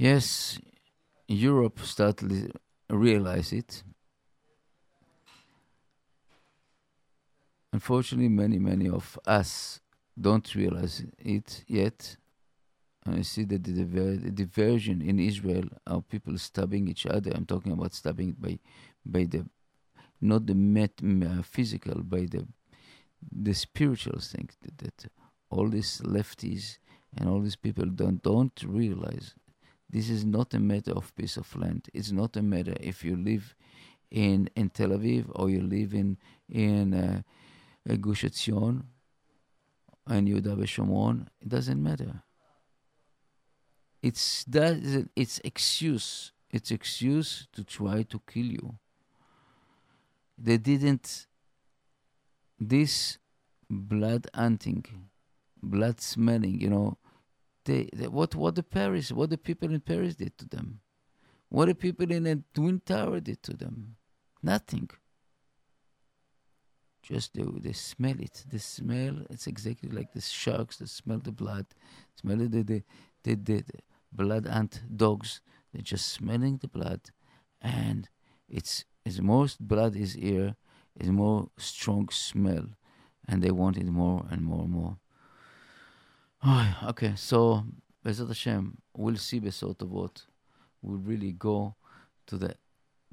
Yes, 0.00 0.58
Europe 1.28 1.80
started 1.80 2.30
to 2.88 2.96
realize 2.96 3.52
it. 3.52 3.82
Unfortunately, 7.70 8.30
many, 8.30 8.58
many 8.58 8.88
of 8.88 9.18
us 9.26 9.80
don't 10.18 10.54
realize 10.54 11.04
it 11.18 11.64
yet. 11.68 12.16
And 13.04 13.16
I 13.16 13.20
see 13.20 13.44
that 13.44 13.62
the, 13.62 13.72
diver- 13.72 14.16
the 14.16 14.30
diversion 14.30 15.02
in 15.02 15.20
Israel 15.20 15.64
are 15.86 16.00
people 16.00 16.38
stabbing 16.38 16.88
each 16.88 17.04
other. 17.04 17.32
I'm 17.34 17.44
talking 17.44 17.72
about 17.72 17.92
stabbing 17.92 18.36
by, 18.38 18.58
by 19.04 19.24
the, 19.24 19.44
not 20.18 20.46
the 20.46 20.54
met, 20.54 20.92
uh, 21.02 21.42
physical, 21.42 22.02
by 22.02 22.20
the, 22.20 22.48
the 23.30 23.52
spiritual 23.52 24.18
thing. 24.18 24.48
That, 24.62 24.78
that 24.78 25.10
all 25.50 25.68
these 25.68 26.00
lefties 26.00 26.78
and 27.18 27.28
all 27.28 27.40
these 27.40 27.56
people 27.56 27.84
don't 27.84 28.22
don't 28.22 28.64
realize 28.66 29.34
this 29.90 30.08
is 30.08 30.24
not 30.24 30.54
a 30.54 30.60
matter 30.60 30.92
of 30.92 31.14
piece 31.16 31.36
of 31.36 31.54
land. 31.56 31.88
It's 31.92 32.12
not 32.12 32.36
a 32.36 32.42
matter 32.42 32.74
if 32.80 33.04
you 33.04 33.16
live 33.16 33.54
in 34.10 34.48
in 34.54 34.70
Tel 34.70 34.90
Aviv 34.90 35.24
or 35.34 35.50
you 35.50 35.62
live 35.62 35.94
in 35.94 36.16
in 36.48 36.94
uh, 36.94 37.22
Gush 38.00 38.24
Etzion 38.24 38.84
and 40.06 40.28
Yehuda 40.28 40.56
Shomron. 40.62 41.26
It 41.40 41.48
doesn't 41.48 41.82
matter. 41.82 42.22
It's 44.02 44.44
that 44.44 45.08
it's 45.16 45.40
excuse. 45.44 46.32
It's 46.50 46.70
excuse 46.70 47.46
to 47.52 47.64
try 47.64 48.02
to 48.04 48.20
kill 48.26 48.46
you. 48.46 48.74
They 50.38 50.56
didn't. 50.56 51.26
This 52.58 53.18
blood 53.70 54.26
hunting, 54.34 54.84
blood 55.62 56.00
smelling, 56.00 56.60
you 56.60 56.68
know, 56.68 56.98
they, 57.64 57.88
they, 57.92 58.08
what 58.08 58.34
what 58.34 58.54
the 58.54 58.62
Paris, 58.62 59.12
what 59.12 59.30
the 59.30 59.38
people 59.38 59.72
in 59.72 59.80
Paris 59.80 60.14
did 60.16 60.36
to 60.38 60.48
them, 60.48 60.80
what 61.48 61.66
the 61.66 61.74
people 61.74 62.10
in 62.10 62.24
the 62.24 62.42
Twin 62.54 62.80
Tower 62.80 63.20
did 63.20 63.42
to 63.44 63.56
them, 63.56 63.96
nothing. 64.42 64.88
Just 67.02 67.34
they, 67.34 67.42
they 67.42 67.72
smell 67.72 68.20
it. 68.20 68.44
The 68.50 68.58
smell, 68.58 69.16
it's 69.30 69.46
exactly 69.46 69.88
like 69.88 70.12
the 70.12 70.20
sharks 70.20 70.76
that 70.78 70.88
smell 70.88 71.18
the 71.18 71.32
blood, 71.32 71.66
smell 72.14 72.36
the 72.36 72.48
the 72.48 72.82
the, 73.22 73.34
the, 73.34 73.34
the 73.34 73.62
blood 74.12 74.46
ant 74.46 74.82
dogs. 74.94 75.40
They're 75.72 75.82
just 75.82 76.08
smelling 76.08 76.58
the 76.58 76.68
blood, 76.68 77.00
and 77.60 78.08
it's 78.48 78.84
as 79.06 79.20
most 79.20 79.66
blood 79.66 79.96
is 79.96 80.14
here, 80.14 80.56
is 80.98 81.10
more 81.10 81.48
strong 81.56 82.08
smell, 82.10 82.66
and 83.26 83.42
they 83.42 83.50
want 83.50 83.78
it 83.78 83.86
more 83.86 84.26
and 84.30 84.42
more 84.42 84.62
and 84.62 84.70
more. 84.70 84.98
Okay, 86.42 87.12
so 87.16 87.64
Be'ezat 88.02 88.28
Hashem, 88.28 88.78
we'll 88.96 89.16
see 89.16 89.40
Besorot 89.40 89.76
Tovot. 89.76 90.24
We'll 90.80 90.96
really 90.96 91.32
go 91.32 91.74
to 92.28 92.38
the 92.38 92.54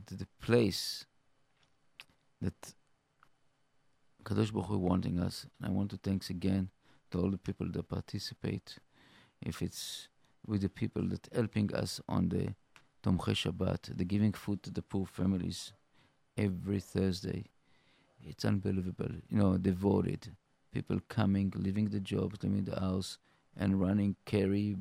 to 0.05 0.15
the 0.15 0.27
place 0.39 1.05
that 2.41 2.73
Kadosh 4.23 4.53
Baruch 4.53 4.67
Hu 4.67 4.77
wanting 4.77 5.19
us. 5.19 5.45
And 5.59 5.69
I 5.69 5.71
want 5.73 5.91
to 5.91 5.97
thanks 5.97 6.29
again 6.29 6.69
to 7.11 7.19
all 7.19 7.29
the 7.29 7.37
people 7.37 7.67
that 7.69 7.89
participate. 7.89 8.77
If 9.41 9.61
it's 9.61 10.07
with 10.45 10.61
the 10.61 10.69
people 10.69 11.03
that 11.09 11.27
helping 11.33 11.73
us 11.75 11.99
on 12.07 12.29
the 12.29 12.55
Tomchei 13.03 13.35
Shabbat, 13.35 13.97
the 13.97 14.05
giving 14.05 14.31
food 14.31 14.63
to 14.63 14.71
the 14.71 14.81
poor 14.81 15.05
families 15.05 15.73
every 16.37 16.79
Thursday. 16.79 17.43
It's 18.23 18.45
unbelievable. 18.45 19.11
You 19.29 19.37
know, 19.37 19.57
devoted 19.57 20.29
people 20.71 20.99
coming, 21.07 21.53
leaving 21.55 21.89
the 21.89 21.99
jobs, 21.99 22.39
leaving 22.43 22.65
the 22.65 22.79
house, 22.79 23.17
and 23.55 23.79
running 23.81 24.15
carry 24.25 24.75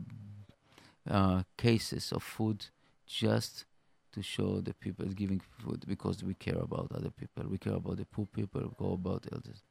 uh, 1.11 1.43
cases 1.57 2.13
of 2.13 2.23
food 2.23 2.67
just 3.07 3.65
to 4.13 4.23
show 4.23 4.61
the 4.61 4.75
people 4.75 5.07
giving 5.07 5.41
food 5.41 5.85
because 5.87 6.25
we 6.25 6.35
care 6.35 6.59
about 6.59 6.91
other 6.95 7.11
people. 7.11 7.45
We 7.49 7.59
care 7.59 7.75
about 7.75 7.99
the 7.99 8.07
poor 8.07 8.27
people. 8.27 8.63
We 8.63 8.87
care 8.87 8.95
about 8.95 9.27
elders. 9.31 9.63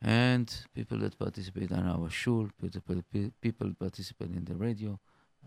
And 0.00 0.52
people 0.74 0.98
that 0.98 1.18
participate 1.18 1.70
in 1.70 1.86
our 1.86 2.10
shul, 2.10 2.48
people, 2.60 3.02
people 3.40 3.72
participate 3.78 4.30
in 4.30 4.44
the 4.44 4.56
radio. 4.56 4.98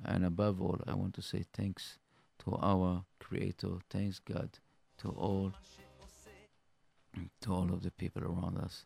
And 0.04 0.26
above 0.26 0.62
all, 0.62 0.80
I 0.88 0.94
want 0.94 1.14
to 1.16 1.22
say 1.22 1.44
thanks 1.54 2.00
to 2.44 2.58
our 2.62 3.04
Creator. 3.20 3.80
Thanks 3.90 4.20
God 4.20 4.50
to 5.00 5.10
all, 5.10 5.54
to 7.42 7.54
all 7.54 7.72
of 7.72 7.84
the 7.84 7.92
people 7.92 8.24
around 8.24 8.58
us. 8.58 8.86